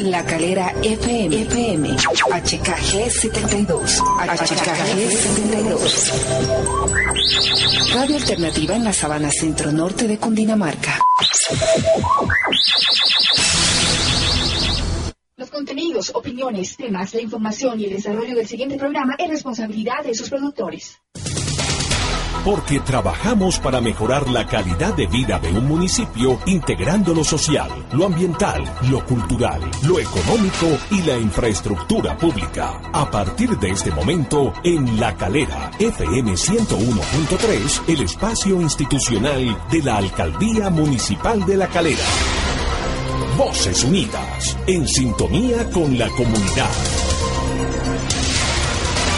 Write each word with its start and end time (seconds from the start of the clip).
La 0.00 0.24
Calera 0.24 0.72
FM, 0.82 1.42
FM, 1.42 1.90
HKG 1.90 3.10
72, 3.10 4.00
HKG 4.00 5.10
72. 5.10 6.12
Radio 7.94 8.16
Alternativa 8.16 8.74
en 8.76 8.84
la 8.84 8.92
Sabana 8.92 9.30
Centro 9.30 9.70
Norte 9.70 10.08
de 10.08 10.18
Cundinamarca. 10.18 10.98
Los 15.36 15.50
contenidos, 15.50 16.10
opiniones, 16.14 16.76
temas, 16.76 17.14
la 17.14 17.20
información 17.20 17.78
y 17.80 17.84
el 17.84 17.92
desarrollo 17.92 18.34
del 18.34 18.46
siguiente 18.48 18.76
programa 18.76 19.14
es 19.18 19.28
responsabilidad 19.28 20.04
de 20.04 20.14
sus 20.14 20.28
productores 20.30 20.98
porque 22.44 22.80
trabajamos 22.80 23.58
para 23.58 23.80
mejorar 23.80 24.28
la 24.28 24.46
calidad 24.46 24.94
de 24.94 25.06
vida 25.06 25.38
de 25.38 25.52
un 25.52 25.66
municipio 25.66 26.38
integrando 26.46 27.14
lo 27.14 27.24
social, 27.24 27.70
lo 27.92 28.06
ambiental, 28.06 28.64
lo 28.90 29.04
cultural, 29.04 29.60
lo 29.82 29.98
económico 29.98 30.66
y 30.90 31.02
la 31.02 31.16
infraestructura 31.16 32.16
pública. 32.16 32.80
A 32.92 33.10
partir 33.10 33.58
de 33.58 33.70
este 33.70 33.90
momento, 33.90 34.52
en 34.64 34.98
La 34.98 35.16
Calera, 35.16 35.70
FM 35.78 36.32
101.3, 36.32 37.82
el 37.88 38.02
espacio 38.02 38.60
institucional 38.60 39.58
de 39.70 39.82
la 39.82 39.96
Alcaldía 39.96 40.70
Municipal 40.70 41.44
de 41.44 41.56
La 41.56 41.68
Calera. 41.68 42.04
Voces 43.36 43.84
Unidas, 43.84 44.56
en 44.66 44.86
sintonía 44.86 45.70
con 45.70 45.96
la 45.96 46.08
comunidad. 46.08 47.07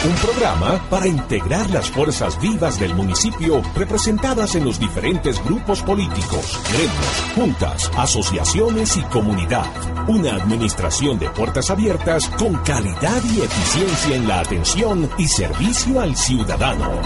Un 0.03 0.15
programa 0.15 0.81
para 0.89 1.05
integrar 1.05 1.69
las 1.69 1.91
fuerzas 1.91 2.41
vivas 2.41 2.79
del 2.79 2.95
municipio 2.95 3.61
representadas 3.75 4.55
en 4.55 4.65
los 4.65 4.79
diferentes 4.79 5.43
grupos 5.43 5.83
políticos, 5.83 6.59
gremios, 6.73 7.23
juntas, 7.35 7.91
asociaciones 7.95 8.97
y 8.97 9.03
comunidad. 9.03 9.67
Una 10.07 10.37
administración 10.37 11.19
de 11.19 11.29
puertas 11.29 11.69
abiertas 11.69 12.27
con 12.29 12.55
calidad 12.63 13.21
y 13.25 13.41
eficiencia 13.41 14.15
en 14.15 14.27
la 14.27 14.39
atención 14.39 15.07
y 15.19 15.27
servicio 15.27 16.01
al 16.01 16.15
ciudadano. 16.15 16.99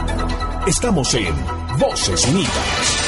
Estamos 0.66 1.14
en 1.16 1.36
Voces 1.78 2.26
Unidas. 2.30 3.05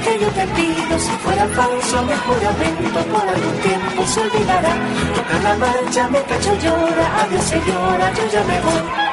Que 0.00 0.18
yo 0.18 0.28
te 0.30 0.46
pido, 0.48 0.98
si 0.98 1.10
fuera 1.22 1.46
falso 1.48 2.02
mi 2.02 2.14
juramento, 2.14 3.00
por 3.12 3.28
algún 3.28 3.58
tiempo 3.60 4.06
se 4.06 4.20
olvidará. 4.20 4.74
Toca 5.14 5.38
la 5.42 5.56
marcha, 5.56 6.08
me 6.08 6.22
cacho 6.22 6.54
llora, 6.56 7.22
adiós 7.22 7.44
señora, 7.44 8.12
yo 8.12 8.26
ya 8.32 8.44
me 8.44 8.60
voy. 8.60 9.05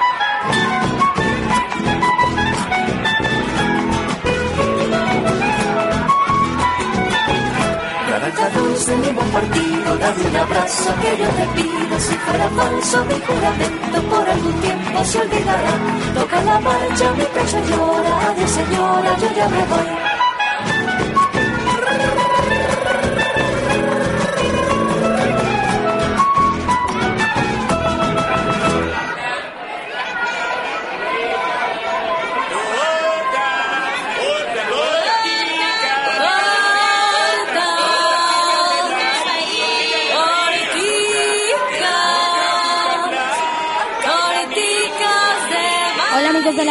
Partido, 9.34 9.98
dame 9.98 10.24
un 10.30 10.36
abrazo 10.36 10.94
que 11.02 11.18
yo 11.18 11.28
te 11.30 11.46
pido, 11.56 12.00
si 12.00 12.16
fuera 12.24 12.48
falso 12.50 13.06
mi 13.06 13.20
juramento, 13.26 14.02
por 14.10 14.30
algún 14.30 14.62
tiempo 14.62 15.06
se 15.06 15.20
olvidará. 15.22 15.74
Toca 16.14 16.42
la 16.44 16.60
marcha, 16.60 17.12
mi 17.14 17.26
pecho 17.26 17.60
llora, 17.70 18.30
adiós 18.30 18.52
señora, 18.52 19.18
yo 19.18 19.28
ya 19.36 19.50
me 19.50 19.66
voy. 19.66 20.13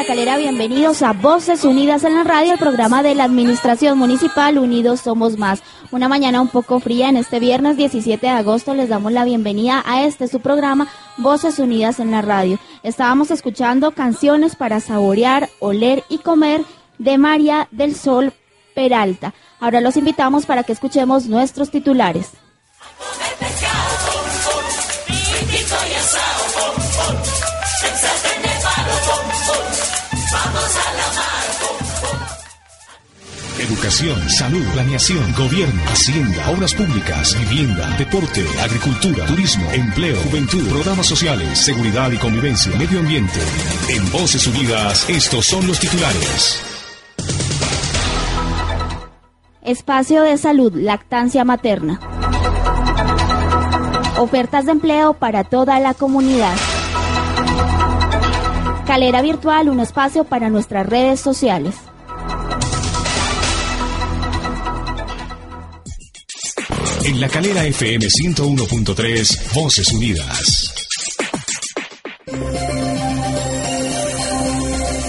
Calera, 0.06 0.36
bienvenidos 0.36 1.02
a 1.02 1.12
Voces 1.12 1.64
Unidas 1.64 2.02
en 2.02 2.14
la 2.14 2.24
Radio, 2.24 2.54
el 2.54 2.58
programa 2.58 3.04
de 3.04 3.14
la 3.14 3.24
Administración 3.24 3.96
Municipal 3.98 4.58
Unidos 4.58 5.00
Somos 5.00 5.38
Más. 5.38 5.62
Una 5.92 6.08
mañana 6.08 6.40
un 6.40 6.48
poco 6.48 6.80
fría 6.80 7.08
en 7.08 7.16
este 7.16 7.38
viernes 7.38 7.76
17 7.76 8.26
de 8.26 8.32
agosto 8.32 8.74
les 8.74 8.88
damos 8.88 9.12
la 9.12 9.24
bienvenida 9.24 9.82
a 9.86 10.04
este 10.04 10.26
su 10.26 10.40
programa 10.40 10.88
Voces 11.18 11.60
Unidas 11.60 12.00
en 12.00 12.10
la 12.10 12.20
Radio. 12.20 12.58
Estábamos 12.82 13.30
escuchando 13.30 13.92
canciones 13.92 14.56
para 14.56 14.80
saborear, 14.80 15.48
oler 15.60 16.02
y 16.08 16.18
comer 16.18 16.64
de 16.98 17.16
María 17.18 17.68
del 17.70 17.94
Sol 17.94 18.32
Peralta. 18.74 19.34
Ahora 19.60 19.80
los 19.80 19.96
invitamos 19.96 20.46
para 20.46 20.64
que 20.64 20.72
escuchemos 20.72 21.26
nuestros 21.26 21.70
titulares. 21.70 22.32
Educación, 33.62 34.28
salud, 34.28 34.64
planeación, 34.72 35.32
gobierno, 35.38 35.80
hacienda, 35.86 36.50
obras 36.50 36.74
públicas, 36.74 37.36
vivienda, 37.48 37.88
deporte, 37.96 38.44
agricultura, 38.60 39.24
turismo, 39.26 39.64
empleo, 39.70 40.16
juventud, 40.16 40.68
programas 40.68 41.06
sociales, 41.06 41.64
seguridad 41.64 42.10
y 42.10 42.16
convivencia, 42.16 42.76
medio 42.76 42.98
ambiente. 42.98 43.38
En 43.88 44.10
Voces 44.10 44.48
Unidas, 44.48 45.08
estos 45.08 45.46
son 45.46 45.64
los 45.68 45.78
titulares. 45.78 46.60
Espacio 49.62 50.22
de 50.22 50.36
salud, 50.38 50.72
lactancia 50.74 51.44
materna. 51.44 52.00
Ofertas 54.18 54.66
de 54.66 54.72
empleo 54.72 55.14
para 55.14 55.44
toda 55.44 55.78
la 55.78 55.94
comunidad. 55.94 56.56
Calera 58.88 59.22
Virtual, 59.22 59.68
un 59.68 59.78
espacio 59.78 60.24
para 60.24 60.50
nuestras 60.50 60.84
redes 60.84 61.20
sociales. 61.20 61.76
En 67.04 67.20
la 67.20 67.28
Calera 67.28 67.64
FM 67.66 68.06
101.3, 68.06 69.54
Voces 69.54 69.92
Unidas. 69.92 70.72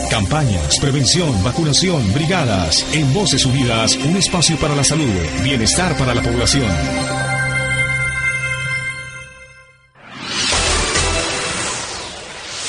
Campañas, 0.09 0.79
prevención, 0.79 1.43
vacunación, 1.43 2.13
brigadas. 2.13 2.83
En 2.93 3.13
Voces 3.13 3.45
Unidas, 3.45 3.95
un 3.97 4.17
espacio 4.17 4.57
para 4.57 4.75
la 4.75 4.83
salud, 4.83 5.05
bienestar 5.43 5.95
para 5.95 6.15
la 6.15 6.21
población. 6.23 6.71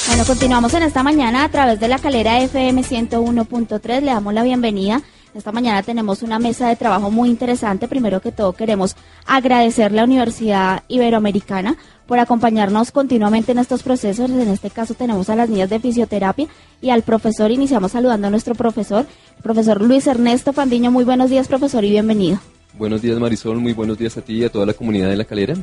Bueno, 0.09 0.24
continuamos 0.27 0.74
en 0.74 0.82
esta 0.82 1.03
mañana 1.03 1.44
a 1.44 1.48
través 1.48 1.80
de 1.80 1.88
la 1.88 1.98
calera 1.98 2.41
FM 2.41 2.82
101.3. 2.82 4.00
Le 4.00 4.12
damos 4.12 4.34
la 4.34 4.42
bienvenida 4.42 5.03
esta 5.34 5.51
mañana 5.51 5.83
tenemos 5.83 6.22
una 6.22 6.39
mesa 6.39 6.69
de 6.69 6.77
trabajo 6.77 7.10
muy 7.10 7.28
interesante. 7.28 7.89
Primero 7.89 8.21
que 8.21 8.31
todo 8.31 8.53
queremos 8.53 8.95
agradecer 9.27 9.91
a 9.91 9.95
la 9.95 10.04
Universidad 10.04 10.84
Iberoamericana 10.86 11.77
por 12.07 12.21
acompañarnos 12.21 12.92
continuamente 12.92 13.53
en 13.53 13.59
estos 13.59 13.83
procesos. 13.83 14.31
En 14.31 14.48
este 14.48 14.71
caso 14.71 14.95
tenemos 14.95 15.28
a 15.31 15.36
las 15.36 15.48
niñas 15.48 15.71
de 15.71 15.81
fisioterapia 15.81 16.47
y 16.81 16.91
al 16.91 17.03
profesor. 17.03 17.51
Iniciamos 17.51 17.92
saludando 17.92 18.28
a 18.28 18.31
nuestro 18.31 18.54
profesor, 18.54 19.07
el 19.36 19.42
profesor 19.42 19.81
Luis 19.81 20.07
Ernesto 20.07 20.53
Fandiño. 20.53 20.92
Muy 20.92 21.04
buenos 21.04 21.31
días, 21.31 21.48
profesor, 21.48 21.84
y 21.84 21.91
bienvenido. 21.91 22.39
Buenos 22.78 23.03
días, 23.03 23.19
Marisol. 23.19 23.59
Muy 23.59 23.72
buenos 23.72 23.98
días 23.98 24.16
a 24.16 24.21
ti 24.21 24.34
y 24.34 24.45
a 24.45 24.53
toda 24.53 24.66
la 24.66 24.75
comunidad 24.75 25.09
de 25.09 25.16
La 25.16 25.25
Calera. 25.25 25.57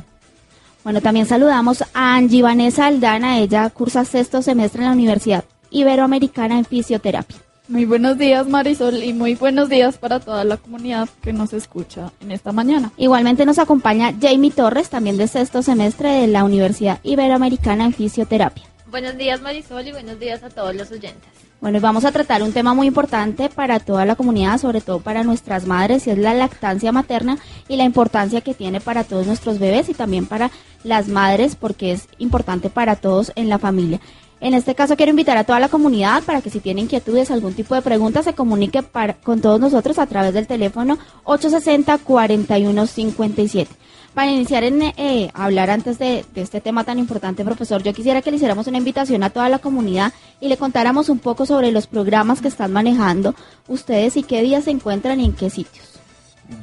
Bueno, 0.84 1.00
también 1.00 1.26
saludamos 1.26 1.82
a 1.94 2.16
Angie 2.16 2.42
Vanessa 2.42 2.86
Aldana. 2.86 3.38
Ella 3.38 3.70
cursa 3.70 4.04
sexto 4.04 4.42
semestre 4.42 4.82
en 4.82 4.88
la 4.88 4.92
Universidad 4.92 5.44
Iberoamericana 5.70 6.58
en 6.58 6.66
fisioterapia. 6.66 7.38
Muy 7.68 7.84
buenos 7.84 8.18
días 8.18 8.48
Marisol 8.48 9.04
y 9.04 9.12
muy 9.12 9.36
buenos 9.36 9.68
días 9.68 9.96
para 9.96 10.18
toda 10.18 10.42
la 10.42 10.56
comunidad 10.56 11.08
que 11.22 11.32
nos 11.32 11.52
escucha 11.52 12.10
en 12.20 12.32
esta 12.32 12.50
mañana. 12.50 12.90
Igualmente 12.96 13.46
nos 13.46 13.60
acompaña 13.60 14.12
Jamie 14.20 14.50
Torres, 14.50 14.90
también 14.90 15.16
de 15.16 15.28
sexto 15.28 15.62
semestre 15.62 16.10
de 16.10 16.26
la 16.26 16.42
Universidad 16.42 16.98
Iberoamericana 17.04 17.84
en 17.84 17.92
Fisioterapia. 17.92 18.64
Buenos 18.90 19.16
días 19.16 19.40
Marisol 19.40 19.86
y 19.86 19.92
buenos 19.92 20.18
días 20.18 20.42
a 20.42 20.50
todos 20.50 20.74
los 20.74 20.90
oyentes. 20.90 21.30
Bueno, 21.60 21.78
y 21.78 21.80
vamos 21.80 22.04
a 22.04 22.10
tratar 22.10 22.42
un 22.42 22.52
tema 22.52 22.74
muy 22.74 22.88
importante 22.88 23.48
para 23.48 23.78
toda 23.78 24.04
la 24.04 24.16
comunidad, 24.16 24.58
sobre 24.58 24.80
todo 24.80 24.98
para 24.98 25.22
nuestras 25.22 25.64
madres, 25.64 26.08
y 26.08 26.10
es 26.10 26.18
la 26.18 26.34
lactancia 26.34 26.90
materna 26.90 27.38
y 27.68 27.76
la 27.76 27.84
importancia 27.84 28.40
que 28.40 28.52
tiene 28.52 28.80
para 28.80 29.04
todos 29.04 29.28
nuestros 29.28 29.60
bebés 29.60 29.88
y 29.88 29.94
también 29.94 30.26
para 30.26 30.50
las 30.82 31.06
madres, 31.06 31.54
porque 31.54 31.92
es 31.92 32.08
importante 32.18 32.68
para 32.68 32.96
todos 32.96 33.30
en 33.36 33.48
la 33.48 33.60
familia. 33.60 34.00
En 34.42 34.52
este 34.54 34.74
caso 34.74 34.96
quiero 34.96 35.10
invitar 35.10 35.36
a 35.38 35.44
toda 35.44 35.60
la 35.60 35.68
comunidad 35.68 36.24
para 36.24 36.42
que 36.42 36.50
si 36.50 36.58
tiene 36.58 36.80
inquietudes, 36.80 37.30
algún 37.30 37.54
tipo 37.54 37.76
de 37.76 37.82
pregunta, 37.82 38.24
se 38.24 38.34
comunique 38.34 38.82
con 39.22 39.40
todos 39.40 39.60
nosotros 39.60 40.00
a 40.00 40.06
través 40.06 40.34
del 40.34 40.48
teléfono 40.48 40.98
860-4157. 41.22 43.68
Para 44.14 44.32
iniciar 44.32 44.64
en 44.64 44.82
eh, 44.82 45.30
hablar 45.32 45.70
antes 45.70 46.00
de, 46.00 46.24
este 46.34 46.60
tema 46.60 46.82
tan 46.82 46.98
importante, 46.98 47.44
profesor, 47.44 47.84
yo 47.84 47.94
quisiera 47.94 48.20
que 48.20 48.32
le 48.32 48.38
hiciéramos 48.38 48.66
una 48.66 48.78
invitación 48.78 49.22
a 49.22 49.30
toda 49.30 49.48
la 49.48 49.60
comunidad 49.60 50.12
y 50.40 50.48
le 50.48 50.56
contáramos 50.56 51.08
un 51.08 51.20
poco 51.20 51.46
sobre 51.46 51.70
los 51.70 51.86
programas 51.86 52.40
que 52.40 52.48
están 52.48 52.72
manejando 52.72 53.36
ustedes 53.68 54.16
y 54.16 54.24
qué 54.24 54.42
días 54.42 54.64
se 54.64 54.72
encuentran 54.72 55.20
y 55.20 55.26
en 55.26 55.34
qué 55.34 55.50
sitios. 55.50 55.84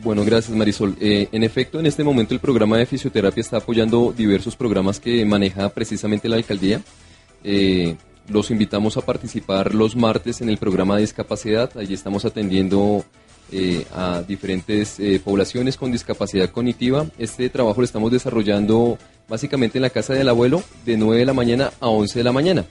Bueno, 0.03 0.25
gracias 0.25 0.55
Marisol. 0.55 0.97
Eh, 0.99 1.29
en 1.31 1.45
efecto, 1.45 1.79
en 1.79 1.85
este 1.85 2.03
momento 2.03 2.33
el 2.33 2.41
programa 2.41 2.75
de 2.75 2.85
fisioterapia 2.85 3.39
está 3.39 3.55
apoyando 3.55 4.11
diversos 4.11 4.57
programas 4.57 4.99
que 4.99 5.23
maneja 5.23 5.69
precisamente 5.69 6.27
la 6.27 6.35
alcaldía. 6.35 6.81
Eh, 7.43 7.95
los 8.27 8.51
invitamos 8.51 8.97
a 8.97 9.01
participar 9.01 9.73
los 9.73 9.95
martes 9.95 10.41
en 10.41 10.49
el 10.49 10.57
programa 10.57 10.95
de 10.95 11.01
discapacidad. 11.01 11.75
Allí 11.77 11.93
estamos 11.93 12.25
atendiendo 12.25 13.03
eh, 13.51 13.85
a 13.95 14.21
diferentes 14.21 14.99
eh, 14.99 15.19
poblaciones 15.23 15.77
con 15.77 15.91
discapacidad 15.91 16.49
cognitiva. 16.51 17.07
Este 17.17 17.49
trabajo 17.49 17.81
lo 17.81 17.85
estamos 17.85 18.11
desarrollando 18.11 18.99
básicamente 19.27 19.79
en 19.79 19.81
la 19.81 19.89
casa 19.89 20.13
del 20.13 20.29
abuelo 20.29 20.63
de 20.85 20.97
9 20.97 21.19
de 21.19 21.25
la 21.25 21.33
mañana 21.33 21.71
a 21.79 21.87
11 21.87 22.19
de 22.19 22.23
la 22.23 22.31
mañana. 22.31 22.65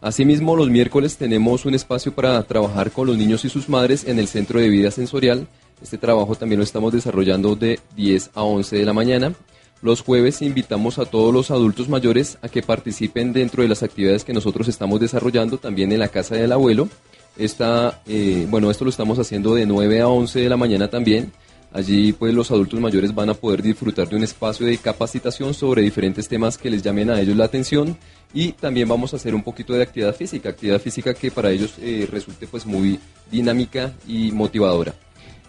Asimismo, 0.00 0.56
los 0.56 0.68
miércoles 0.68 1.16
tenemos 1.16 1.64
un 1.64 1.74
espacio 1.74 2.12
para 2.12 2.42
trabajar 2.42 2.90
con 2.90 3.06
los 3.06 3.16
niños 3.16 3.44
y 3.44 3.48
sus 3.48 3.68
madres 3.68 4.04
en 4.04 4.18
el 4.18 4.28
Centro 4.28 4.60
de 4.60 4.68
Vida 4.68 4.90
Sensorial. 4.90 5.46
Este 5.80 5.98
trabajo 5.98 6.34
también 6.34 6.58
lo 6.58 6.64
estamos 6.64 6.92
desarrollando 6.92 7.54
de 7.54 7.78
10 7.94 8.30
a 8.34 8.42
11 8.42 8.76
de 8.76 8.84
la 8.84 8.92
mañana. 8.92 9.34
Los 9.82 10.00
jueves 10.00 10.40
invitamos 10.40 10.98
a 10.98 11.04
todos 11.04 11.32
los 11.32 11.50
adultos 11.50 11.88
mayores 11.88 12.38
a 12.40 12.48
que 12.48 12.62
participen 12.62 13.32
dentro 13.32 13.62
de 13.62 13.68
las 13.68 13.82
actividades 13.82 14.24
que 14.24 14.32
nosotros 14.32 14.68
estamos 14.68 15.00
desarrollando 15.00 15.58
también 15.58 15.92
en 15.92 15.98
la 15.98 16.08
casa 16.08 16.34
del 16.34 16.52
abuelo. 16.52 16.88
Esta, 17.36 18.00
eh, 18.06 18.46
bueno, 18.48 18.70
esto 18.70 18.84
lo 18.84 18.90
estamos 18.90 19.18
haciendo 19.18 19.54
de 19.54 19.66
9 19.66 20.00
a 20.00 20.08
11 20.08 20.40
de 20.40 20.48
la 20.48 20.56
mañana 20.56 20.88
también. 20.88 21.32
Allí 21.72 22.14
pues 22.14 22.32
los 22.32 22.50
adultos 22.50 22.80
mayores 22.80 23.14
van 23.14 23.28
a 23.28 23.34
poder 23.34 23.60
disfrutar 23.60 24.08
de 24.08 24.16
un 24.16 24.22
espacio 24.22 24.64
de 24.64 24.78
capacitación 24.78 25.52
sobre 25.52 25.82
diferentes 25.82 26.26
temas 26.26 26.56
que 26.56 26.70
les 26.70 26.82
llamen 26.82 27.10
a 27.10 27.20
ellos 27.20 27.36
la 27.36 27.44
atención 27.44 27.98
y 28.32 28.52
también 28.52 28.88
vamos 28.88 29.12
a 29.12 29.16
hacer 29.16 29.34
un 29.34 29.42
poquito 29.42 29.74
de 29.74 29.82
actividad 29.82 30.14
física, 30.14 30.48
actividad 30.48 30.80
física 30.80 31.12
que 31.12 31.30
para 31.30 31.50
ellos 31.50 31.74
eh, 31.78 32.08
resulte 32.10 32.46
pues 32.46 32.64
muy 32.64 32.98
dinámica 33.30 33.92
y 34.08 34.32
motivadora. 34.32 34.94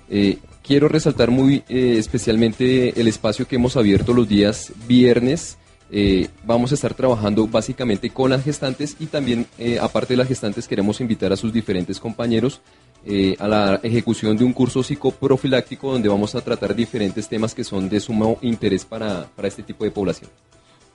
Eh, 0.09 0.37
quiero 0.67 0.87
resaltar 0.89 1.31
muy 1.31 1.63
especialmente 1.69 2.99
el 2.99 3.07
espacio 3.07 3.47
que 3.47 3.55
hemos 3.55 3.77
abierto 3.77 4.13
los 4.13 4.27
días 4.27 4.73
viernes 4.87 5.57
eh, 5.89 6.27
vamos 6.45 6.71
a 6.71 6.75
estar 6.75 6.93
trabajando 6.93 7.47
básicamente 7.47 8.09
con 8.09 8.29
las 8.29 8.43
gestantes 8.43 8.97
y 8.99 9.05
también, 9.05 9.47
eh, 9.57 9.79
aparte 9.79 10.13
de 10.13 10.17
las 10.17 10.27
gestantes, 10.27 10.67
queremos 10.67 10.99
invitar 10.99 11.31
a 11.31 11.37
sus 11.37 11.53
diferentes 11.53 11.99
compañeros 11.99 12.61
eh, 13.05 13.35
a 13.39 13.47
la 13.47 13.79
ejecución 13.83 14.35
de 14.35 14.43
un 14.43 14.51
curso 14.51 14.83
psicoprofiláctico 14.83 15.93
donde 15.93 16.09
vamos 16.09 16.35
a 16.35 16.41
tratar 16.41 16.75
diferentes 16.75 17.29
temas 17.29 17.55
que 17.55 17.63
son 17.63 17.87
de 17.87 18.01
sumo 18.01 18.37
interés 18.41 18.83
para 18.83 19.29
este 19.43 19.63
tipo 19.63 19.85
de 19.85 19.91
población. 19.91 20.29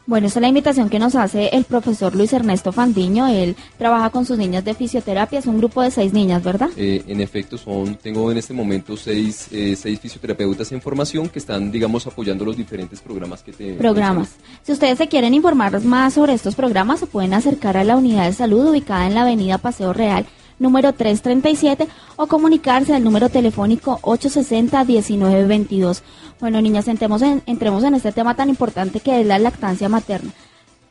Bueno, 0.05 0.27
esta 0.27 0.41
es 0.41 0.43
la 0.43 0.49
invitación 0.49 0.89
que 0.89 0.99
nos 0.99 1.15
hace 1.15 1.51
el 1.53 1.65
profesor 1.65 2.17
Luis 2.17 2.33
Ernesto 2.33 2.73
Fandiño. 2.73 3.29
Él 3.29 3.55
trabaja 3.79 4.11
con 4.11 4.27
sus 4.27 4.37
niñas 4.37 4.65
de 4.65 4.75
fisioterapia. 4.75 5.39
Es 5.39 5.47
un 5.47 5.59
grupo 5.59 5.81
de 5.81 5.93
seis 5.93 6.13
niñas, 6.13 6.43
¿verdad? 6.43 6.71
Eh, 6.77 7.05
en 7.07 7.21
efecto, 7.21 7.57
son 7.57 7.95
tengo 7.95 8.31
en 8.33 8.39
este 8.39 8.53
momento 8.53 8.97
seis, 8.97 9.47
eh, 9.53 9.77
seis 9.77 10.01
fisioterapeutas 10.01 10.73
en 10.73 10.83
formación 10.83 11.29
que 11.29 11.39
están, 11.39 11.71
digamos, 11.71 12.07
apoyando 12.07 12.45
los 12.45 12.57
diferentes 12.57 13.01
programas 13.01 13.43
que 13.43 13.53
te. 13.53 13.75
Programas. 13.75 14.37
Si 14.63 14.73
ustedes 14.73 14.99
se 14.99 15.09
quieren 15.09 15.35
informar 15.35 15.81
más 15.85 16.15
sobre 16.15 16.33
estos 16.33 16.57
programas, 16.57 16.99
se 16.99 17.07
pueden 17.07 17.33
acercar 17.33 17.77
a 17.77 17.85
la 17.85 17.97
unidad 17.97 18.25
de 18.25 18.33
salud 18.33 18.71
ubicada 18.71 19.07
en 19.07 19.15
la 19.15 19.23
avenida 19.23 19.59
Paseo 19.59 19.93
Real 19.93 20.27
número 20.63 20.95
337 20.95 21.87
o 22.17 22.27
comunicarse 22.27 22.95
al 22.95 23.05
número 23.05 23.29
telefónico 23.29 23.99
860-1922. 24.03 26.01
Bueno, 26.41 26.63
niñas, 26.63 26.89
entremos 26.89 27.23
en, 27.23 27.43
en 27.47 27.95
este 27.95 28.13
tema 28.13 28.35
tan 28.35 28.49
importante 28.49 29.01
que 29.01 29.21
es 29.21 29.27
la 29.27 29.39
lactancia 29.39 29.89
materna. 29.89 30.33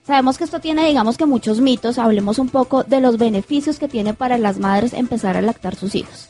Sabemos 0.06 0.38
que 0.38 0.44
esto 0.44 0.60
tiene, 0.60 0.88
digamos 0.88 1.18
que 1.18 1.26
muchos 1.26 1.62
mitos. 1.62 1.98
Hablemos 1.98 2.38
un 2.40 2.50
poco 2.50 2.84
de 2.84 3.00
los 3.02 3.18
beneficios 3.18 3.80
que 3.80 3.88
tiene 3.88 4.14
para 4.14 4.38
las 4.38 4.60
madres 4.60 4.94
empezar 4.94 5.38
a 5.38 5.42
lactar 5.42 5.76
sus 5.76 5.96
hijos. 5.96 6.30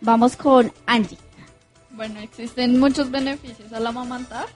Vamos 0.00 0.36
con 0.36 0.72
Angie. 0.86 1.18
Bueno, 1.90 2.20
existen 2.20 2.80
muchos 2.80 3.10
beneficios 3.10 3.70
al 3.72 3.86
amamantar. 3.86 4.46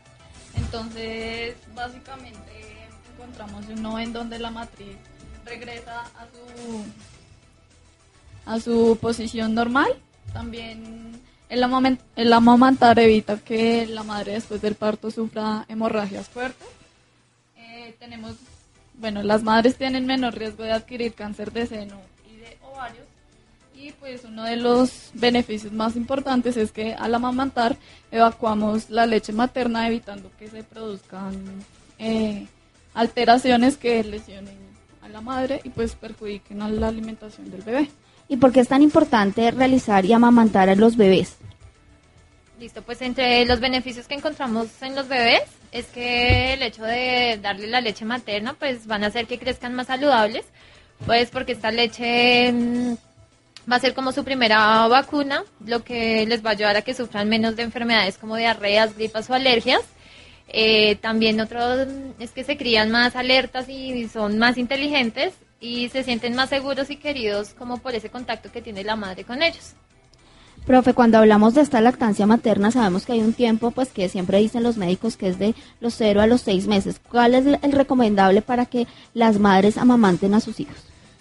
Entonces, 0.54 1.56
básicamente 1.74 2.88
encontramos 3.12 3.64
uno 3.76 3.98
en 3.98 4.12
donde 4.12 4.38
la 4.38 4.50
matriz 4.50 4.96
regresa 5.44 6.00
a 6.00 6.26
su, 6.26 6.84
a 8.46 8.60
su 8.60 8.98
posición 9.00 9.54
normal. 9.54 9.94
También 10.32 11.20
el, 11.48 12.32
amamantar 12.32 12.98
evita 12.98 13.38
que 13.38 13.86
la 13.86 14.02
madre 14.02 14.32
después 14.32 14.60
del 14.60 14.74
parto 14.74 15.10
sufra 15.10 15.64
hemorragias 15.68 16.28
fuertes. 16.28 16.66
Eh, 17.56 17.94
tenemos, 17.98 18.36
bueno, 18.94 19.22
las 19.22 19.42
madres 19.42 19.76
tienen 19.76 20.06
menor 20.06 20.34
riesgo 20.34 20.64
de 20.64 20.72
adquirir 20.72 21.14
cáncer 21.14 21.52
de 21.52 21.66
seno 21.66 22.00
y 22.30 22.36
de 22.36 22.58
ovarios. 22.62 23.06
Y 23.76 23.92
pues 23.92 24.24
uno 24.24 24.44
de 24.44 24.56
los 24.56 25.10
beneficios 25.14 25.72
más 25.72 25.94
importantes 25.96 26.56
es 26.56 26.72
que 26.72 26.94
al 26.94 27.14
amamantar 27.14 27.76
evacuamos 28.10 28.88
la 28.88 29.06
leche 29.06 29.32
materna 29.32 29.86
evitando 29.86 30.30
que 30.38 30.48
se 30.48 30.64
produzcan 30.64 31.34
eh, 31.98 32.46
alteraciones 32.94 33.76
que 33.76 34.02
lesionen 34.02 34.63
la 35.14 35.20
madre 35.20 35.60
y 35.62 35.68
pues 35.68 35.94
perjudiquen 35.94 36.60
a 36.60 36.68
la 36.68 36.88
alimentación 36.88 37.48
del 37.48 37.62
bebé. 37.62 37.88
¿Y 38.26 38.36
por 38.36 38.52
qué 38.52 38.58
es 38.58 38.68
tan 38.68 38.82
importante 38.82 39.48
realizar 39.52 40.04
y 40.04 40.12
amamantar 40.12 40.68
a 40.68 40.74
los 40.74 40.96
bebés? 40.96 41.36
Listo, 42.58 42.82
pues 42.82 43.00
entre 43.00 43.44
los 43.46 43.60
beneficios 43.60 44.08
que 44.08 44.14
encontramos 44.14 44.66
en 44.82 44.96
los 44.96 45.06
bebés 45.06 45.44
es 45.70 45.86
que 45.86 46.54
el 46.54 46.62
hecho 46.62 46.82
de 46.82 47.38
darle 47.40 47.68
la 47.68 47.80
leche 47.80 48.04
materna 48.04 48.54
pues 48.54 48.88
van 48.88 49.04
a 49.04 49.06
hacer 49.06 49.26
que 49.26 49.38
crezcan 49.38 49.74
más 49.76 49.86
saludables, 49.86 50.44
pues 51.06 51.30
porque 51.30 51.52
esta 51.52 51.70
leche 51.70 52.50
mm, 52.52 52.94
va 53.70 53.76
a 53.76 53.80
ser 53.80 53.94
como 53.94 54.10
su 54.10 54.24
primera 54.24 54.88
vacuna, 54.88 55.44
lo 55.64 55.84
que 55.84 56.26
les 56.26 56.44
va 56.44 56.50
a 56.50 56.52
ayudar 56.54 56.76
a 56.76 56.82
que 56.82 56.92
sufran 56.92 57.28
menos 57.28 57.54
de 57.54 57.62
enfermedades 57.62 58.18
como 58.18 58.34
diarreas, 58.34 58.96
gripas 58.96 59.30
o 59.30 59.34
alergias 59.34 59.82
eh, 60.48 60.96
también 60.96 61.40
otro 61.40 61.58
es 62.18 62.30
que 62.32 62.44
se 62.44 62.56
crían 62.56 62.90
más 62.90 63.16
alertas 63.16 63.68
y 63.68 64.08
son 64.08 64.38
más 64.38 64.58
inteligentes 64.58 65.34
y 65.60 65.88
se 65.88 66.04
sienten 66.04 66.34
más 66.34 66.50
seguros 66.50 66.90
y 66.90 66.96
queridos 66.96 67.54
como 67.54 67.78
por 67.78 67.94
ese 67.94 68.10
contacto 68.10 68.52
que 68.52 68.62
tiene 68.62 68.84
la 68.84 68.96
madre 68.96 69.24
con 69.24 69.42
ellos. 69.42 69.74
Profe, 70.66 70.94
cuando 70.94 71.18
hablamos 71.18 71.54
de 71.54 71.60
esta 71.60 71.80
lactancia 71.80 72.26
materna 72.26 72.70
sabemos 72.70 73.04
que 73.04 73.12
hay 73.12 73.20
un 73.20 73.32
tiempo 73.32 73.70
pues 73.70 73.88
que 73.88 74.08
siempre 74.08 74.38
dicen 74.38 74.62
los 74.62 74.76
médicos 74.76 75.16
que 75.16 75.28
es 75.28 75.38
de 75.38 75.54
los 75.80 75.94
0 75.94 76.20
a 76.20 76.26
los 76.26 76.42
6 76.42 76.66
meses. 76.68 77.00
¿Cuál 77.10 77.34
es 77.34 77.46
el 77.46 77.72
recomendable 77.72 78.40
para 78.40 78.66
que 78.66 78.86
las 79.12 79.38
madres 79.38 79.76
amamanten 79.76 80.34
a 80.34 80.40
sus 80.40 80.60
hijos? 80.60 80.76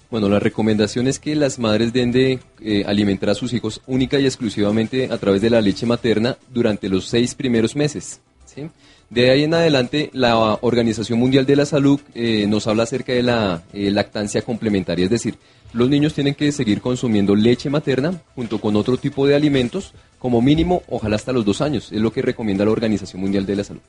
Bueno, 0.09 0.29
la 0.29 0.39
recomendación 0.39 1.07
es 1.07 1.17
que 1.17 1.35
las 1.35 1.57
madres 1.57 1.91
den 1.91 2.11
de 2.11 2.39
eh, 2.61 2.83
alimentar 2.85 3.31
a 3.31 3.35
sus 3.35 3.51
hijos 3.51 3.81
única 3.87 4.19
y 4.19 4.25
exclusivamente 4.25 5.09
a 5.11 5.17
través 5.17 5.41
de 5.41 5.49
la 5.49 5.59
leche 5.59 5.87
materna 5.87 6.37
durante 6.49 6.87
los 6.87 7.07
seis 7.07 7.33
primeros 7.33 7.75
meses. 7.75 8.21
¿sí? 8.45 8.69
De 9.09 9.29
ahí 9.29 9.43
en 9.43 9.53
adelante, 9.53 10.09
la 10.13 10.57
Organización 10.61 11.19
Mundial 11.19 11.45
de 11.45 11.55
la 11.55 11.65
Salud 11.65 11.99
eh, 12.15 12.47
nos 12.47 12.67
habla 12.67 12.83
acerca 12.83 13.13
de 13.13 13.23
la 13.23 13.63
eh, 13.73 13.91
lactancia 13.91 14.41
complementaria, 14.41 15.05
es 15.05 15.11
decir, 15.11 15.37
los 15.73 15.89
niños 15.89 16.13
tienen 16.13 16.35
que 16.35 16.51
seguir 16.51 16.81
consumiendo 16.81 17.35
leche 17.35 17.69
materna 17.69 18.21
junto 18.35 18.61
con 18.61 18.75
otro 18.75 18.97
tipo 18.97 19.25
de 19.25 19.35
alimentos, 19.35 19.93
como 20.19 20.41
mínimo, 20.41 20.83
ojalá 20.87 21.15
hasta 21.15 21.33
los 21.33 21.45
dos 21.45 21.61
años, 21.61 21.91
es 21.91 21.99
lo 21.99 22.11
que 22.11 22.21
recomienda 22.21 22.65
la 22.65 22.71
Organización 22.71 23.21
Mundial 23.21 23.45
de 23.45 23.55
la 23.55 23.63
Salud. 23.63 23.81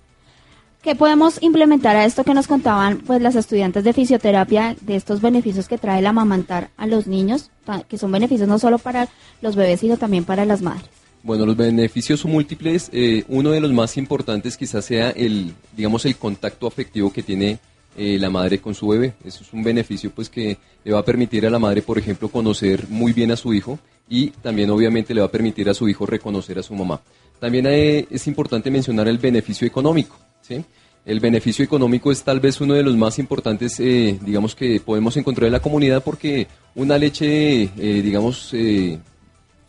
¿Qué 0.83 0.95
podemos 0.95 1.43
implementar 1.43 1.97
a 1.97 2.05
esto 2.05 2.25
que 2.25 2.35
nos 2.35 2.47
contaban 2.47 2.99
pues 2.99 3.23
las 3.23 3.37
estudiantes 3.37 3.85
de 3.85 3.95
fisioterapia 3.95 4.77
de 4.83 4.97
estos 4.97 5.23
beneficios 5.23 5.67
que 5.67 5.79
trae 5.79 6.01
el 6.01 6.07
amamantar 6.07 6.69
a 6.77 6.87
los 6.87 7.07
niños, 7.07 7.51
que 7.89 7.97
son 7.97 8.13
beneficios 8.13 8.49
no 8.49 8.59
solo 8.59 8.79
para 8.79 9.09
los 9.41 9.57
bebés, 9.57 9.81
sino 9.81 9.97
también 9.97 10.25
para 10.25 10.45
las 10.45 10.61
madres? 10.61 11.04
Bueno, 11.25 11.47
los 11.47 11.57
beneficios 11.57 12.23
múltiples. 12.27 12.91
Eh, 12.93 13.25
uno 13.29 13.51
de 13.51 13.61
los 13.61 13.73
más 13.73 13.97
importantes 13.97 14.59
quizás 14.59 14.85
sea 14.85 15.09
el, 15.09 15.55
digamos, 15.75 16.05
el 16.05 16.17
contacto 16.17 16.67
afectivo 16.67 17.11
que 17.11 17.23
tiene 17.23 17.59
eh, 17.97 18.19
la 18.21 18.29
madre 18.29 18.59
con 18.59 18.75
su 18.75 18.89
bebé. 18.89 19.15
Eso 19.25 19.43
es 19.43 19.51
un 19.55 19.65
beneficio 19.65 20.11
pues 20.11 20.29
que 20.29 20.59
le 20.85 20.93
va 20.93 20.99
a 20.99 21.05
permitir 21.05 21.47
a 21.47 21.51
la 21.51 21.59
madre, 21.59 21.81
por 21.81 21.97
ejemplo, 21.97 22.29
conocer 22.29 22.89
muy 22.91 23.15
bien 23.15 23.33
a 23.33 23.37
su 23.37 23.55
hijo 23.55 23.79
y 24.07 24.29
también 24.43 24.69
obviamente 24.69 25.15
le 25.15 25.23
va 25.23 25.29
a 25.29 25.31
permitir 25.31 25.67
a 25.71 25.75
su 25.75 25.89
hijo 25.89 26.05
reconocer 26.05 26.59
a 26.59 26.63
su 26.63 26.75
mamá. 26.75 27.01
También 27.41 27.67
eh, 27.69 28.07
es 28.11 28.27
importante 28.27 28.71
mencionar 28.71 29.09
el 29.09 29.17
beneficio 29.17 29.67
económico. 29.67 30.19
¿sí? 30.43 30.63
El 31.07 31.21
beneficio 31.21 31.65
económico 31.65 32.13
es 32.13 32.23
tal 32.23 32.39
vez 32.39 32.61
uno 32.61 32.75
de 32.75 32.83
los 32.83 32.99
más 32.99 33.19
importantes, 33.19 33.81
eh, 33.81 34.19
digamos, 34.21 34.55
que 34.55 34.79
podemos 34.79 35.17
encontrar 35.17 35.47
en 35.47 35.53
la 35.53 35.63
comunidad 35.63 36.05
porque 36.05 36.49
una 36.75 36.99
leche, 36.99 37.71
digamos, 37.77 38.53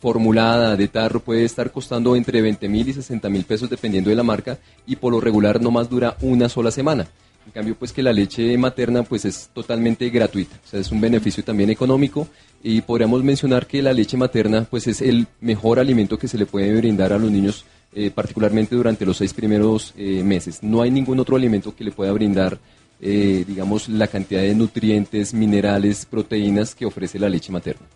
formulada 0.00 0.76
de 0.76 0.88
tarro 0.88 1.20
puede 1.20 1.44
estar 1.44 1.70
costando 1.72 2.16
entre 2.16 2.42
20 2.42 2.68
mil 2.68 2.88
y 2.88 2.92
60 2.92 3.28
mil 3.28 3.44
pesos 3.44 3.70
dependiendo 3.70 4.10
de 4.10 4.16
la 4.16 4.22
marca 4.22 4.58
y 4.86 4.96
por 4.96 5.12
lo 5.12 5.20
regular 5.20 5.60
no 5.60 5.70
más 5.70 5.88
dura 5.88 6.16
una 6.20 6.48
sola 6.48 6.70
semana. 6.70 7.06
En 7.46 7.52
cambio, 7.52 7.76
pues 7.78 7.92
que 7.92 8.02
la 8.02 8.12
leche 8.12 8.58
materna 8.58 9.04
pues 9.04 9.24
es 9.24 9.50
totalmente 9.54 10.10
gratuita, 10.10 10.56
o 10.64 10.68
sea, 10.68 10.80
es 10.80 10.90
un 10.90 11.00
beneficio 11.00 11.44
también 11.44 11.70
económico 11.70 12.26
y 12.62 12.80
podríamos 12.80 13.22
mencionar 13.22 13.66
que 13.66 13.82
la 13.82 13.92
leche 13.92 14.16
materna 14.16 14.66
pues 14.68 14.88
es 14.88 15.00
el 15.00 15.28
mejor 15.40 15.78
alimento 15.78 16.18
que 16.18 16.26
se 16.26 16.38
le 16.38 16.46
puede 16.46 16.74
brindar 16.74 17.12
a 17.12 17.18
los 17.18 17.30
niños 17.30 17.64
eh, 17.98 18.10
particularmente 18.10 18.74
durante 18.76 19.06
los 19.06 19.16
seis 19.16 19.32
primeros 19.32 19.94
eh, 19.96 20.22
meses. 20.22 20.62
No 20.62 20.82
hay 20.82 20.90
ningún 20.90 21.18
otro 21.18 21.34
alimento 21.34 21.74
que 21.74 21.82
le 21.84 21.92
pueda 21.92 22.12
brindar, 22.12 22.58
eh, 23.00 23.44
digamos, 23.46 23.88
la 23.88 24.06
cantidad 24.08 24.42
de 24.42 24.54
nutrientes, 24.54 25.32
minerales, 25.32 26.04
proteínas 26.04 26.74
que 26.74 26.84
ofrece 26.84 27.18
la 27.18 27.30
leche 27.30 27.52
materna. 27.52 27.86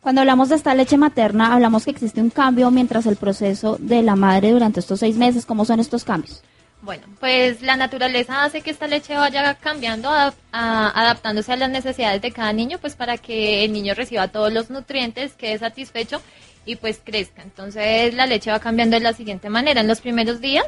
Cuando 0.00 0.22
hablamos 0.22 0.48
de 0.48 0.54
esta 0.56 0.74
leche 0.74 0.96
materna, 0.96 1.52
hablamos 1.52 1.84
que 1.84 1.90
existe 1.90 2.20
un 2.20 2.30
cambio 2.30 2.70
mientras 2.70 3.04
el 3.06 3.16
proceso 3.16 3.76
de 3.78 4.02
la 4.02 4.16
madre 4.16 4.50
durante 4.50 4.80
estos 4.80 5.00
seis 5.00 5.16
meses. 5.16 5.44
¿Cómo 5.44 5.64
son 5.64 5.78
estos 5.78 6.04
cambios? 6.04 6.42
Bueno, 6.82 7.02
pues 7.20 7.60
la 7.60 7.76
naturaleza 7.76 8.42
hace 8.42 8.62
que 8.62 8.70
esta 8.70 8.86
leche 8.86 9.14
vaya 9.14 9.54
cambiando, 9.56 10.08
a- 10.08 10.32
adaptándose 10.52 11.52
a 11.52 11.56
las 11.56 11.68
necesidades 11.68 12.22
de 12.22 12.32
cada 12.32 12.54
niño, 12.54 12.78
pues 12.80 12.94
para 12.96 13.18
que 13.18 13.64
el 13.66 13.72
niño 13.72 13.92
reciba 13.94 14.28
todos 14.28 14.50
los 14.50 14.70
nutrientes, 14.70 15.32
quede 15.34 15.58
satisfecho 15.58 16.22
y 16.64 16.76
pues 16.76 16.98
crezca. 17.04 17.42
Entonces 17.42 18.14
la 18.14 18.24
leche 18.26 18.50
va 18.50 18.60
cambiando 18.60 18.96
de 18.96 19.02
la 19.02 19.12
siguiente 19.12 19.50
manera. 19.50 19.82
En 19.82 19.88
los 19.88 20.00
primeros 20.00 20.40
días 20.40 20.64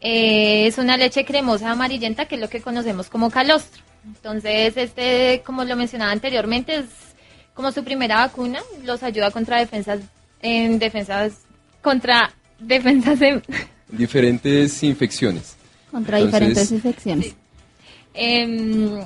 eh, 0.00 0.68
es 0.68 0.78
una 0.78 0.96
leche 0.96 1.24
cremosa 1.24 1.72
amarillenta, 1.72 2.26
que 2.26 2.36
es 2.36 2.40
lo 2.40 2.48
que 2.48 2.60
conocemos 2.60 3.08
como 3.08 3.28
calostro. 3.30 3.82
Entonces, 4.06 4.76
este, 4.76 5.42
como 5.44 5.64
lo 5.64 5.74
mencionaba 5.74 6.12
anteriormente, 6.12 6.76
es 6.76 6.84
como 7.56 7.72
su 7.72 7.82
primera 7.82 8.16
vacuna, 8.18 8.60
los 8.84 9.02
ayuda 9.02 9.32
contra 9.32 9.58
defensas, 9.58 10.00
en 10.42 10.78
defensas, 10.78 11.32
contra 11.82 12.32
defensas 12.60 13.20
en- 13.22 13.42
Diferentes 13.88 14.82
infecciones. 14.82 15.56
Contra 15.90 16.18
Entonces, 16.18 16.40
diferentes 16.40 16.72
infecciones. 16.72 17.34
Em, 18.14 19.00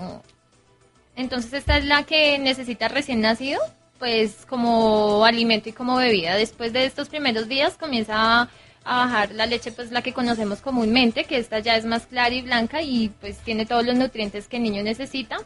entonces 1.17 1.53
esta 1.53 1.79
es 1.79 1.85
la 1.85 2.03
que 2.05 2.39
necesita 2.39 2.89
recién 2.89 3.21
nacido, 3.21 3.61
pues 3.99 4.47
como 4.49 5.25
alimento 5.25 5.69
y 5.69 5.73
como 5.73 5.97
bebida. 5.97 6.35
Después 6.37 6.73
de 6.73 6.87
estos 6.87 7.09
primeros 7.09 7.49
días 7.49 7.77
comienza 7.77 8.15
a, 8.17 8.49
a 8.85 8.97
bajar 9.05 9.33
la 9.33 9.47
leche, 9.47 9.71
pues 9.73 9.91
la 9.93 10.03
que 10.03 10.13
conocemos 10.13 10.61
comúnmente, 10.61 11.25
que 11.25 11.37
esta 11.39 11.59
ya 11.59 11.77
es 11.77 11.85
más 11.85 12.07
clara 12.07 12.35
y 12.35 12.43
blanca 12.43 12.83
y 12.83 13.11
pues 13.21 13.37
tiene 13.39 13.67
todos 13.67 13.85
los 13.85 13.97
nutrientes 13.97 14.49
que 14.49 14.57
el 14.57 14.63
niño 14.65 14.83
necesita. 14.83 15.37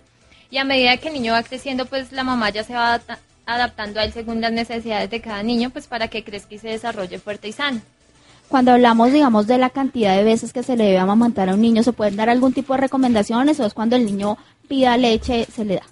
Y 0.54 0.58
a 0.58 0.62
medida 0.64 0.96
que 0.98 1.08
el 1.08 1.14
niño 1.14 1.32
va 1.32 1.42
creciendo, 1.42 1.84
pues 1.84 2.12
la 2.12 2.22
mamá 2.22 2.48
ya 2.50 2.62
se 2.62 2.74
va 2.74 2.94
adapta- 2.94 3.18
adaptando 3.44 3.98
a 3.98 4.04
él 4.04 4.12
según 4.12 4.40
las 4.40 4.52
necesidades 4.52 5.10
de 5.10 5.20
cada 5.20 5.42
niño, 5.42 5.70
pues 5.70 5.88
para 5.88 6.06
que 6.06 6.22
crezca 6.22 6.54
y 6.54 6.58
se 6.58 6.68
desarrolle 6.68 7.18
fuerte 7.18 7.48
y 7.48 7.52
sano. 7.52 7.80
Cuando 8.46 8.70
hablamos, 8.70 9.12
digamos, 9.12 9.48
de 9.48 9.58
la 9.58 9.70
cantidad 9.70 10.16
de 10.16 10.22
veces 10.22 10.52
que 10.52 10.62
se 10.62 10.76
le 10.76 10.84
debe 10.84 10.98
amamantar 10.98 11.48
a 11.48 11.54
un 11.54 11.60
niño, 11.60 11.82
¿se 11.82 11.92
pueden 11.92 12.14
dar 12.14 12.28
algún 12.30 12.52
tipo 12.52 12.72
de 12.72 12.82
recomendaciones 12.82 13.58
o 13.58 13.66
es 13.66 13.74
cuando 13.74 13.96
el 13.96 14.06
niño 14.06 14.38
pida 14.68 14.96
leche, 14.96 15.44
se 15.52 15.64
le 15.64 15.74
da? 15.74 15.82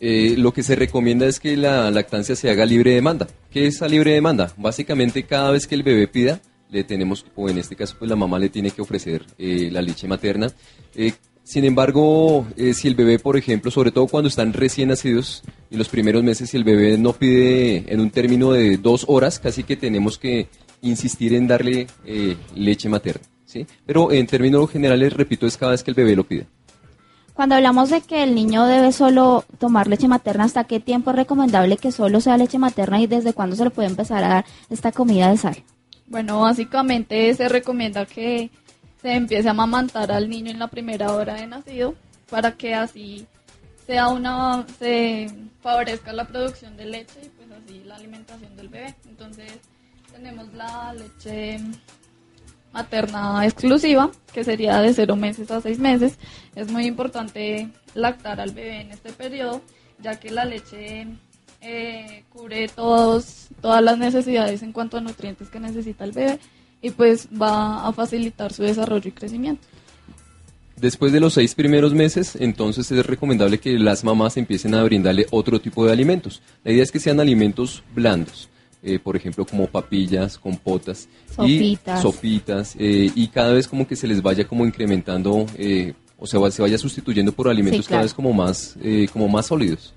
Eh, 0.00 0.34
lo 0.36 0.52
que 0.52 0.62
se 0.64 0.76
recomienda 0.76 1.24
es 1.24 1.40
que 1.40 1.56
la 1.56 1.90
lactancia 1.90 2.36
se 2.36 2.50
haga 2.50 2.66
libre 2.66 2.90
demanda. 2.92 3.26
¿Qué 3.50 3.66
es 3.68 3.80
la 3.80 3.88
libre 3.88 4.12
demanda? 4.12 4.52
Básicamente 4.58 5.22
cada 5.22 5.50
vez 5.50 5.66
que 5.66 5.76
el 5.76 5.82
bebé 5.82 6.08
pida, 6.08 6.40
le 6.68 6.84
tenemos, 6.84 7.24
o 7.36 7.48
en 7.48 7.56
este 7.56 7.74
caso 7.74 7.96
pues 7.98 8.10
la 8.10 8.16
mamá 8.16 8.38
le 8.38 8.50
tiene 8.50 8.70
que 8.70 8.82
ofrecer 8.82 9.24
eh, 9.38 9.70
la 9.72 9.80
leche 9.80 10.06
materna. 10.06 10.52
Eh, 10.94 11.14
sin 11.50 11.64
embargo, 11.64 12.46
eh, 12.56 12.74
si 12.74 12.86
el 12.86 12.94
bebé, 12.94 13.18
por 13.18 13.36
ejemplo, 13.36 13.72
sobre 13.72 13.90
todo 13.90 14.06
cuando 14.06 14.28
están 14.28 14.52
recién 14.52 14.90
nacidos 14.90 15.42
y 15.68 15.76
los 15.76 15.88
primeros 15.88 16.22
meses, 16.22 16.48
si 16.48 16.56
el 16.56 16.62
bebé 16.62 16.96
no 16.96 17.12
pide 17.12 17.92
en 17.92 17.98
un 17.98 18.10
término 18.10 18.52
de 18.52 18.76
dos 18.76 19.04
horas, 19.08 19.40
casi 19.40 19.64
que 19.64 19.74
tenemos 19.74 20.16
que 20.16 20.46
insistir 20.80 21.34
en 21.34 21.48
darle 21.48 21.88
eh, 22.06 22.36
leche 22.54 22.88
materna. 22.88 23.26
¿sí? 23.46 23.66
Pero 23.84 24.12
en 24.12 24.28
términos 24.28 24.70
generales, 24.70 25.12
repito, 25.12 25.44
es 25.44 25.56
cada 25.56 25.72
vez 25.72 25.82
que 25.82 25.90
el 25.90 25.96
bebé 25.96 26.14
lo 26.14 26.22
pida. 26.22 26.44
Cuando 27.34 27.56
hablamos 27.56 27.90
de 27.90 28.00
que 28.02 28.22
el 28.22 28.36
niño 28.36 28.64
debe 28.66 28.92
solo 28.92 29.44
tomar 29.58 29.88
leche 29.88 30.06
materna, 30.06 30.44
¿hasta 30.44 30.62
qué 30.62 30.78
tiempo 30.78 31.10
es 31.10 31.16
recomendable 31.16 31.78
que 31.78 31.90
solo 31.90 32.20
sea 32.20 32.36
leche 32.36 32.60
materna 32.60 33.00
y 33.00 33.08
desde 33.08 33.32
cuándo 33.32 33.56
se 33.56 33.64
le 33.64 33.70
puede 33.70 33.88
empezar 33.88 34.22
a 34.22 34.28
dar 34.28 34.44
esta 34.68 34.92
comida 34.92 35.28
de 35.28 35.36
sal? 35.36 35.64
Bueno, 36.10 36.40
básicamente 36.40 37.32
se 37.34 37.48
recomienda 37.48 38.04
que 38.04 38.50
se 39.00 39.12
empiece 39.12 39.48
a 39.48 39.52
amamantar 39.52 40.12
al 40.12 40.28
niño 40.28 40.50
en 40.50 40.58
la 40.58 40.68
primera 40.68 41.12
hora 41.12 41.34
de 41.34 41.46
nacido 41.46 41.94
para 42.28 42.52
que 42.52 42.74
así 42.74 43.26
sea 43.86 44.08
una 44.08 44.64
se 44.78 45.28
favorezca 45.62 46.12
la 46.12 46.26
producción 46.26 46.76
de 46.76 46.86
leche 46.86 47.20
y 47.24 47.28
pues 47.30 47.48
así 47.50 47.82
la 47.84 47.96
alimentación 47.96 48.56
del 48.56 48.68
bebé. 48.68 48.94
Entonces 49.08 49.52
tenemos 50.12 50.52
la 50.54 50.94
leche 50.94 51.60
materna 52.72 53.44
exclusiva, 53.44 54.10
que 54.32 54.44
sería 54.44 54.80
de 54.80 54.94
0 54.94 55.16
meses 55.16 55.50
a 55.50 55.60
6 55.60 55.78
meses. 55.78 56.18
Es 56.54 56.70
muy 56.70 56.86
importante 56.86 57.68
lactar 57.94 58.40
al 58.40 58.52
bebé 58.52 58.82
en 58.82 58.92
este 58.92 59.12
periodo, 59.12 59.60
ya 59.98 60.20
que 60.20 60.30
la 60.30 60.44
leche 60.44 61.08
eh, 61.60 62.24
cubre 62.30 62.68
todos, 62.68 63.48
todas 63.60 63.82
las 63.82 63.98
necesidades 63.98 64.62
en 64.62 64.72
cuanto 64.72 64.98
a 64.98 65.00
nutrientes 65.00 65.48
que 65.50 65.58
necesita 65.58 66.04
el 66.04 66.12
bebé 66.12 66.38
y 66.82 66.90
pues 66.90 67.28
va 67.28 67.86
a 67.86 67.92
facilitar 67.92 68.52
su 68.52 68.62
desarrollo 68.62 69.08
y 69.08 69.12
crecimiento. 69.12 69.66
Después 70.76 71.12
de 71.12 71.20
los 71.20 71.34
seis 71.34 71.54
primeros 71.54 71.92
meses, 71.92 72.36
entonces 72.40 72.90
es 72.90 73.04
recomendable 73.04 73.58
que 73.58 73.78
las 73.78 74.02
mamás 74.02 74.38
empiecen 74.38 74.74
a 74.74 74.82
brindarle 74.82 75.26
otro 75.30 75.60
tipo 75.60 75.84
de 75.84 75.92
alimentos. 75.92 76.40
La 76.64 76.72
idea 76.72 76.82
es 76.82 76.90
que 76.90 76.98
sean 76.98 77.20
alimentos 77.20 77.82
blandos, 77.94 78.48
eh, 78.82 78.98
por 78.98 79.14
ejemplo, 79.14 79.44
como 79.44 79.66
papillas, 79.66 80.38
compotas 80.38 81.06
Sopitas. 81.36 81.98
y 81.98 82.02
sopitas, 82.02 82.76
eh, 82.78 83.10
y 83.14 83.28
cada 83.28 83.52
vez 83.52 83.68
como 83.68 83.86
que 83.86 83.94
se 83.94 84.06
les 84.06 84.22
vaya 84.22 84.48
como 84.48 84.64
incrementando, 84.64 85.44
eh, 85.58 85.92
o 86.18 86.26
sea, 86.26 86.50
se 86.50 86.62
vaya 86.62 86.78
sustituyendo 86.78 87.32
por 87.32 87.48
alimentos 87.48 87.86
claro. 87.86 87.98
cada 87.98 88.02
vez 88.04 88.14
como 88.14 88.32
más, 88.32 88.76
eh, 88.82 89.06
como 89.12 89.28
más 89.28 89.46
sólidos. 89.46 89.92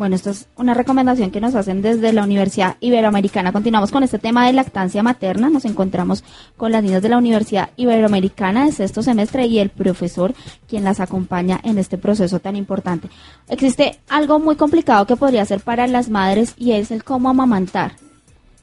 Bueno, 0.00 0.16
esto 0.16 0.30
es 0.30 0.48
una 0.56 0.72
recomendación 0.72 1.30
que 1.30 1.42
nos 1.42 1.54
hacen 1.54 1.82
desde 1.82 2.14
la 2.14 2.24
Universidad 2.24 2.78
Iberoamericana. 2.80 3.52
Continuamos 3.52 3.90
con 3.90 4.02
este 4.02 4.18
tema 4.18 4.46
de 4.46 4.54
lactancia 4.54 5.02
materna. 5.02 5.50
Nos 5.50 5.66
encontramos 5.66 6.24
con 6.56 6.72
las 6.72 6.82
niñas 6.82 7.02
de 7.02 7.10
la 7.10 7.18
Universidad 7.18 7.68
Iberoamericana 7.76 8.64
de 8.64 8.72
sexto 8.72 9.02
semestre 9.02 9.44
y 9.44 9.58
el 9.58 9.68
profesor 9.68 10.32
quien 10.66 10.84
las 10.84 11.00
acompaña 11.00 11.60
en 11.64 11.76
este 11.76 11.98
proceso 11.98 12.40
tan 12.40 12.56
importante. 12.56 13.10
Existe 13.50 13.98
algo 14.08 14.38
muy 14.38 14.56
complicado 14.56 15.04
que 15.04 15.16
podría 15.16 15.44
ser 15.44 15.60
para 15.60 15.86
las 15.86 16.08
madres 16.08 16.54
y 16.56 16.72
es 16.72 16.90
el 16.92 17.04
cómo 17.04 17.28
amamantar. 17.28 17.96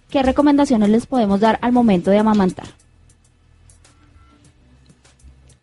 ¿Qué 0.09 0.23
recomendaciones 0.23 0.89
les 0.89 1.05
podemos 1.05 1.39
dar 1.39 1.59
al 1.61 1.71
momento 1.71 2.09
de 2.09 2.17
amamantar? 2.17 2.65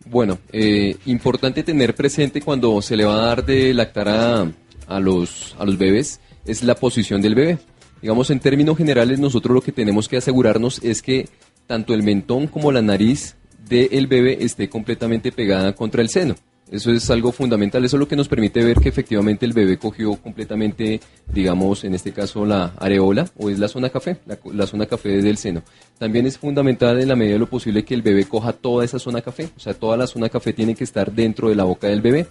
Bueno, 0.07 0.39
eh, 0.53 0.97
importante 1.07 1.65
tener 1.65 1.97
presente 1.97 2.41
cuando 2.43 2.81
se 2.81 2.97
le 2.97 3.05
va 3.05 3.15
a 3.15 3.27
dar 3.27 3.45
de 3.45 3.75
lactar 3.75 4.09
a, 4.09 4.53
a 4.87 5.01
los, 5.01 5.55
a 5.59 5.65
los 5.65 5.79
bebés 5.79 6.21
es 6.47 6.63
la 6.63 6.75
posición 6.75 7.23
del 7.23 7.35
bebé. 7.35 7.59
Digamos, 8.03 8.31
en 8.31 8.41
términos 8.41 8.77
generales, 8.77 9.19
nosotros 9.19 9.55
lo 9.55 9.63
que 9.63 9.73
tenemos 9.73 10.09
que 10.09 10.19
asegurarnos 10.19 10.83
es 10.83 11.01
que 11.01 11.29
tanto 11.67 11.95
el 11.95 12.03
mentón 12.03 12.47
como 12.47 12.71
la 12.71 12.83
nariz 12.83 13.37
del 13.69 14.07
bebé 14.07 14.39
esté 14.45 14.69
completamente 14.69 15.33
pegada 15.33 15.75
contra 15.75 16.03
el 16.03 16.11
seno. 16.11 16.35
Eso 16.71 16.91
es 16.91 17.11
algo 17.11 17.31
fundamental, 17.31 17.85
eso 17.85 17.97
es 17.97 18.01
lo 18.01 18.09
que 18.09 18.17
nos 18.17 18.27
permite 18.27 18.65
ver 18.65 18.79
que 18.79 18.89
efectivamente 18.89 19.45
el 19.45 19.53
bebé 19.53 19.77
cogió 19.77 20.17
completamente, 20.17 20.99
digamos, 21.31 21.85
en 21.85 21.95
este 21.95 22.13
caso 22.13 22.47
la 22.47 22.73
areola 22.79 23.29
o 23.37 23.51
es 23.51 23.59
la 23.59 23.69
zona 23.69 23.91
café, 23.91 24.17
la, 24.27 24.39
la 24.53 24.67
zona 24.67 24.87
café 24.87 25.21
del 25.23 25.37
seno. 25.37 25.63
También 25.99 26.27
es 26.27 26.39
fundamental 26.39 27.01
en 27.01 27.09
la 27.09 27.17
medida 27.17 27.35
de 27.35 27.39
lo 27.39 27.51
posible 27.51 27.85
que 27.85 27.95
el 27.95 28.01
bebé 28.01 28.25
coja 28.25 28.55
toda 28.55 28.85
esa 28.85 28.99
zona 28.99 29.21
café, 29.21 29.51
o 29.55 29.61
sea, 29.61 29.75
toda 29.75 29.99
la 29.99 30.07
zona 30.07 30.31
café 30.31 30.55
tiene 30.55 30.75
que 30.75 30.85
estar 30.85 31.13
dentro 31.13 31.51
de 31.51 31.55
la 31.55 31.65
boca 31.65 31.89
del 31.89 32.01
bebé. 32.01 32.27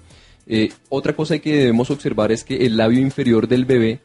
Eh, 0.47 0.71
otra 0.89 1.15
cosa 1.15 1.39
que 1.39 1.55
debemos 1.55 1.89
observar 1.89 2.31
es 2.31 2.43
que 2.43 2.65
el 2.65 2.77
labio 2.77 2.99
inferior 2.99 3.47
del 3.47 3.65
bebé 3.65 3.99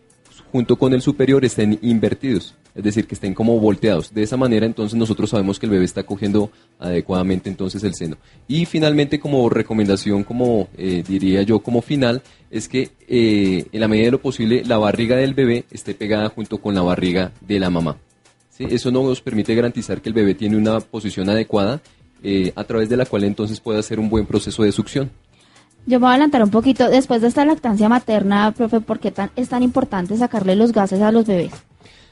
junto 0.53 0.77
con 0.77 0.95
el 0.95 1.03
superior 1.03 1.45
estén 1.45 1.79
invertidos, 1.83 2.55
es 2.75 2.83
decir, 2.83 3.07
que 3.07 3.15
estén 3.15 3.35
como 3.35 3.59
volteados. 3.61 4.15
De 4.15 4.23
esa 4.23 4.37
manera 4.37 4.65
entonces 4.65 4.99
nosotros 4.99 5.31
sabemos 5.31 5.59
que 5.59 5.67
el 5.67 5.73
bebé 5.73 5.85
está 5.85 6.05
cogiendo 6.05 6.51
adecuadamente 6.79 7.51
entonces 7.51 7.83
el 7.85 7.95
seno. 7.95 8.17
Y 8.47 8.65
finalmente 8.65 9.21
como 9.21 9.49
recomendación, 9.51 10.25
como 10.25 10.69
eh, 10.77 11.03
diría 11.07 11.43
yo 11.43 11.59
como 11.59 11.83
final, 11.83 12.23
es 12.51 12.69
que 12.69 12.91
eh, 13.09 13.67
en 13.71 13.81
la 13.81 13.89
medida 13.89 14.07
de 14.07 14.13
lo 14.13 14.23
posible 14.23 14.63
la 14.65 14.79
barriga 14.79 15.17
del 15.17 15.35
bebé 15.35 15.65
esté 15.71 15.95
pegada 15.95 16.29
junto 16.31 16.59
con 16.59 16.75
la 16.75 16.83
barriga 16.83 17.33
de 17.41 17.59
la 17.59 17.69
mamá. 17.69 17.99
¿sí? 18.51 18.65
Eso 18.71 18.91
nos 18.91 19.21
permite 19.21 19.55
garantizar 19.55 20.01
que 20.01 20.09
el 20.09 20.15
bebé 20.15 20.35
tiene 20.35 20.57
una 20.57 20.81
posición 20.81 21.29
adecuada 21.29 21.83
a 22.57 22.65
través 22.65 22.89
de 22.89 22.97
la 22.97 23.07
cual 23.07 23.23
entonces 23.25 23.61
puede 23.61 23.79
hacer 23.79 24.01
un 24.01 24.09
buen 24.09 24.27
proceso 24.27 24.65
de 24.65 24.73
succión. 24.73 25.11
Yo 25.89 25.99
me 25.99 26.05
voy 26.05 26.09
a 26.09 26.11
adelantar 26.17 26.43
un 26.43 26.51
poquito. 26.51 26.91
Después 26.91 27.23
de 27.23 27.29
esta 27.29 27.47
lactancia 27.47 27.89
materna, 27.89 28.53
profe, 28.53 28.81
¿por 28.83 28.99
qué 28.99 29.11
tan, 29.11 29.31
es 29.37 29.49
tan 29.49 29.63
importante 29.63 30.19
sacarle 30.19 30.55
los 30.55 30.71
gases 30.71 31.01
a 31.01 31.11
los 31.11 31.25
bebés? 31.27 31.51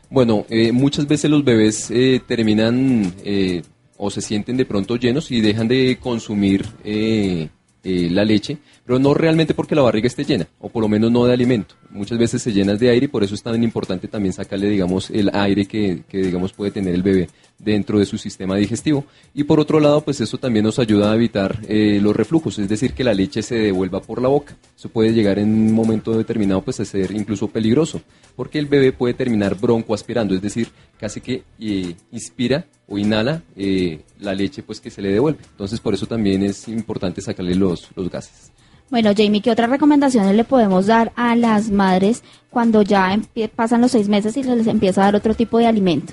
Bueno, 0.08 0.46
eh, 0.48 0.72
muchas 0.72 1.06
veces 1.06 1.30
los 1.30 1.44
bebés 1.44 1.90
eh, 1.90 2.22
terminan 2.26 3.12
eh, 3.22 3.60
o 3.98 4.10
se 4.10 4.22
sienten 4.22 4.56
de 4.56 4.64
pronto 4.64 4.96
llenos 4.96 5.30
y 5.30 5.42
dejan 5.42 5.68
de 5.68 5.98
consumir 6.00 6.64
eh, 6.84 7.50
eh, 7.84 8.08
la 8.10 8.24
leche, 8.24 8.56
pero 8.86 9.00
no 9.00 9.14
realmente 9.14 9.52
porque 9.52 9.74
la 9.74 9.82
barriga 9.82 10.06
esté 10.06 10.24
llena, 10.24 10.46
o 10.60 10.68
por 10.68 10.80
lo 10.80 10.88
menos 10.88 11.10
no 11.10 11.24
de 11.24 11.32
alimento. 11.32 11.74
Muchas 11.90 12.18
veces 12.18 12.40
se 12.40 12.52
llena 12.52 12.76
de 12.76 12.88
aire 12.88 13.06
y 13.06 13.08
por 13.08 13.24
eso 13.24 13.34
es 13.34 13.42
tan 13.42 13.60
importante 13.62 14.06
también 14.06 14.32
sacarle, 14.32 14.68
digamos, 14.68 15.10
el 15.10 15.30
aire 15.34 15.66
que, 15.66 16.04
que, 16.08 16.18
digamos, 16.18 16.52
puede 16.52 16.70
tener 16.70 16.94
el 16.94 17.02
bebé 17.02 17.28
dentro 17.58 17.98
de 17.98 18.06
su 18.06 18.16
sistema 18.16 18.56
digestivo. 18.56 19.04
Y 19.34 19.44
por 19.44 19.58
otro 19.58 19.80
lado, 19.80 20.02
pues 20.02 20.20
eso 20.20 20.38
también 20.38 20.64
nos 20.64 20.78
ayuda 20.78 21.10
a 21.10 21.16
evitar 21.16 21.58
eh, 21.68 21.98
los 22.00 22.14
reflujos, 22.14 22.60
es 22.60 22.68
decir, 22.68 22.92
que 22.92 23.02
la 23.02 23.12
leche 23.12 23.42
se 23.42 23.56
devuelva 23.56 24.00
por 24.00 24.22
la 24.22 24.28
boca. 24.28 24.56
Eso 24.76 24.88
puede 24.88 25.12
llegar 25.12 25.40
en 25.40 25.48
un 25.48 25.72
momento 25.72 26.16
determinado 26.16 26.62
pues 26.62 26.78
a 26.78 26.84
ser 26.84 27.10
incluso 27.10 27.48
peligroso, 27.48 28.02
porque 28.36 28.60
el 28.60 28.66
bebé 28.66 28.92
puede 28.92 29.14
terminar 29.14 29.58
bronco 29.58 29.94
aspirando, 29.94 30.32
es 30.34 30.42
decir, 30.42 30.68
casi 30.96 31.20
que 31.20 31.42
eh, 31.58 31.94
inspira 32.12 32.66
o 32.86 32.98
inhala 32.98 33.42
eh, 33.56 34.00
la 34.20 34.32
leche 34.32 34.62
pues 34.62 34.80
que 34.80 34.90
se 34.90 35.02
le 35.02 35.10
devuelve. 35.10 35.40
Entonces 35.50 35.80
por 35.80 35.92
eso 35.92 36.06
también 36.06 36.44
es 36.44 36.68
importante 36.68 37.20
sacarle 37.20 37.56
los, 37.56 37.88
los 37.96 38.08
gases. 38.10 38.52
Bueno, 38.88 39.10
Jamie, 39.16 39.42
¿qué 39.42 39.50
otras 39.50 39.68
recomendaciones 39.68 40.34
le 40.36 40.44
podemos 40.44 40.86
dar 40.86 41.12
a 41.16 41.34
las 41.34 41.70
madres 41.70 42.22
cuando 42.50 42.82
ya 42.82 43.18
pasan 43.56 43.80
los 43.80 43.90
seis 43.90 44.08
meses 44.08 44.36
y 44.36 44.44
se 44.44 44.54
les 44.54 44.66
empieza 44.68 45.02
a 45.02 45.04
dar 45.06 45.16
otro 45.16 45.34
tipo 45.34 45.58
de 45.58 45.66
alimento? 45.66 46.12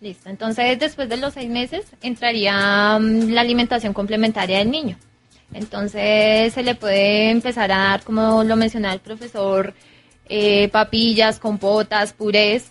Listo, 0.00 0.30
entonces 0.30 0.78
después 0.78 1.08
de 1.08 1.18
los 1.18 1.34
seis 1.34 1.50
meses 1.50 1.84
entraría 2.02 2.96
um, 2.98 3.28
la 3.30 3.42
alimentación 3.42 3.92
complementaria 3.92 4.58
del 4.58 4.70
niño. 4.70 4.96
Entonces 5.52 6.52
se 6.52 6.62
le 6.62 6.74
puede 6.74 7.30
empezar 7.30 7.70
a 7.70 7.76
dar, 7.76 8.02
como 8.02 8.42
lo 8.42 8.56
mencionaba 8.56 8.94
el 8.94 9.00
profesor, 9.00 9.74
eh, 10.28 10.68
papillas, 10.68 11.38
compotas, 11.38 12.14
purés, 12.14 12.70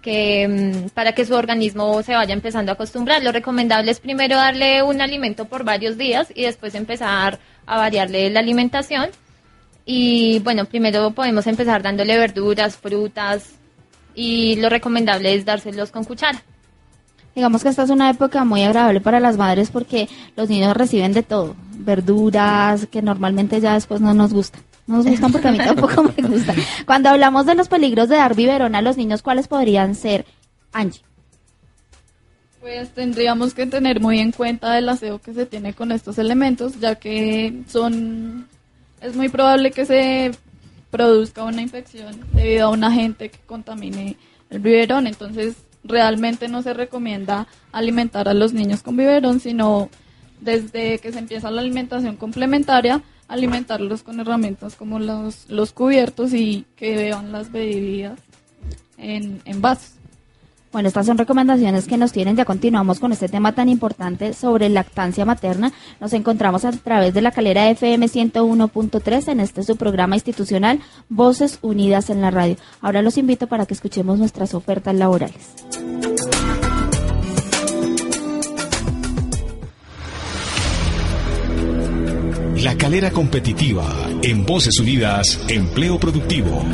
que 0.00 0.46
um, 0.84 0.88
para 0.90 1.12
que 1.12 1.26
su 1.26 1.34
organismo 1.34 2.02
se 2.02 2.14
vaya 2.14 2.32
empezando 2.32 2.72
a 2.72 2.74
acostumbrar. 2.74 3.22
Lo 3.22 3.32
recomendable 3.32 3.90
es 3.90 4.00
primero 4.00 4.36
darle 4.36 4.82
un 4.82 5.02
alimento 5.02 5.44
por 5.44 5.64
varios 5.64 5.98
días 5.98 6.28
y 6.34 6.42
después 6.42 6.74
empezar 6.74 7.38
variarle 7.66 8.30
la 8.30 8.40
alimentación. 8.40 9.10
Y 9.84 10.40
bueno, 10.40 10.64
primero 10.64 11.10
podemos 11.12 11.46
empezar 11.46 11.82
dándole 11.82 12.18
verduras, 12.18 12.76
frutas 12.76 13.54
y 14.14 14.56
lo 14.56 14.68
recomendable 14.68 15.34
es 15.34 15.44
dárselos 15.44 15.90
con 15.90 16.04
cuchara. 16.04 16.42
Digamos 17.34 17.62
que 17.62 17.68
esta 17.68 17.82
es 17.82 17.90
una 17.90 18.10
época 18.10 18.44
muy 18.44 18.62
agradable 18.62 19.00
para 19.00 19.20
las 19.20 19.36
madres 19.36 19.70
porque 19.70 20.08
los 20.36 20.48
niños 20.48 20.76
reciben 20.76 21.12
de 21.12 21.22
todo, 21.22 21.54
verduras 21.78 22.86
que 22.86 23.02
normalmente 23.02 23.60
ya 23.60 23.74
después 23.74 24.00
no 24.00 24.14
nos 24.14 24.32
gustan. 24.32 24.62
No 24.86 24.96
nos 24.96 25.06
gustan 25.06 25.32
porque 25.32 25.48
a 25.48 25.52
mí 25.52 25.58
tampoco 25.58 26.02
me 26.16 26.28
gustan. 26.28 26.56
Cuando 26.86 27.10
hablamos 27.10 27.44
de 27.44 27.54
los 27.54 27.68
peligros 27.68 28.08
de 28.08 28.16
dar 28.16 28.34
biberón 28.34 28.74
a 28.74 28.82
los 28.82 28.96
niños, 28.96 29.22
¿cuáles 29.22 29.48
podrían 29.48 29.94
ser, 29.94 30.24
Angie? 30.72 31.05
Pues 32.66 32.90
tendríamos 32.90 33.54
que 33.54 33.64
tener 33.64 34.00
muy 34.00 34.18
en 34.18 34.32
cuenta 34.32 34.76
el 34.76 34.88
aseo 34.88 35.20
que 35.20 35.32
se 35.32 35.46
tiene 35.46 35.72
con 35.72 35.92
estos 35.92 36.18
elementos, 36.18 36.80
ya 36.80 36.96
que 36.96 37.62
son 37.68 38.48
es 39.00 39.14
muy 39.14 39.28
probable 39.28 39.70
que 39.70 39.86
se 39.86 40.32
produzca 40.90 41.44
una 41.44 41.62
infección 41.62 42.24
debido 42.32 42.66
a 42.66 42.70
un 42.70 42.82
agente 42.82 43.28
que 43.28 43.38
contamine 43.46 44.16
el 44.50 44.58
biberón. 44.58 45.06
Entonces, 45.06 45.54
realmente 45.84 46.48
no 46.48 46.60
se 46.60 46.74
recomienda 46.74 47.46
alimentar 47.70 48.28
a 48.28 48.34
los 48.34 48.52
niños 48.52 48.82
con 48.82 48.96
biberón, 48.96 49.38
sino 49.38 49.88
desde 50.40 50.98
que 50.98 51.12
se 51.12 51.20
empieza 51.20 51.52
la 51.52 51.60
alimentación 51.60 52.16
complementaria, 52.16 53.00
alimentarlos 53.28 54.02
con 54.02 54.18
herramientas 54.18 54.74
como 54.74 54.98
los, 54.98 55.48
los 55.48 55.70
cubiertos 55.70 56.34
y 56.34 56.66
que 56.74 56.96
beban 56.96 57.30
las 57.30 57.52
bebidas 57.52 58.18
en, 58.98 59.40
en 59.44 59.60
vasos. 59.62 59.95
Bueno, 60.72 60.88
estas 60.88 61.06
son 61.06 61.16
recomendaciones 61.16 61.86
que 61.86 61.96
nos 61.96 62.12
tienen. 62.12 62.36
Ya 62.36 62.44
continuamos 62.44 63.00
con 63.00 63.12
este 63.12 63.28
tema 63.28 63.52
tan 63.52 63.68
importante 63.68 64.34
sobre 64.34 64.68
lactancia 64.68 65.24
materna. 65.24 65.72
Nos 66.00 66.12
encontramos 66.12 66.64
a 66.64 66.72
través 66.72 67.14
de 67.14 67.22
la 67.22 67.30
calera 67.30 67.70
FM 67.70 68.06
101.3 68.06 69.28
en 69.28 69.40
este 69.40 69.62
su 69.62 69.76
programa 69.76 70.16
institucional 70.16 70.80
Voces 71.08 71.58
Unidas 71.62 72.10
en 72.10 72.20
la 72.20 72.30
Radio. 72.30 72.56
Ahora 72.80 73.02
los 73.02 73.16
invito 73.16 73.46
para 73.46 73.66
que 73.66 73.74
escuchemos 73.74 74.18
nuestras 74.18 74.54
ofertas 74.54 74.94
laborales. 74.94 75.54
La 82.62 82.76
calera 82.76 83.12
competitiva 83.12 83.86
en 84.22 84.44
Voces 84.44 84.80
Unidas, 84.80 85.38
empleo 85.48 86.00
productivo. 86.00 86.64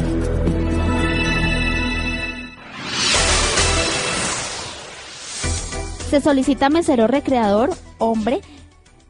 Se 6.12 6.20
solicita 6.20 6.68
mesero 6.68 7.06
recreador, 7.06 7.70
hombre, 7.96 8.42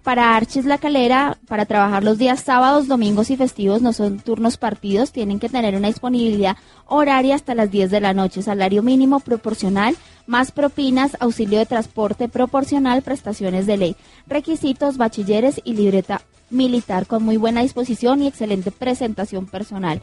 para 0.05 0.37
Archis 0.37 0.67
La 0.67 0.79
Calera, 0.79 1.37
para 1.49 1.67
trabajar 1.67 2.05
los 2.05 2.17
días 2.17 2.39
sábados, 2.39 2.87
domingos 2.87 3.29
y 3.31 3.37
festivos, 3.37 3.83
no 3.83 3.93
son 3.93 4.21
turnos 4.21 4.57
partidos, 4.57 5.11
tienen 5.11 5.41
que 5.41 5.49
tener 5.49 5.75
una 5.75 5.89
disponibilidad 5.89 6.57
horaria 6.87 7.35
hasta 7.35 7.57
las 7.57 7.73
10 7.73 7.91
de 7.91 8.01
la 8.01 8.15
noche, 8.15 8.41
salario 8.41 8.85
mínimo 8.85 9.19
proporcional, 9.19 9.97
más 10.29 10.53
propinas, 10.53 11.17
auxilio 11.19 11.59
de 11.59 11.67
transporte 11.67 12.29
proporcional, 12.29 13.03
prestaciones 13.03 13.67
de 13.67 13.79
ley, 13.79 13.97
requisitos, 14.29 14.97
bachilleres 14.97 15.61
y 15.65 15.73
libreta 15.73 16.23
militar 16.51 17.09
con 17.09 17.25
muy 17.25 17.37
buena 17.37 17.63
disposición 17.63 18.23
y 18.23 18.29
excelente 18.29 18.71
presentación 18.71 19.47
personal. 19.47 20.01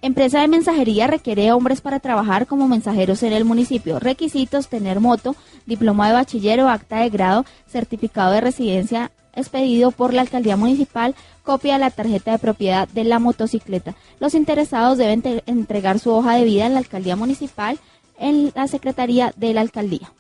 Empresa 0.02 0.42
de 0.42 0.48
mensajería 0.48 1.08
requiere 1.08 1.52
hombres 1.52 1.82
para 1.82 2.00
trabajar 2.00 2.46
como 2.46 2.68
mensajeros 2.68 3.24
en 3.24 3.34
el 3.34 3.46
municipio. 3.46 4.00
Requisitos, 4.00 4.68
tener 4.68 5.00
moto, 5.00 5.36
diploma 5.66 6.08
de 6.08 6.14
bachiller 6.14 6.62
o 6.62 6.70
acta 6.70 7.00
de 7.00 7.10
grado, 7.10 7.46
certificado 7.68 8.32
de 8.32 8.42
residencia 8.42 9.12
expedido 9.38 9.92
por 9.92 10.14
la 10.14 10.22
alcaldía 10.22 10.58
municipal, 10.58 11.16
copia 11.44 11.74
de 11.74 11.80
la 11.80 11.92
tarjeta 11.92 12.32
de 12.32 12.40
propiedad 12.40 12.88
de 12.90 13.04
la 13.04 13.20
motocicleta. 13.20 13.96
Los 14.20 14.34
interesados 14.34 14.98
deben 14.98 15.24
entregar 15.46 16.00
su 16.00 16.12
hoja 16.12 16.36
de 16.36 16.44
vida 16.44 16.66
en 16.66 16.74
la 16.74 16.80
alcaldía 16.80 17.16
municipal 17.16 17.80
en 18.20 18.52
la 18.56 18.68
secretaría 18.68 19.34
de 19.38 19.54
la 19.54 19.62
alcaldía. 19.62 20.12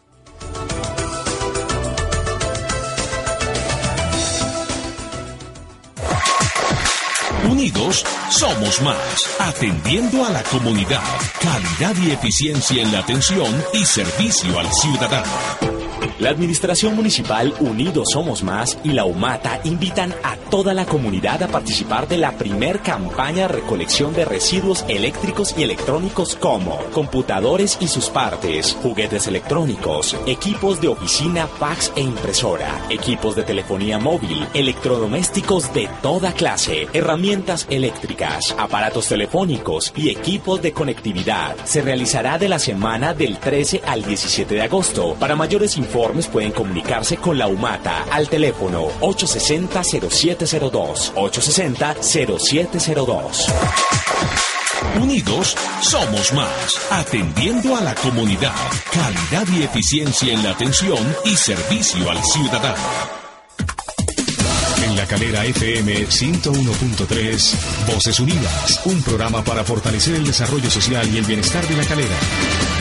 Unidos 7.49 8.05
somos 8.29 8.81
más, 8.81 9.29
atendiendo 9.39 10.25
a 10.25 10.29
la 10.29 10.43
comunidad, 10.43 11.01
calidad 11.41 11.95
y 12.01 12.11
eficiencia 12.11 12.81
en 12.81 12.91
la 12.91 12.99
atención 12.99 13.63
y 13.73 13.85
servicio 13.85 14.59
al 14.59 14.71
ciudadano. 14.73 15.76
La 16.19 16.29
Administración 16.29 16.95
Municipal 16.95 17.53
Unidos 17.59 18.09
Somos 18.11 18.43
Más 18.43 18.77
y 18.83 18.89
la 18.89 19.05
UMATA 19.05 19.59
invitan 19.63 20.13
a 20.23 20.35
toda 20.35 20.73
la 20.73 20.85
comunidad 20.85 21.43
a 21.43 21.47
participar 21.47 22.07
de 22.07 22.17
la 22.17 22.31
primer 22.31 22.79
campaña 22.79 23.47
recolección 23.47 24.13
de 24.13 24.25
residuos 24.25 24.85
eléctricos 24.87 25.53
y 25.57 25.63
electrónicos 25.63 26.35
como 26.35 26.77
computadores 26.93 27.77
y 27.81 27.87
sus 27.87 28.09
partes, 28.09 28.77
juguetes 28.81 29.27
electrónicos, 29.27 30.15
equipos 30.25 30.81
de 30.81 30.87
oficina, 30.87 31.47
fax 31.47 31.91
e 31.95 32.01
impresora, 32.01 32.85
equipos 32.89 33.35
de 33.35 33.43
telefonía 33.43 33.99
móvil, 33.99 34.47
electrodomésticos 34.53 35.73
de 35.73 35.89
toda 36.01 36.31
clase, 36.31 36.87
herramientas 36.93 37.67
eléctricas, 37.69 38.55
aparatos 38.57 39.07
telefónicos 39.07 39.93
y 39.95 40.09
equipos 40.09 40.61
de 40.61 40.73
conectividad. 40.73 41.55
Se 41.65 41.81
realizará 41.81 42.37
de 42.37 42.49
la 42.49 42.59
semana 42.59 43.13
del 43.13 43.37
13 43.37 43.81
al 43.85 44.03
17 44.03 44.55
de 44.55 44.61
agosto. 44.61 45.15
Para 45.19 45.35
mayores 45.35 45.77
informes 45.77 45.96
pueden 46.31 46.51
comunicarse 46.51 47.17
con 47.17 47.37
la 47.37 47.47
UMATA 47.47 48.05
al 48.11 48.27
teléfono 48.29 48.87
860-0702. 49.01 51.13
860-0702. 51.13 53.51
Unidos 55.01 55.55
somos 55.81 56.31
más, 56.33 56.79
atendiendo 56.91 57.75
a 57.75 57.81
la 57.81 57.95
comunidad, 57.95 58.53
calidad 58.91 59.47
y 59.53 59.63
eficiencia 59.63 60.31
en 60.33 60.43
la 60.43 60.51
atención 60.51 60.99
y 61.25 61.35
servicio 61.35 62.09
al 62.09 62.23
ciudadano 62.23 63.17
La 64.97 65.05
Calera 65.05 65.45
FM 65.45 66.07
101.3, 66.07 67.93
Voces 67.93 68.19
Unidas, 68.19 68.81
un 68.85 68.99
programa 69.03 69.43
para 69.43 69.63
fortalecer 69.63 70.15
el 70.15 70.25
desarrollo 70.25 70.71
social 70.71 71.07
y 71.13 71.19
el 71.19 71.23
bienestar 71.23 71.67
de 71.67 71.77
La 71.77 71.85
Calera. 71.85 72.76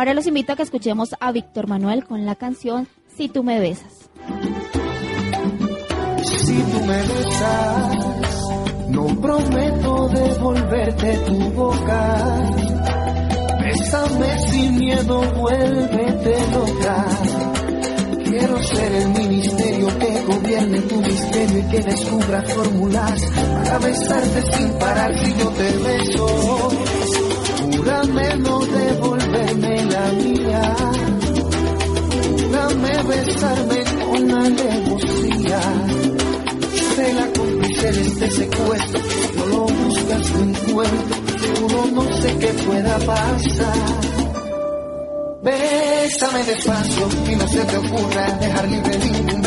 Ahora 0.00 0.14
los 0.14 0.26
invito 0.26 0.54
a 0.54 0.56
que 0.56 0.62
escuchemos 0.62 1.14
a 1.20 1.30
Víctor 1.30 1.68
Manuel 1.68 2.06
con 2.06 2.24
la 2.24 2.34
canción 2.34 2.88
Si 3.18 3.28
tú 3.28 3.44
me 3.44 3.60
besas. 3.60 4.08
Si 6.24 6.54
tú 6.54 6.80
me 6.86 7.02
besas, 7.02 8.88
no 8.88 9.06
prometo 9.20 10.08
devolverte 10.08 11.18
tu 11.26 11.36
boca. 11.50 12.40
Bésame 13.60 14.38
sin 14.48 14.78
miedo, 14.78 15.20
vuélvete 15.36 16.36
loca. 16.54 17.06
Quiero 18.24 18.62
ser 18.62 18.92
el 19.02 19.08
ministerio 19.10 19.98
que 19.98 20.22
gobierne 20.22 20.80
tu 20.80 20.96
misterio 20.96 21.58
y 21.58 21.62
que 21.64 21.80
descubra 21.80 22.42
fórmulas 22.44 23.20
para 23.52 23.78
besarte 23.80 24.42
sin 24.50 24.78
parar 24.78 25.14
si 25.18 25.34
yo 25.34 25.50
te 25.50 25.70
beso. 25.76 26.70
Júrame 27.76 28.36
no 28.38 28.60
devolverme 29.30 29.84
la 29.84 30.12
mía. 30.12 30.76
Júrame 32.40 33.02
besarme 33.04 33.84
con 34.04 34.30
alevosía. 34.30 35.60
Sé 36.94 37.14
la 37.14 37.26
cómplice 37.32 37.92
de 37.92 38.00
este 38.02 38.30
secuestro. 38.30 39.00
No 39.36 39.46
lo 39.46 39.66
buscas 39.66 40.32
ni 40.32 40.52
encuentro. 40.52 41.16
Seguro 41.40 41.86
no 41.92 42.16
sé 42.16 42.38
qué 42.38 42.48
pueda 42.48 42.98
pasar. 42.98 43.74
Bésame 45.42 46.44
despacio 46.44 47.08
y 47.30 47.36
no 47.36 47.48
se 47.48 47.64
te 47.64 47.76
ocurra 47.78 48.38
dejar 48.40 48.68
libre 48.68 48.98
ningún 48.98 49.39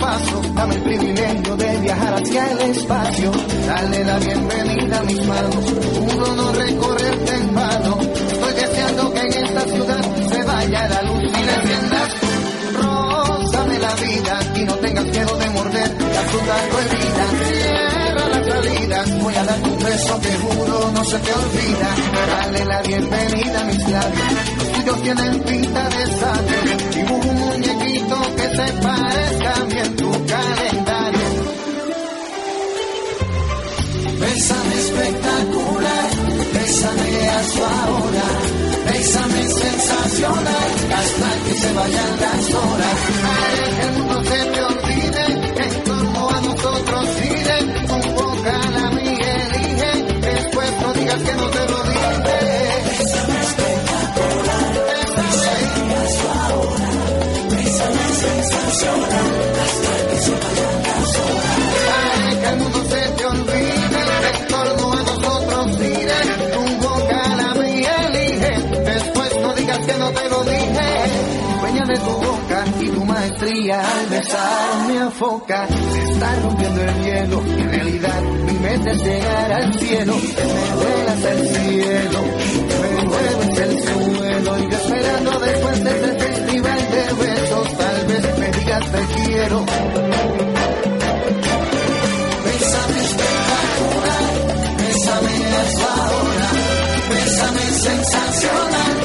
Dame 0.00 0.76
el 0.76 0.82
privilegio 0.82 1.56
de 1.56 1.76
viajar 1.80 2.14
hacia 2.14 2.50
el 2.52 2.58
espacio. 2.70 3.30
Dale 3.66 4.02
la 4.02 4.18
bienvenida 4.18 4.98
a 4.98 5.02
mis 5.02 5.26
manos, 5.26 5.56
uno 6.14 6.36
no 6.36 6.52
recorrerte 6.52 7.34
en 7.34 7.54
vano. 7.54 7.98
Estoy 8.00 8.52
deseando 8.54 9.12
que 9.12 9.20
en 9.20 9.32
esta 9.44 9.60
ciudad 9.60 10.00
se 10.32 10.42
vaya 10.44 10.88
la 10.88 11.02
luz 11.02 11.22
y 11.22 11.44
le 11.44 11.56
riendas. 11.58 12.14
Rózame 12.80 13.78
la 13.78 13.94
vida 13.96 14.40
y 14.56 14.64
no 14.64 14.74
tengas 14.76 15.04
miedo 15.04 15.36
de 15.36 15.50
morder 15.50 15.90
la 16.00 16.22
fruta 16.22 16.56
prohibida. 16.70 17.24
Cierra 17.52 18.28
las 18.28 18.46
salidas, 18.46 19.22
voy 19.22 19.34
a 19.34 19.44
darte 19.44 19.68
un 19.68 19.78
beso 19.84 20.20
que 20.22 20.32
juro 20.32 20.90
no 20.94 21.04
se 21.04 21.18
te 21.18 21.32
olvida. 21.34 21.88
Dale 22.40 22.64
la 22.64 22.82
bienvenida 22.82 23.60
a 23.60 23.64
mis 23.64 23.88
labios, 23.90 24.32
los 24.56 24.72
tuyos 24.72 25.02
tienen 25.02 25.40
pinta 25.40 25.88
de 25.90 26.06
sabio. 26.06 26.94
Dibujo 26.94 27.28
un 27.28 27.38
muñequito 27.38 27.99
que 28.10 28.42
se 28.42 28.72
parezca 28.82 29.54
a 29.54 29.82
en 29.84 29.96
tu 29.96 30.10
calendario. 30.10 31.28
Bésame 34.20 34.74
espectacular, 34.74 36.10
bésame 36.52 37.28
a 37.28 37.42
su 37.44 37.64
ahora, 37.64 38.28
bésame 38.86 39.48
sensacional, 39.48 40.70
hasta 41.00 41.28
que 41.44 41.54
se 41.54 41.72
vayan 41.72 42.20
las 42.20 42.54
horas. 42.54 42.98
Haré 43.30 43.86
que 43.86 43.92
mundo 43.92 44.22
se 44.24 44.44
te 44.52 44.62
olvide, 44.62 45.29
tu 72.04 72.10
boca 72.10 72.64
y 72.80 72.88
tu 72.88 73.04
maestría 73.04 73.80
al 73.80 74.06
besar 74.08 74.88
me 74.88 74.98
afoca. 74.98 75.66
Se 75.68 76.12
está 76.12 76.34
rompiendo 76.42 76.82
el 76.82 77.02
hielo, 77.04 77.42
en 77.58 77.70
realidad 77.70 78.22
mi 78.22 78.52
mente 78.52 78.90
es 78.90 79.02
llegar 79.04 79.52
al 79.52 79.74
cielo. 79.80 80.14
Me 80.16 80.74
vuelas 80.76 81.24
el 81.24 81.48
cielo, 81.48 82.20
me 82.80 83.04
mueves 83.04 83.58
el 83.58 83.82
suelo 83.82 84.58
y 84.58 84.70
yo 84.70 84.78
esperando 84.78 85.30
después 85.40 85.84
de 85.84 85.90
este 85.90 86.18
festival 86.24 86.80
de 86.90 87.24
besos, 87.24 87.78
tal 87.78 88.06
vez 88.06 88.38
me 88.38 88.50
digas 88.50 88.84
te 88.92 89.02
quiero. 89.14 89.66
Bésame 92.44 92.98
espectacular, 93.00 94.24
bésame 94.78 95.34
a 95.56 95.70
su 95.70 95.82
ahora, 95.82 96.48
bésame 97.10 97.60
sensacional, 97.60 98.96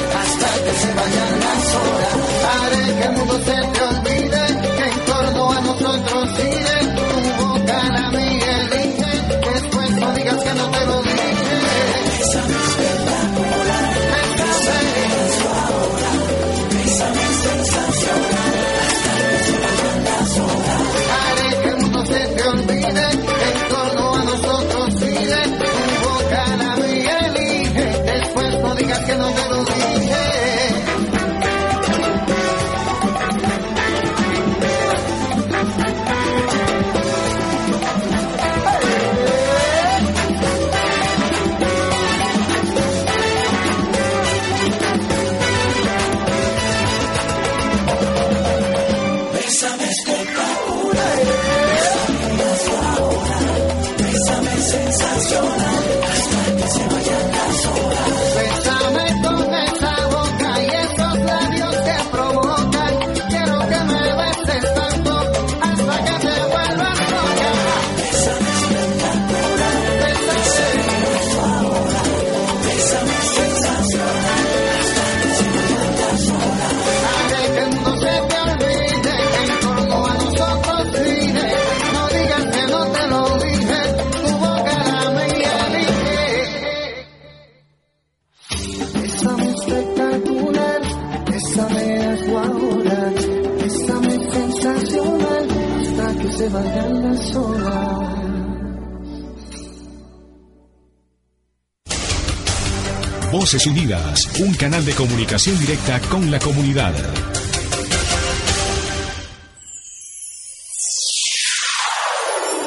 Voces 103.32 103.66
Unidas, 103.66 104.28
un 104.40 104.54
canal 104.54 104.84
de 104.84 104.94
comunicación 104.94 105.58
directa 105.58 106.00
con 106.08 106.30
la 106.30 106.38
comunidad. 106.38 106.94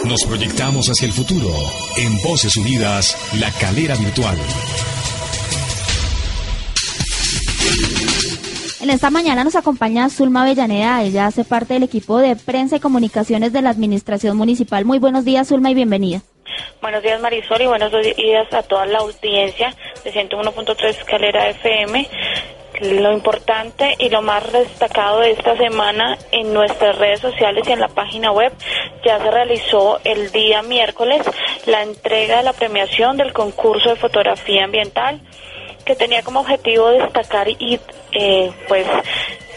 Nos 0.06 0.24
proyectamos 0.26 0.88
hacia 0.88 1.08
el 1.08 1.14
futuro. 1.14 1.50
En 1.98 2.22
Voces 2.22 2.56
Unidas, 2.56 3.18
la 3.40 3.52
calera 3.52 3.96
virtual. 3.96 4.38
En 8.90 8.96
esta 8.96 9.12
mañana 9.12 9.44
nos 9.44 9.56
acompaña 9.56 10.10
Zulma 10.10 10.42
Avellaneda. 10.42 11.04
Ella 11.04 11.28
hace 11.28 11.44
parte 11.44 11.76
del 11.76 11.84
equipo 11.84 12.18
de 12.18 12.36
prensa 12.36 12.78
y 12.78 12.80
comunicaciones 12.80 13.54
de 13.54 13.62
la 13.62 13.70
Administración 13.70 14.36
Municipal. 14.36 14.84
Muy 14.84 14.98
buenos 14.98 15.26
días, 15.26 15.48
Zulma, 15.48 15.70
y 15.70 15.76
bienvenida. 15.76 16.24
Buenos 16.82 17.04
días 17.04 17.22
Marisol 17.22 17.62
y 17.62 17.68
buenos 17.68 17.92
días 17.92 18.52
a 18.52 18.64
toda 18.64 18.88
la 18.88 18.98
audiencia 18.98 19.76
de 20.04 20.12
101.3 20.12 20.86
Escalera 20.86 21.50
FM. 21.50 22.10
Lo 22.82 23.14
importante 23.14 23.96
y 24.00 24.10
lo 24.10 24.24
más 24.24 24.52
destacado 24.52 25.20
de 25.20 25.34
esta 25.34 25.56
semana 25.56 26.18
en 26.32 26.52
nuestras 26.52 26.98
redes 26.98 27.20
sociales 27.20 27.68
y 27.68 27.72
en 27.72 27.82
la 27.82 27.90
página 27.90 28.32
web 28.32 28.52
ya 29.06 29.20
se 29.20 29.30
realizó 29.30 30.00
el 30.04 30.32
día 30.32 30.64
miércoles 30.64 31.22
la 31.68 31.84
entrega 31.84 32.38
de 32.38 32.44
la 32.44 32.54
premiación 32.54 33.18
del 33.18 33.34
concurso 33.34 33.92
de 33.92 33.98
fotografía 33.98 34.64
ambiental 34.64 35.22
que 35.90 35.96
tenía 35.96 36.22
como 36.22 36.42
objetivo 36.42 36.90
destacar 36.90 37.50
y 37.50 37.80
eh, 38.12 38.52
pues 38.68 38.86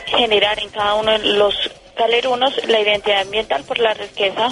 generar 0.07 0.59
en 0.61 0.71
cada 0.71 0.95
uno 0.95 1.11
de 1.11 1.19
los 1.35 1.55
calerunos 1.95 2.59
la 2.69 2.81
identidad 2.81 3.21
ambiental 3.21 3.63
por 3.65 3.79
la 3.79 3.93
riqueza 3.93 4.49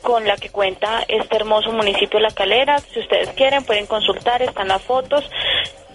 con 0.00 0.24
la 0.28 0.36
que 0.36 0.50
cuenta 0.50 1.02
este 1.08 1.34
hermoso 1.34 1.72
municipio 1.72 2.20
de 2.20 2.26
La 2.26 2.30
Calera. 2.30 2.78
Si 2.78 3.00
ustedes 3.00 3.30
quieren 3.30 3.64
pueden 3.64 3.86
consultar, 3.86 4.42
están 4.42 4.68
las 4.68 4.80
fotos. 4.80 5.28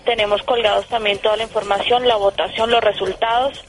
Tenemos 0.03 0.43
colgados 0.43 0.85
también 0.87 1.19
toda 1.19 1.37
la 1.37 1.43
información, 1.43 2.05
la 2.05 2.17
votación, 2.17 2.69
los 2.69 2.83
resultados 2.83 3.63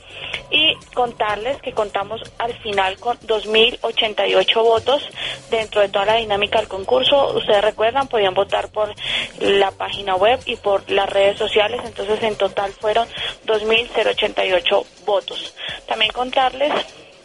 y 0.50 0.74
contarles 0.94 1.60
que 1.62 1.72
contamos 1.72 2.20
al 2.38 2.52
final 2.58 2.98
con 2.98 3.18
2.088 3.20 4.62
votos 4.62 5.08
dentro 5.50 5.80
de 5.80 5.88
toda 5.88 6.06
la 6.06 6.16
dinámica 6.16 6.58
del 6.58 6.68
concurso. 6.68 7.34
Ustedes 7.36 7.62
recuerdan, 7.62 8.08
podían 8.08 8.34
votar 8.34 8.68
por 8.68 8.92
la 9.40 9.70
página 9.70 10.16
web 10.16 10.40
y 10.46 10.56
por 10.56 10.88
las 10.90 11.08
redes 11.08 11.38
sociales, 11.38 11.80
entonces 11.84 12.22
en 12.22 12.36
total 12.36 12.72
fueron 12.72 13.08
2.088 13.46 14.86
votos. 15.04 15.54
También 15.86 16.12
contarles 16.12 16.72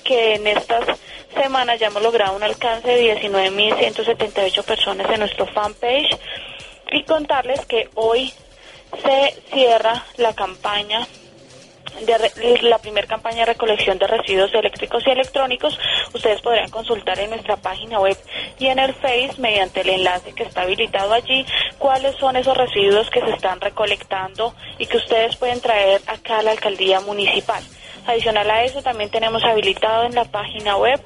que 0.03 0.35
en 0.35 0.47
estas 0.47 0.85
semanas 1.33 1.79
ya 1.79 1.87
hemos 1.87 2.01
logrado 2.01 2.35
un 2.35 2.43
alcance 2.43 2.87
de 2.87 3.21
19.178 3.21 4.63
personas 4.63 5.09
en 5.11 5.19
nuestro 5.19 5.45
fanpage 5.47 6.17
y 6.91 7.03
contarles 7.03 7.65
que 7.65 7.89
hoy 7.95 8.33
se 9.03 9.41
cierra 9.51 10.05
la 10.17 10.33
campaña 10.33 11.05
de 12.05 12.59
la 12.63 12.77
primera 12.79 13.07
campaña 13.07 13.39
de 13.39 13.53
recolección 13.53 13.97
de 13.97 14.07
residuos 14.07 14.53
eléctricos 14.53 15.03
y 15.05 15.11
electrónicos, 15.11 15.77
ustedes 16.13 16.41
podrán 16.41 16.69
consultar 16.69 17.19
en 17.19 17.29
nuestra 17.29 17.57
página 17.57 17.99
web 17.99 18.17
y 18.59 18.67
en 18.67 18.79
el 18.79 18.93
Face 18.93 19.35
mediante 19.37 19.81
el 19.81 19.89
enlace 19.89 20.33
que 20.33 20.43
está 20.43 20.61
habilitado 20.61 21.13
allí 21.13 21.45
cuáles 21.77 22.15
son 22.17 22.35
esos 22.35 22.57
residuos 22.57 23.09
que 23.09 23.21
se 23.21 23.31
están 23.31 23.61
recolectando 23.61 24.53
y 24.77 24.85
que 24.85 24.97
ustedes 24.97 25.35
pueden 25.35 25.61
traer 25.61 26.01
acá 26.07 26.39
a 26.39 26.43
la 26.43 26.51
alcaldía 26.51 26.99
municipal. 27.01 27.63
Adicional 28.07 28.49
a 28.49 28.63
eso, 28.63 28.81
también 28.81 29.09
tenemos 29.09 29.43
habilitado 29.43 30.05
en 30.05 30.15
la 30.15 30.23
página 30.23 30.77
web 30.77 31.01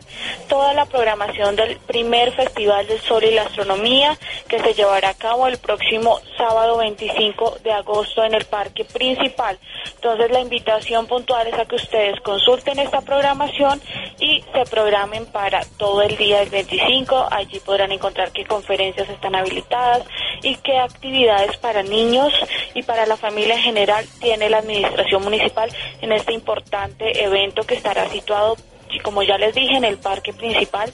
toda 0.47 0.75
la 0.75 0.85
programación 0.85 1.55
del 1.55 1.77
primer 1.77 2.31
Festival 2.31 2.85
del 2.85 2.99
Sol 2.99 3.23
y 3.23 3.31
la 3.31 3.41
Astronomía 3.41 4.15
que 4.47 4.59
se 4.59 4.75
llevará 4.75 5.09
a 5.09 5.13
cabo 5.15 5.47
el 5.47 5.57
próximo 5.57 6.19
sábado 6.37 6.77
25 6.77 7.57
de 7.63 7.71
agosto 7.71 8.23
en 8.23 8.35
el 8.35 8.45
parque 8.45 8.85
principal. 8.85 9.57
Entonces, 9.95 10.29
la 10.29 10.41
invitación 10.41 11.07
puntual 11.07 11.47
es 11.47 11.55
a 11.55 11.65
que 11.65 11.75
ustedes 11.75 12.21
consulten 12.21 12.77
esta 12.77 13.01
programación 13.01 13.81
y 14.19 14.43
se 14.53 14.63
programen 14.69 15.25
para 15.25 15.61
todo 15.77 16.03
el 16.03 16.15
día 16.17 16.39
del 16.41 16.49
25. 16.49 17.29
Allí 17.31 17.59
podrán 17.61 17.91
encontrar 17.91 18.31
qué 18.31 18.45
conferencias 18.45 19.09
están 19.09 19.33
habilitadas 19.35 20.03
y 20.43 20.55
qué 20.57 20.77
actividades 20.77 21.57
para 21.57 21.81
niños 21.81 22.31
y 22.75 22.83
para 22.83 23.07
la 23.07 23.17
familia 23.17 23.55
en 23.55 23.61
general 23.61 24.05
tiene 24.19 24.51
la 24.51 24.59
administración 24.59 25.23
municipal 25.23 25.69
en 26.01 26.11
este 26.11 26.33
importante 26.33 26.90
evento 26.99 27.63
que 27.63 27.75
estará 27.75 28.09
situado, 28.09 28.57
como 29.03 29.23
ya 29.23 29.37
les 29.37 29.53
dije, 29.55 29.75
en 29.75 29.85
el 29.85 29.97
parque 29.97 30.33
principal 30.33 30.91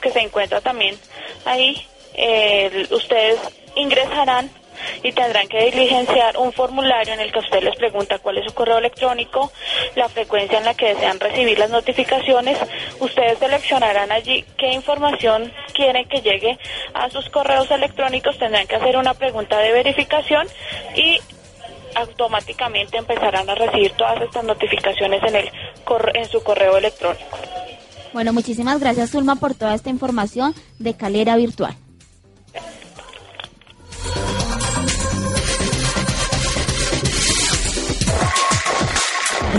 que 0.01 0.11
se 0.11 0.19
encuentra 0.19 0.61
también 0.61 0.97
ahí, 1.45 1.85
eh, 2.13 2.87
ustedes 2.91 3.39
ingresarán 3.75 4.49
y 5.03 5.11
tendrán 5.11 5.47
que 5.47 5.65
diligenciar 5.65 6.37
un 6.37 6.53
formulario 6.53 7.13
en 7.13 7.19
el 7.19 7.31
que 7.31 7.39
usted 7.39 7.61
les 7.61 7.75
pregunta 7.75 8.19
cuál 8.19 8.37
es 8.37 8.45
su 8.45 8.53
correo 8.53 8.77
electrónico, 8.77 9.51
la 9.95 10.09
frecuencia 10.09 10.57
en 10.57 10.65
la 10.65 10.73
que 10.73 10.93
desean 10.93 11.19
recibir 11.19 11.59
las 11.59 11.69
notificaciones. 11.69 12.57
Ustedes 12.99 13.39
seleccionarán 13.39 14.11
allí 14.11 14.45
qué 14.57 14.71
información 14.71 15.51
quieren 15.73 16.07
que 16.07 16.21
llegue 16.21 16.57
a 16.93 17.09
sus 17.09 17.29
correos 17.29 17.69
electrónicos, 17.71 18.37
tendrán 18.37 18.67
que 18.67 18.75
hacer 18.75 18.97
una 18.97 19.13
pregunta 19.13 19.57
de 19.59 19.71
verificación 19.71 20.47
y 20.95 21.19
automáticamente 21.95 22.97
empezarán 22.97 23.49
a 23.49 23.55
recibir 23.55 23.91
todas 23.93 24.21
estas 24.21 24.43
notificaciones 24.43 25.21
en, 25.23 25.35
el, 25.35 25.51
en 26.13 26.25
su 26.29 26.41
correo 26.43 26.77
electrónico. 26.77 27.37
Bueno, 28.13 28.33
muchísimas 28.33 28.79
gracias 28.79 29.11
Zulma 29.11 29.35
por 29.35 29.53
toda 29.53 29.75
esta 29.75 29.89
información 29.89 30.55
de 30.79 30.95
Calera 30.95 31.35
Virtual. 31.35 31.75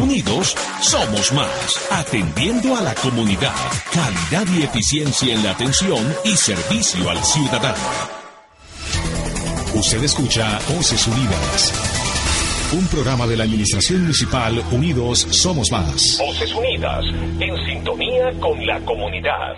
Unidos 0.00 0.54
somos 0.80 1.32
más, 1.32 1.90
atendiendo 1.90 2.76
a 2.76 2.80
la 2.80 2.94
comunidad, 2.94 3.56
calidad 3.92 4.46
y 4.54 4.62
eficiencia 4.62 5.34
en 5.34 5.42
la 5.42 5.50
atención 5.50 6.14
y 6.22 6.36
servicio 6.36 7.10
al 7.10 7.24
ciudadano. 7.24 8.21
Usted 9.74 10.04
escucha 10.04 10.58
Voces 10.76 11.06
Unidas. 11.06 11.72
Un 12.74 12.86
programa 12.88 13.26
de 13.26 13.38
la 13.38 13.44
Administración 13.44 14.02
Municipal 14.02 14.62
Unidos 14.70 15.26
Somos 15.30 15.72
Más. 15.72 16.18
Voces 16.18 16.54
Unidas, 16.54 17.02
en 17.40 17.56
sintonía 17.66 18.32
con 18.38 18.66
la 18.66 18.78
comunidad. 18.80 19.54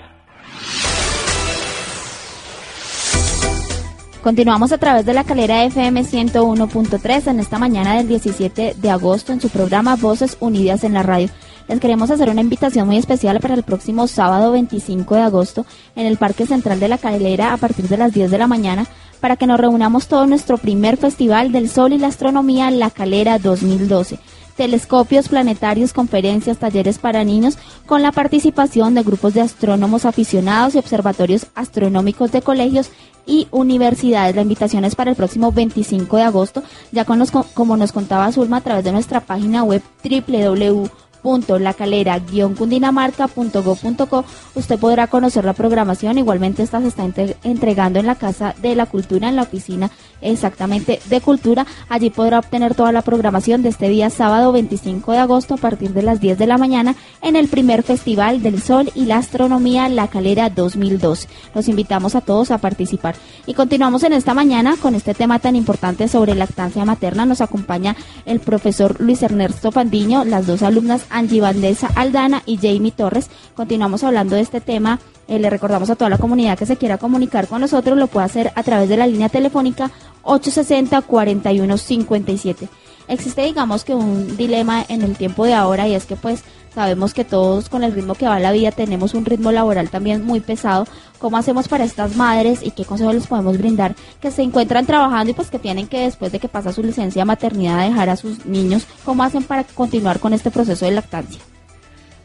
Continuamos 4.22 4.70
a 4.70 4.78
través 4.78 5.04
de 5.04 5.14
la 5.14 5.24
calera 5.24 5.64
FM 5.64 6.04
101.3 6.04 7.30
en 7.30 7.40
esta 7.40 7.58
mañana 7.58 7.96
del 7.96 8.06
17 8.06 8.76
de 8.78 8.90
agosto 8.90 9.32
en 9.32 9.40
su 9.40 9.50
programa 9.50 9.96
Voces 9.96 10.36
Unidas 10.38 10.84
en 10.84 10.94
la 10.94 11.02
Radio. 11.02 11.28
Les 11.66 11.80
queremos 11.80 12.10
hacer 12.10 12.30
una 12.30 12.40
invitación 12.40 12.86
muy 12.86 12.98
especial 12.98 13.40
para 13.40 13.54
el 13.54 13.64
próximo 13.64 14.06
sábado 14.06 14.52
25 14.52 15.14
de 15.16 15.22
agosto 15.22 15.66
en 15.96 16.06
el 16.06 16.18
Parque 16.18 16.46
Central 16.46 16.78
de 16.78 16.88
la 16.88 16.98
Calera 16.98 17.52
a 17.52 17.56
partir 17.56 17.88
de 17.88 17.96
las 17.96 18.12
10 18.12 18.30
de 18.30 18.38
la 18.38 18.46
mañana 18.46 18.86
para 19.24 19.36
que 19.36 19.46
nos 19.46 19.58
reunamos 19.58 20.06
todo 20.06 20.26
nuestro 20.26 20.58
primer 20.58 20.98
Festival 20.98 21.50
del 21.50 21.70
Sol 21.70 21.94
y 21.94 21.98
la 21.98 22.08
Astronomía 22.08 22.70
La 22.70 22.90
Calera 22.90 23.38
2012 23.38 24.18
telescopios 24.54 25.30
planetarios, 25.30 25.94
conferencias, 25.94 26.58
talleres 26.58 26.98
para 26.98 27.24
niños, 27.24 27.56
con 27.86 28.02
la 28.02 28.12
participación 28.12 28.94
de 28.94 29.02
grupos 29.02 29.32
de 29.32 29.40
astrónomos 29.40 30.04
aficionados 30.04 30.74
y 30.74 30.78
observatorios 30.78 31.46
astronómicos 31.54 32.32
de 32.32 32.42
colegios 32.42 32.90
y 33.24 33.48
universidades. 33.50 34.36
La 34.36 34.42
invitación 34.42 34.84
es 34.84 34.94
para 34.94 35.10
el 35.10 35.16
próximo 35.16 35.52
25 35.52 36.18
de 36.18 36.22
agosto, 36.22 36.62
ya 36.92 37.06
con 37.06 37.18
los, 37.18 37.30
como 37.30 37.78
nos 37.78 37.92
contaba 37.92 38.30
Zulma 38.30 38.58
a 38.58 38.60
través 38.60 38.84
de 38.84 38.92
nuestra 38.92 39.20
página 39.20 39.64
web 39.64 39.82
www 40.04 41.03
www.lacalera-cundinamarca.go.co 41.24 44.24
usted 44.54 44.78
podrá 44.78 45.08
conocer 45.08 45.44
la 45.44 45.54
programación. 45.54 46.18
Igualmente 46.18 46.62
esta 46.62 46.80
se 46.80 46.86
está 46.88 47.04
entregando 47.42 47.98
en 47.98 48.06
la 48.06 48.14
Casa 48.14 48.54
de 48.60 48.76
la 48.76 48.86
Cultura, 48.86 49.28
en 49.28 49.36
la 49.36 49.42
oficina 49.42 49.90
exactamente 50.20 51.00
de 51.06 51.20
Cultura. 51.20 51.66
Allí 51.88 52.10
podrá 52.10 52.38
obtener 52.38 52.74
toda 52.74 52.92
la 52.92 53.02
programación 53.02 53.62
de 53.62 53.70
este 53.70 53.88
día 53.88 54.10
sábado 54.10 54.52
25 54.52 55.10
de 55.12 55.18
agosto 55.18 55.54
a 55.54 55.58
partir 55.58 55.92
de 55.92 56.02
las 56.02 56.20
10 56.20 56.38
de 56.38 56.46
la 56.46 56.58
mañana 56.58 56.94
en 57.22 57.36
el 57.36 57.48
primer 57.48 57.82
Festival 57.82 58.42
del 58.42 58.60
Sol 58.62 58.90
y 58.94 59.06
la 59.06 59.16
Astronomía 59.18 59.88
La 59.88 60.08
Calera 60.08 60.50
2002. 60.50 61.28
Los 61.54 61.68
invitamos 61.68 62.14
a 62.14 62.20
todos 62.20 62.50
a 62.50 62.58
participar. 62.58 63.16
Y 63.46 63.54
continuamos 63.54 64.02
en 64.02 64.12
esta 64.12 64.34
mañana 64.34 64.76
con 64.80 64.94
este 64.94 65.14
tema 65.14 65.38
tan 65.38 65.56
importante 65.56 66.08
sobre 66.08 66.34
lactancia 66.34 66.84
materna. 66.84 67.24
Nos 67.26 67.40
acompaña 67.40 67.96
el 68.26 68.40
profesor 68.40 69.00
Luis 69.00 69.22
Ernesto 69.22 69.72
Fandiño, 69.72 70.24
las 70.24 70.46
dos 70.46 70.62
alumnas 70.62 71.06
Angie 71.14 71.40
Vandesa 71.40 71.88
Aldana 71.94 72.42
y 72.44 72.56
Jamie 72.56 72.92
Torres. 72.92 73.30
Continuamos 73.54 74.04
hablando 74.04 74.36
de 74.36 74.42
este 74.42 74.60
tema. 74.60 75.00
Eh, 75.28 75.38
le 75.38 75.48
recordamos 75.48 75.88
a 75.88 75.96
toda 75.96 76.10
la 76.10 76.18
comunidad 76.18 76.58
que 76.58 76.66
se 76.66 76.76
quiera 76.76 76.98
comunicar 76.98 77.48
con 77.48 77.62
nosotros, 77.62 77.96
lo 77.96 78.08
puede 78.08 78.26
hacer 78.26 78.52
a 78.54 78.62
través 78.62 78.90
de 78.90 78.98
la 78.98 79.06
línea 79.06 79.30
telefónica 79.30 79.90
860-4157. 80.24 82.68
Existe, 83.08 83.42
digamos 83.42 83.84
que 83.84 83.94
un 83.94 84.36
dilema 84.36 84.84
en 84.88 85.02
el 85.02 85.16
tiempo 85.16 85.44
de 85.44 85.54
ahora 85.54 85.86
y 85.86 85.94
es 85.94 86.06
que 86.06 86.16
pues 86.16 86.42
sabemos 86.74 87.14
que 87.14 87.24
todos 87.24 87.68
con 87.68 87.84
el 87.84 87.92
ritmo 87.92 88.14
que 88.14 88.26
va 88.26 88.40
la 88.40 88.50
vida 88.50 88.72
tenemos 88.72 89.14
un 89.14 89.24
ritmo 89.24 89.52
laboral 89.52 89.90
también 89.90 90.24
muy 90.24 90.40
pesado. 90.40 90.86
¿Cómo 91.18 91.36
hacemos 91.36 91.68
para 91.68 91.84
estas 91.84 92.16
madres 92.16 92.60
y 92.62 92.70
qué 92.70 92.84
consejos 92.84 93.14
les 93.14 93.26
podemos 93.26 93.58
brindar 93.58 93.94
que 94.20 94.30
se 94.30 94.42
encuentran 94.42 94.86
trabajando 94.86 95.30
y 95.30 95.34
pues 95.34 95.50
que 95.50 95.58
tienen 95.58 95.86
que 95.86 96.00
después 96.00 96.32
de 96.32 96.38
que 96.40 96.48
pasa 96.48 96.72
su 96.72 96.82
licencia 96.82 97.22
de 97.22 97.26
maternidad 97.26 97.86
dejar 97.86 98.08
a 98.10 98.16
sus 98.16 98.46
niños? 98.46 98.86
¿Cómo 99.04 99.22
hacen 99.22 99.44
para 99.44 99.64
continuar 99.64 100.18
con 100.18 100.32
este 100.32 100.50
proceso 100.50 100.84
de 100.84 100.92
lactancia? 100.92 101.40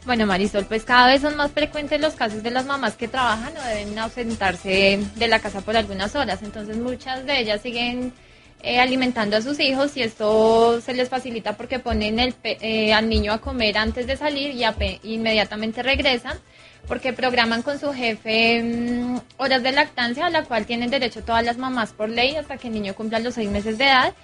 Bueno, 0.06 0.26
Marisol, 0.26 0.64
pues 0.64 0.84
cada 0.84 1.08
vez 1.08 1.20
son 1.20 1.36
más 1.36 1.52
frecuentes 1.52 2.00
los 2.00 2.14
casos 2.14 2.42
de 2.42 2.50
las 2.50 2.64
mamás 2.64 2.96
que 2.96 3.06
trabajan 3.06 3.52
o 3.56 3.68
deben 3.68 3.98
ausentarse 3.98 4.98
de 5.14 5.28
la 5.28 5.40
casa 5.40 5.60
por 5.60 5.76
algunas 5.76 6.16
horas. 6.16 6.42
Entonces 6.42 6.78
muchas 6.78 7.26
de 7.26 7.38
ellas 7.38 7.60
siguen 7.60 8.12
eh, 8.62 8.78
alimentando 8.78 9.36
a 9.36 9.42
sus 9.42 9.58
hijos 9.60 9.96
y 9.96 10.02
esto 10.02 10.80
se 10.80 10.92
les 10.94 11.08
facilita 11.08 11.56
porque 11.56 11.78
ponen 11.78 12.18
el, 12.18 12.34
eh, 12.44 12.92
al 12.92 13.08
niño 13.08 13.32
a 13.32 13.40
comer 13.40 13.78
antes 13.78 14.06
de 14.06 14.16
salir 14.16 14.54
y 14.54 15.14
inmediatamente 15.14 15.82
regresan 15.82 16.38
porque 16.86 17.12
programan 17.12 17.62
con 17.62 17.78
su 17.78 17.92
jefe 17.92 18.62
mm, 18.62 19.20
horas 19.38 19.62
de 19.62 19.72
lactancia 19.72 20.26
a 20.26 20.30
la 20.30 20.44
cual 20.44 20.66
tienen 20.66 20.90
derecho 20.90 21.22
todas 21.22 21.44
las 21.44 21.56
mamás 21.56 21.92
por 21.92 22.08
ley 22.08 22.36
hasta 22.36 22.56
que 22.56 22.68
el 22.68 22.74
niño 22.74 22.94
cumpla 22.94 23.18
los 23.18 23.34
seis 23.34 23.48
meses 23.48 23.78
de 23.78 23.84
edad 23.84 24.14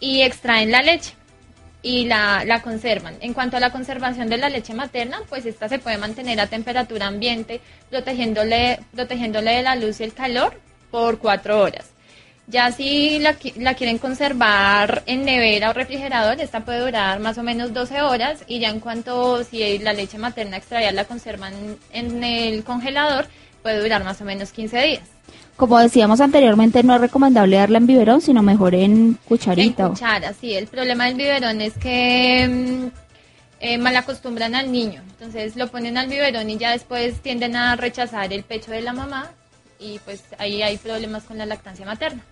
y 0.00 0.22
extraen 0.22 0.70
la 0.70 0.82
leche 0.82 1.12
y 1.82 2.06
la, 2.06 2.44
la 2.44 2.62
conservan. 2.62 3.16
En 3.20 3.32
cuanto 3.32 3.56
a 3.56 3.60
la 3.60 3.70
conservación 3.70 4.28
de 4.28 4.38
la 4.38 4.48
leche 4.48 4.74
materna, 4.74 5.20
pues 5.28 5.46
esta 5.46 5.68
se 5.68 5.78
puede 5.78 5.98
mantener 5.98 6.40
a 6.40 6.48
temperatura 6.48 7.06
ambiente 7.06 7.60
protegiéndole, 7.90 8.80
protegiéndole 8.92 9.52
de 9.52 9.62
la 9.62 9.76
luz 9.76 10.00
y 10.00 10.04
el 10.04 10.12
calor 10.12 10.60
por 10.90 11.18
cuatro 11.18 11.60
horas. 11.60 11.95
Ya 12.48 12.70
si 12.70 13.18
la, 13.18 13.36
la, 13.56 13.74
quieren 13.74 13.98
conservar 13.98 15.02
en 15.06 15.24
nevera 15.24 15.70
o 15.70 15.72
refrigerador, 15.72 16.40
esta 16.40 16.64
puede 16.64 16.80
durar 16.80 17.18
más 17.18 17.38
o 17.38 17.42
menos 17.42 17.74
12 17.74 18.02
horas 18.02 18.44
y 18.46 18.60
ya 18.60 18.70
en 18.70 18.78
cuanto 18.78 19.42
si 19.42 19.78
la 19.78 19.92
leche 19.92 20.16
materna 20.16 20.56
extraída 20.56 20.92
la 20.92 21.06
conservan 21.06 21.54
en 21.92 22.22
el 22.22 22.62
congelador, 22.62 23.26
puede 23.62 23.82
durar 23.82 24.04
más 24.04 24.20
o 24.20 24.24
menos 24.24 24.52
15 24.52 24.80
días. 24.80 25.02
Como 25.56 25.78
decíamos 25.78 26.20
anteriormente, 26.20 26.82
no 26.82 26.94
es 26.94 27.00
recomendable 27.00 27.56
darla 27.56 27.78
en 27.78 27.86
biberón, 27.86 28.20
sino 28.20 28.42
mejor 28.42 28.74
en 28.74 29.14
cucharita. 29.24 29.84
En 29.84 29.88
cuchara, 29.88 30.32
sí. 30.34 30.54
El 30.54 30.66
problema 30.68 31.06
del 31.06 31.14
biberón 31.14 31.60
es 31.62 31.72
que 31.78 32.46
mm, 32.46 32.86
eh, 33.60 33.78
malacostumbran 33.78 34.54
al 34.54 34.70
niño. 34.70 35.02
Entonces 35.12 35.56
lo 35.56 35.68
ponen 35.68 35.96
al 35.96 36.08
biberón 36.08 36.48
y 36.50 36.58
ya 36.58 36.72
después 36.72 37.20
tienden 37.22 37.56
a 37.56 37.74
rechazar 37.74 38.32
el 38.32 38.44
pecho 38.44 38.70
de 38.70 38.82
la 38.82 38.92
mamá 38.92 39.30
y 39.80 39.98
pues 40.00 40.22
ahí 40.38 40.62
hay 40.62 40.76
problemas 40.76 41.24
con 41.24 41.38
la 41.38 41.46
lactancia 41.46 41.86
materna. 41.86 42.22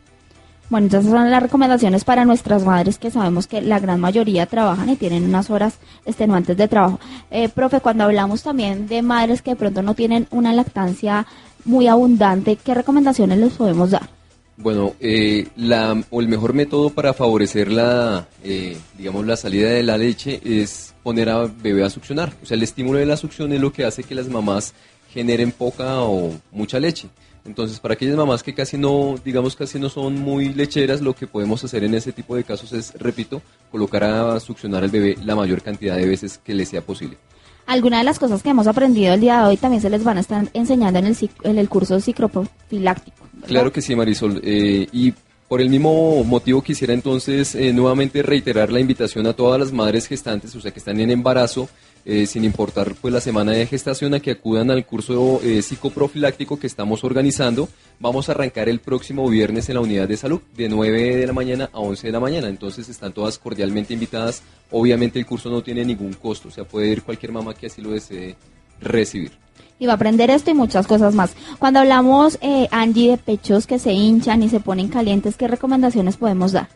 Bueno, 0.71 0.87
entonces 0.87 1.11
son 1.11 1.31
las 1.31 1.43
recomendaciones 1.43 2.05
para 2.05 2.25
nuestras 2.25 2.65
madres 2.65 2.99
que 2.99 3.11
sabemos 3.11 3.47
que 3.47 3.61
la 3.61 3.79
gran 3.79 4.01
mayoría 4.01 4.47
trabajan 4.47 4.89
y 4.89 4.97
tienen 4.97 5.25
unas 5.25 5.51
horas 5.51 5.75
extenuantes 6.07 6.57
de 6.57 6.69
trabajo. 6.69 6.99
Eh, 7.31 7.49
profe, 7.49 7.81
cuando 7.81 8.05
hablamos 8.05 8.43
también 8.43 8.89
de 8.89 9.03
madres 9.03 9.43
que 9.43 9.51
de 9.51 9.57
pronto 9.57 9.83
no 9.83 9.95
tienen 9.95 10.27
una 10.31 10.53
lactancia 10.53 11.27
muy 11.65 11.87
abundante, 11.87 12.57
¿qué 12.57 12.75
recomendaciones 12.75 13.39
les 13.39 13.53
podemos 13.53 13.91
dar? 13.91 14.09
Bueno, 14.57 14.95
eh, 15.01 15.49
la, 15.57 16.03
o 16.11 16.21
el 16.21 16.29
mejor 16.29 16.55
método 16.55 16.91
para 16.91 17.13
favorecer 17.13 17.71
la, 17.71 18.29
eh, 18.45 18.77
digamos, 18.97 19.27
la 19.27 19.37
salida 19.37 19.69
de 19.69 19.83
la 19.83 19.99
leche 19.99 20.41
es 20.45 20.95
poner 21.03 21.29
a 21.29 21.47
bebé 21.47 21.85
a 21.85 21.91
succionar. 21.91 22.33
O 22.43 22.47
sea, 22.47 22.57
el 22.57 22.63
estímulo 22.63 22.99
de 22.99 23.07
la 23.07 23.17
succión 23.17 23.53
es 23.53 23.61
lo 23.61 23.73
que 23.73 23.85
hace 23.85 24.05
que 24.05 24.15
las 24.15 24.29
mamás 24.29 24.73
generen 25.13 25.51
poca 25.51 26.03
o 26.03 26.33
mucha 26.53 26.79
leche. 26.79 27.09
Entonces, 27.45 27.79
para 27.79 27.95
aquellas 27.95 28.17
mamás 28.17 28.43
que 28.43 28.55
casi 28.55 28.79
no, 28.79 29.17
digamos, 29.23 29.55
casi 29.55 29.79
no 29.79 29.91
son 29.91 30.15
muy 30.15 30.55
lecheras, 30.55 31.03
lo 31.03 31.15
que 31.15 31.27
podemos 31.27 31.63
hacer 31.63 31.85
en 31.85 31.95
ese 31.95 32.13
tipo 32.13 32.35
de 32.37 32.45
casos 32.45 32.73
es, 32.73 32.95
repito, 32.95 33.43
colocar 33.71 34.03
a 34.05 34.41
succionar 34.41 34.83
al 34.83 34.91
bebé 34.91 35.17
la 35.25 35.37
mayor 35.37 35.61
cantidad 35.63 35.97
de 35.97 36.07
veces 36.07 36.39
que 36.39 36.55
le 36.55 36.65
sea 36.65 36.81
posible. 36.81 37.19
Algunas 37.67 38.01
de 38.01 38.05
las 38.05 38.19
cosas 38.19 38.43
que 38.43 38.51
hemos 38.51 38.67
aprendido 38.67 39.15
el 39.15 39.21
día 39.21 39.41
de 39.41 39.49
hoy 39.49 39.57
también 39.57 39.83
se 39.83 39.91
les 39.91 40.05
van 40.05 40.19
a 40.19 40.21
estar 40.21 40.49
enseñando 40.53 40.99
en 40.99 41.07
el, 41.07 41.17
en 41.43 41.59
el 41.59 41.69
curso 41.69 41.99
psicoprofiláctico. 42.01 43.27
Claro 43.47 43.73
que 43.73 43.81
sí, 43.81 43.95
Marisol. 43.95 44.41
Eh, 44.43 44.87
y 44.93 45.13
por 45.49 45.61
el 45.61 45.71
mismo 45.71 46.25
motivo 46.25 46.63
quisiera 46.63 46.93
entonces 46.95 47.55
eh, 47.55 47.73
nuevamente 47.73 48.23
reiterar 48.23 48.73
la 48.73 48.81
invitación 48.81 49.27
a 49.27 49.35
todas 49.35 49.61
las 49.61 49.73
madres 49.73 50.07
gestantes, 50.07 50.55
o 50.57 50.61
sea, 50.61 50.71
que 50.71 50.79
están 50.79 51.01
en 51.01 51.11
embarazo, 51.11 51.69
eh, 52.07 52.27
sin 52.27 52.45
importar 52.45 52.95
pues 53.01 53.13
la 53.15 53.21
semana 53.21 53.53
de 53.53 53.67
gestación, 53.67 54.15
a 54.15 54.21
que 54.21 54.33
acudan 54.33 54.71
al 54.71 54.85
curso 54.85 55.41
eh, 55.43 55.63
psicoprofiláctico 55.63 56.59
que 56.59 56.67
estamos 56.67 57.03
organizando. 57.03 57.69
Vamos 57.99 58.29
a 58.29 58.33
arrancar 58.33 58.69
el 58.69 58.81
próximo 58.81 59.29
viernes 59.29 59.69
en 59.69 59.77
la 59.77 59.81
unidad 59.81 60.07
de 60.07 60.17
salud, 60.17 60.41
de 60.55 60.69
9 60.69 61.17
de 61.17 61.27
la 61.27 61.33
mañana 61.33 61.71
a 61.73 61.79
11 61.79 62.07
de 62.07 62.13
la 62.13 62.21
mañana. 62.21 62.49
Entonces 62.49 62.89
están 62.89 63.13
todas 63.13 63.39
cordialmente 63.39 63.95
invitadas. 63.95 64.43
Obviamente 64.71 65.19
el 65.19 65.27
curso 65.27 65.49
no 65.49 65.63
tiene 65.63 65.85
ningún 65.85 66.13
costo, 66.13 66.49
o 66.49 66.51
sea, 66.51 66.65
puede 66.65 66.89
ir 66.89 67.03
cualquier 67.03 67.33
mamá 67.33 67.55
que 67.55 67.67
así 67.69 67.81
lo 67.81 67.93
desee 67.93 68.37
recibir. 68.81 69.33
Y 69.79 69.87
va 69.87 69.93
a 69.93 69.97
aprender 69.97 70.31
esto 70.31 70.51
y 70.51 70.55
muchas 70.55 70.87
cosas 70.87 71.15
más. 71.15 71.35
Cuando 71.59 71.81
hablamos, 71.81 72.39
eh, 72.43 72.69
Angie, 72.71 73.13
de 73.13 73.19
pechos 73.19 73.67
que 73.67 73.79
se 73.79 73.93
hinchan 73.93 74.43
y 74.43 74.49
se 74.49 74.61
ponen 74.61 74.89
calientes, 74.89 75.37
¿qué 75.37 75.49
recomendaciones 75.49 76.17
podemos 76.17 76.53
dar? 76.53 76.69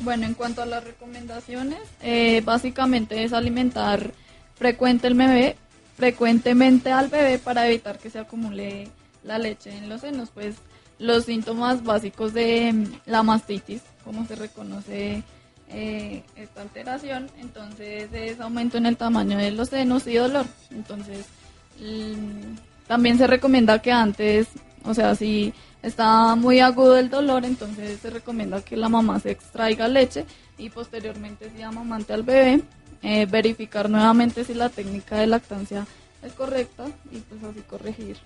Bueno, 0.00 0.26
en 0.26 0.34
cuanto 0.34 0.62
a 0.62 0.66
las 0.66 0.84
recomendaciones, 0.84 1.80
eh, 2.02 2.42
básicamente 2.44 3.24
es 3.24 3.32
alimentar 3.32 4.12
frecuente 4.58 5.06
el 5.06 5.14
bebé, 5.14 5.56
frecuentemente 5.96 6.92
al 6.92 7.08
bebé 7.08 7.38
para 7.38 7.66
evitar 7.66 7.98
que 7.98 8.10
se 8.10 8.18
acumule 8.18 8.88
la 9.22 9.38
leche 9.38 9.76
en 9.76 9.88
los 9.88 10.00
senos. 10.02 10.30
Pues 10.32 10.56
los 10.98 11.24
síntomas 11.24 11.84
básicos 11.84 12.34
de 12.34 12.72
mm, 12.72 12.84
la 13.06 13.22
mastitis, 13.22 13.82
como 14.04 14.26
se 14.26 14.34
reconoce 14.34 15.22
eh, 15.70 16.22
esta 16.36 16.62
alteración, 16.62 17.30
entonces 17.38 18.08
es 18.12 18.40
aumento 18.40 18.78
en 18.78 18.86
el 18.86 18.96
tamaño 18.96 19.38
de 19.38 19.50
los 19.50 19.68
senos 19.68 20.06
y 20.06 20.14
dolor. 20.16 20.46
Entonces 20.70 21.26
mm, 21.80 22.86
también 22.86 23.18
se 23.18 23.26
recomienda 23.26 23.80
que 23.80 23.92
antes, 23.92 24.48
o 24.84 24.94
sea, 24.94 25.14
si 25.14 25.52
está 25.82 26.34
muy 26.34 26.60
agudo 26.60 26.96
el 26.96 27.10
dolor, 27.10 27.44
entonces 27.44 28.00
se 28.00 28.10
recomienda 28.10 28.62
que 28.62 28.76
la 28.76 28.88
mamá 28.88 29.20
se 29.20 29.30
extraiga 29.30 29.88
leche 29.88 30.24
y 30.56 30.70
posteriormente 30.70 31.50
se 31.54 31.62
amamante 31.62 32.12
al 32.12 32.24
bebé, 32.24 32.62
eh, 33.02 33.26
verificar 33.26 33.88
nuevamente 33.88 34.44
si 34.44 34.54
la 34.54 34.68
técnica 34.68 35.16
de 35.16 35.26
lactancia 35.26 35.86
es 36.22 36.32
correcta 36.32 36.86
y 37.12 37.18
pues 37.18 37.42
así 37.44 37.60
corregir 37.60 38.16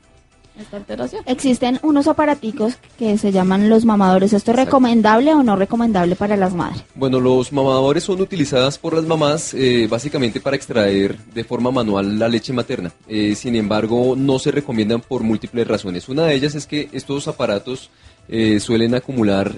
esta 0.58 0.76
alteración. 0.76 1.22
Existen 1.26 1.78
unos 1.82 2.08
aparaticos 2.08 2.74
que 2.98 3.16
se 3.18 3.32
llaman 3.32 3.68
los 3.68 3.84
mamadores. 3.84 4.32
¿Esto 4.32 4.50
es 4.50 4.56
recomendable 4.56 5.34
o 5.34 5.42
no 5.42 5.56
recomendable 5.56 6.14
para 6.16 6.36
las 6.36 6.54
madres? 6.54 6.84
Bueno, 6.94 7.20
los 7.20 7.52
mamadores 7.52 8.04
son 8.04 8.20
utilizadas 8.20 8.78
por 8.78 8.94
las 8.94 9.04
mamás 9.04 9.54
eh, 9.54 9.86
básicamente 9.88 10.40
para 10.40 10.56
extraer 10.56 11.18
de 11.18 11.44
forma 11.44 11.70
manual 11.70 12.18
la 12.18 12.28
leche 12.28 12.52
materna. 12.52 12.92
Eh, 13.08 13.34
sin 13.34 13.56
embargo, 13.56 14.14
no 14.16 14.38
se 14.38 14.50
recomiendan 14.50 15.00
por 15.00 15.22
múltiples 15.22 15.66
razones. 15.66 16.08
Una 16.08 16.26
de 16.26 16.34
ellas 16.34 16.54
es 16.54 16.66
que 16.66 16.88
estos 16.92 17.28
aparatos 17.28 17.90
eh, 18.28 18.60
suelen 18.60 18.94
acumular 18.94 19.56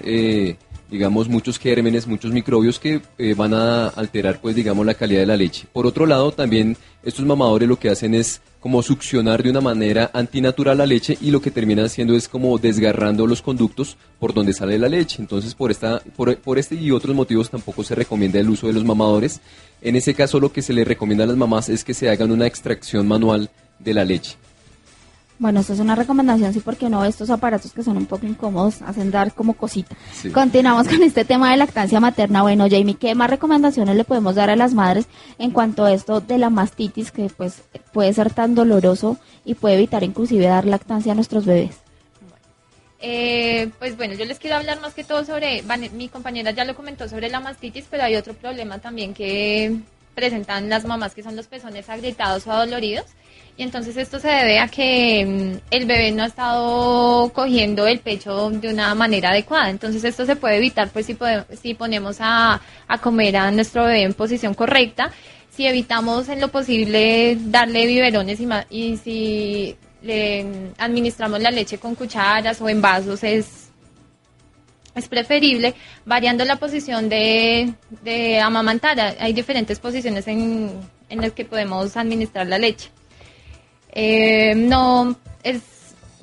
digamos, 0.89 1.27
muchos 1.27 1.59
gérmenes, 1.59 2.07
muchos 2.07 2.31
microbios 2.31 2.79
que 2.79 3.01
eh, 3.17 3.33
van 3.33 3.53
a 3.53 3.87
alterar, 3.87 4.39
pues, 4.41 4.55
digamos, 4.55 4.85
la 4.85 4.93
calidad 4.93 5.21
de 5.21 5.25
la 5.25 5.37
leche. 5.37 5.67
Por 5.71 5.85
otro 5.85 6.05
lado, 6.05 6.31
también 6.31 6.77
estos 7.03 7.25
mamadores 7.25 7.67
lo 7.67 7.79
que 7.79 7.89
hacen 7.89 8.13
es 8.13 8.41
como 8.59 8.81
succionar 8.81 9.43
de 9.43 9.51
una 9.51 9.61
manera 9.61 10.09
antinatural 10.13 10.79
la 10.79 10.87
leche 10.87 11.17
y 11.21 11.29
lo 11.29 11.41
que 11.41 11.51
terminan 11.51 11.85
haciendo 11.85 12.15
es 12.15 12.27
como 12.27 12.57
desgarrando 12.57 13.27
los 13.27 13.41
conductos 13.41 13.95
por 14.19 14.33
donde 14.33 14.53
sale 14.53 14.79
la 14.79 14.89
leche. 14.89 15.21
Entonces, 15.21 15.53
por, 15.53 15.71
esta, 15.71 16.01
por, 16.15 16.35
por 16.37 16.57
este 16.57 16.75
y 16.75 16.91
otros 16.91 17.15
motivos 17.15 17.49
tampoco 17.49 17.83
se 17.83 17.95
recomienda 17.95 18.39
el 18.39 18.49
uso 18.49 18.67
de 18.67 18.73
los 18.73 18.83
mamadores. 18.83 19.39
En 19.81 19.95
ese 19.95 20.13
caso, 20.13 20.39
lo 20.39 20.51
que 20.51 20.61
se 20.61 20.73
le 20.73 20.83
recomienda 20.83 21.25
a 21.25 21.27
las 21.27 21.37
mamás 21.37 21.69
es 21.69 21.83
que 21.83 21.93
se 21.93 22.09
hagan 22.09 22.31
una 22.31 22.47
extracción 22.47 23.07
manual 23.07 23.49
de 23.79 23.93
la 23.93 24.03
leche. 24.03 24.35
Bueno, 25.37 25.59
esto 25.59 25.73
es 25.73 25.79
una 25.79 25.95
recomendación, 25.95 26.53
sí, 26.53 26.61
porque 26.61 26.89
no, 26.89 27.03
estos 27.03 27.29
aparatos 27.29 27.73
que 27.73 27.83
son 27.83 27.97
un 27.97 28.05
poco 28.05 28.25
incómodos 28.25 28.81
hacen 28.81 29.11
dar 29.11 29.33
como 29.33 29.53
cosita. 29.53 29.95
Continuamos 30.33 30.87
con 30.87 31.03
este 31.03 31.25
tema 31.25 31.51
de 31.51 31.57
lactancia 31.57 31.99
materna. 31.99 32.41
Bueno, 32.41 32.67
Jamie, 32.69 32.95
¿qué 32.95 33.15
más 33.15 33.29
recomendaciones 33.29 33.97
le 33.97 34.05
podemos 34.05 34.35
dar 34.35 34.49
a 34.49 34.55
las 34.55 34.73
madres 34.73 35.07
en 35.37 35.51
cuanto 35.51 35.83
a 35.83 35.91
esto 35.91 36.21
de 36.21 36.37
la 36.37 36.49
mastitis, 36.49 37.11
que 37.11 37.29
pues 37.35 37.63
puede 37.91 38.13
ser 38.13 38.33
tan 38.33 38.55
doloroso 38.55 39.17
y 39.43 39.55
puede 39.55 39.75
evitar 39.75 40.03
inclusive 40.03 40.45
dar 40.45 40.65
lactancia 40.65 41.11
a 41.11 41.15
nuestros 41.15 41.45
bebés? 41.45 41.75
Eh, 43.01 43.69
pues 43.77 43.97
bueno, 43.97 44.13
yo 44.13 44.23
les 44.23 44.39
quiero 44.39 44.55
hablar 44.55 44.79
más 44.79 44.93
que 44.93 45.03
todo 45.03 45.25
sobre, 45.25 45.63
mi 45.93 46.07
compañera 46.07 46.51
ya 46.51 46.63
lo 46.63 46.75
comentó 46.75 47.09
sobre 47.09 47.29
la 47.29 47.41
mastitis, 47.41 47.85
pero 47.89 48.03
hay 48.03 48.15
otro 48.15 48.33
problema 48.33 48.79
también 48.79 49.13
que 49.13 49.75
presentan 50.15 50.69
las 50.69 50.85
mamás 50.85 51.13
que 51.13 51.23
son 51.23 51.35
los 51.35 51.47
pezones 51.47 51.89
agrietados 51.89 52.47
o 52.47 52.51
adoloridos 52.53 53.05
y 53.57 53.63
entonces 53.63 53.95
esto 53.95 54.19
se 54.19 54.27
debe 54.27 54.59
a 54.59 54.67
que 54.67 55.25
mm, 55.25 55.59
el 55.71 55.85
bebé 55.85 56.11
no 56.11 56.23
ha 56.23 56.27
estado 56.27 57.29
cogiendo 57.33 57.87
el 57.87 57.99
pecho 57.99 58.49
de 58.49 58.69
una 58.69 58.93
manera 58.95 59.29
adecuada. 59.29 59.69
Entonces 59.69 60.03
esto 60.03 60.25
se 60.25 60.35
puede 60.35 60.57
evitar 60.57 60.89
pues 60.89 61.05
si, 61.05 61.13
podemos, 61.13 61.45
si 61.61 61.73
ponemos 61.73 62.17
a, 62.19 62.61
comer 63.01 63.37
a 63.37 63.51
nuestro 63.51 63.85
bebé 63.85 64.03
en 64.03 64.13
posición 64.13 64.53
correcta, 64.53 65.09
si 65.49 65.65
evitamos 65.67 66.27
en 66.27 66.41
lo 66.41 66.49
posible 66.49 67.37
darle 67.39 67.87
biberones 67.87 68.39
y, 68.41 68.47
y 68.69 68.97
si 68.97 69.75
le 70.01 70.43
mm, 70.43 70.73
administramos 70.77 71.39
la 71.39 71.51
leche 71.51 71.77
con 71.77 71.95
cucharas 71.95 72.59
o 72.61 72.67
en 72.69 72.81
vasos 72.81 73.23
es 73.23 73.61
es 74.95 75.09
preferible 75.09 75.73
variando 76.05 76.45
la 76.45 76.55
posición 76.55 77.09
de, 77.09 77.73
de 78.01 78.39
amamantar. 78.39 79.17
Hay 79.19 79.33
diferentes 79.33 79.77
posiciones 79.79 80.25
en, 80.27 80.71
en 81.09 81.21
las 81.21 81.33
que 81.33 81.43
podemos 81.43 81.97
administrar 81.97 82.47
la 82.47 82.57
leche. 82.57 82.89
Eh, 83.95 84.53
no, 84.55 85.15
es, 85.43 85.61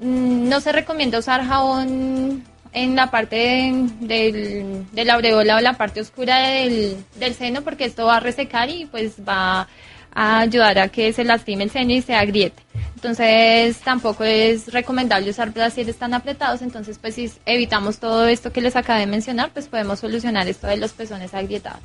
mm, 0.01 0.49
no 0.49 0.61
se 0.61 0.73
recomienda 0.73 1.19
usar 1.19 1.45
jabón 1.45 2.45
en 2.73 2.97
la 2.97 3.11
parte 3.11 3.73
del, 4.01 4.87
de 4.93 5.05
la 5.05 5.15
aureola 5.15 5.57
o 5.57 5.61
la 5.61 5.75
parte 5.75 6.01
oscura 6.01 6.39
del, 6.39 6.97
del 7.17 7.35
seno 7.35 7.63
porque 7.63 7.85
esto 7.85 8.07
va 8.07 8.17
a 8.17 8.21
resecar 8.21 8.71
y 8.71 8.87
pues 8.87 9.15
va 9.27 9.69
a 10.15 10.41
ayudar 10.41 10.79
a 10.79 10.89
que 10.89 11.13
se 11.13 11.25
lastime 11.25 11.65
el 11.65 11.71
seno 11.71 11.93
y 11.93 12.03
se 12.03 12.15
agriete. 12.15 12.63
Entonces 12.95 13.79
tampoco 13.79 14.25
es 14.25 14.73
recomendable 14.73 15.31
usar 15.31 15.51
brasieres 15.51 15.97
tan 15.97 16.15
apretados, 16.15 16.63
entonces 16.63 16.99
pues 16.99 17.15
si 17.15 17.31
evitamos 17.47 17.99
todo 17.99 18.27
esto 18.27 18.53
que 18.53 18.61
les 18.61 18.77
acabé 18.77 19.01
de 19.01 19.07
mencionar, 19.07 19.51
pues 19.51 19.69
podemos 19.69 20.01
solucionar 20.01 20.47
esto 20.49 20.67
de 20.67 20.77
los 20.77 20.93
pezones 20.93 21.35
agrietados. 21.35 21.83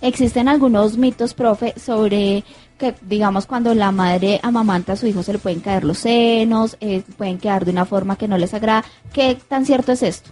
Existen 0.00 0.48
algunos 0.48 0.96
mitos, 0.96 1.34
profe, 1.34 1.74
sobre 1.76 2.44
que, 2.78 2.94
digamos, 3.02 3.46
cuando 3.46 3.74
la 3.74 3.90
madre 3.90 4.38
amamanta 4.42 4.92
a 4.92 4.96
su 4.96 5.06
hijo 5.06 5.22
se 5.22 5.32
le 5.32 5.38
pueden 5.38 5.60
caer 5.60 5.84
los 5.84 5.98
senos, 5.98 6.76
eh, 6.80 7.02
pueden 7.16 7.38
quedar 7.38 7.64
de 7.64 7.72
una 7.72 7.84
forma 7.84 8.16
que 8.16 8.28
no 8.28 8.38
les 8.38 8.54
agrada. 8.54 8.84
¿Qué 9.12 9.36
tan 9.48 9.66
cierto 9.66 9.92
es 9.92 10.02
esto? 10.02 10.30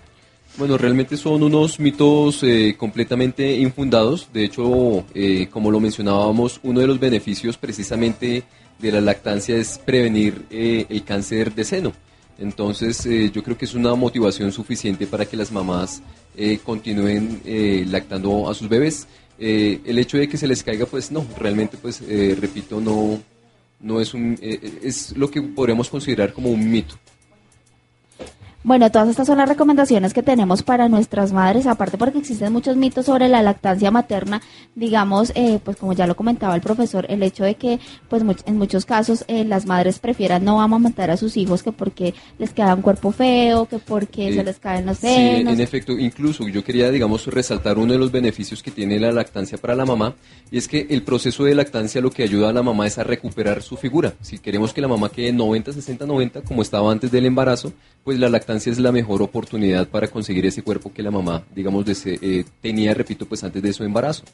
Bueno, 0.57 0.79
realmente 0.79 1.17
son 1.17 1.43
unos 1.43 1.81
mitos 1.81 2.43
eh, 2.43 2.77
completamente 2.79 3.57
infundados. 3.57 4.29
De 4.33 4.45
hecho, 4.45 5.05
eh, 5.13 5.49
como 5.51 5.71
lo 5.71 5.81
mencionábamos, 5.81 6.61
uno 6.63 6.81
de 6.81 6.87
los 6.87 7.01
beneficios 7.01 7.59
precisamente 7.59 8.45
de 8.79 8.93
la 8.93 9.01
lactancia 9.01 9.57
es 9.57 9.79
prevenir 9.79 10.47
el 10.51 11.03
cáncer 11.05 11.55
de 11.55 11.65
seno. 11.65 11.93
Entonces, 12.39 13.09
yo 13.33 13.43
creo 13.43 13.57
que 13.57 13.65
es 13.65 13.73
una 13.73 13.95
motivación 13.95 14.53
suficiente 14.53 15.07
para 15.07 15.25
que 15.25 15.39
las 15.39 15.51
mamás 15.51 16.03
continúen 16.63 17.41
lactando 17.91 18.51
a 18.51 18.55
sus 18.55 18.69
bebés. 18.69 19.07
Eh, 19.39 19.81
el 19.85 19.99
hecho 19.99 20.17
de 20.19 20.29
que 20.29 20.37
se 20.37 20.47
les 20.47 20.63
caiga, 20.63 20.87
pues 20.87 21.11
no, 21.11 21.27
realmente, 21.39 21.77
pues 21.77 22.03
eh, 22.09 22.37
repito, 22.41 22.81
no, 22.81 23.21
no 23.81 24.01
es 24.01 24.15
un, 24.15 24.39
eh, 24.41 24.81
es 24.83 25.17
lo 25.17 25.31
que 25.31 25.43
podríamos 25.43 25.91
considerar 25.91 26.33
como 26.33 26.51
un 26.51 26.71
mito. 26.71 26.99
Bueno, 28.67 28.91
todas 28.91 29.09
estas 29.09 29.29
son 29.29 29.39
las 29.39 29.49
recomendaciones 29.49 30.13
que 30.13 30.25
tenemos 30.25 30.65
para 30.65 30.89
nuestras 30.89 31.33
madres, 31.33 31.69
aparte 31.69 31.97
porque 31.97 32.19
existen 32.19 32.53
muchos 32.53 32.77
mitos 32.77 33.07
sobre 33.07 33.29
la 33.29 33.41
lactancia 33.41 33.93
materna, 33.93 34.43
digamos, 34.75 35.31
eh, 35.37 35.61
pues 35.63 35.77
como 35.77 35.93
ya 35.93 36.09
lo 36.09 36.17
comentaba 36.17 36.57
el 36.57 36.63
profesor, 36.63 37.07
el 37.09 37.23
hecho 37.23 37.45
de 37.45 37.55
que 37.55 37.79
pues 38.09 38.25
en 38.45 38.59
muchos 38.59 38.85
casos 38.85 39.25
eh, 39.29 39.45
las 39.45 39.67
madres 39.67 40.01
prefieran 40.01 40.45
no 40.45 40.61
amamantar 40.61 41.13
a 41.13 41.17
sus 41.17 41.37
hijos 41.37 41.63
que 41.63 41.71
porque 41.71 42.13
les 42.41 42.51
queda 42.51 42.75
un 42.75 42.83
cuerpo 42.83 43.13
feo, 43.13 43.67
que 43.67 43.79
porque 43.79 44.35
se 44.35 44.43
les 44.43 44.59
caen 44.59 44.87
los 44.87 44.99
senos. 44.99 45.53
Sí, 45.53 45.55
en 45.55 45.61
efecto, 45.61 45.93
incluso 45.93 46.49
yo 46.49 46.65
quería, 46.65 46.91
digamos, 46.91 47.29
resaltar 47.29 47.79
uno 47.79 47.93
de 47.93 48.01
los 48.01 48.11
beneficios 48.11 48.65
que 48.65 48.73
tiene 48.73 48.99
la 48.99 49.13
lactancia 49.13 49.59
para 49.59 49.77
la 49.77 49.87
mamá, 49.87 50.17
y 50.51 50.59
es 50.59 50.67
que 50.67 50.89
el 50.91 51.05
proceso 51.05 51.45
de 51.45 51.55
lactancia 51.55 52.01
lo 52.01 52.11
que 52.11 52.25
ayuda 52.25 52.49
a 52.49 52.53
la 52.53 52.65
mamá 52.65 52.89
es 52.89 52.99
a 52.99 53.05
recuperar 53.05 53.63
su 53.63 53.77
figura. 53.77 54.15
Si 54.23 54.41
queremos 54.41 54.73
que 54.73 54.81
la 54.81 54.89
mamá 54.89 55.09
quede 55.09 55.33
90, 55.33 55.73
60, 55.73 56.05
90, 56.05 56.41
como 56.43 56.63
estaba 56.63 56.91
antes 56.91 57.13
del 57.13 57.27
embarazo, 57.27 57.73
pues 58.03 58.19
la 58.19 58.29
lactancia 58.29 58.56
es 58.65 58.79
la 58.79 58.93
mejor 58.93 59.23
oportunidad 59.23 59.89
para 59.89 60.09
conseguir 60.09 60.47
ese 60.47 60.63
cuerpo 60.63 60.93
que 60.93 61.03
la 61.03 61.11
mamá, 61.11 61.43
digamos, 61.55 61.85
eh, 62.07 62.45
tenía, 62.61 62.95
repito, 62.95 63.27
pues 63.27 63.45
antes 63.45 63.63
de 63.63 63.73
su 63.73 63.85
embarazo. 63.85 64.25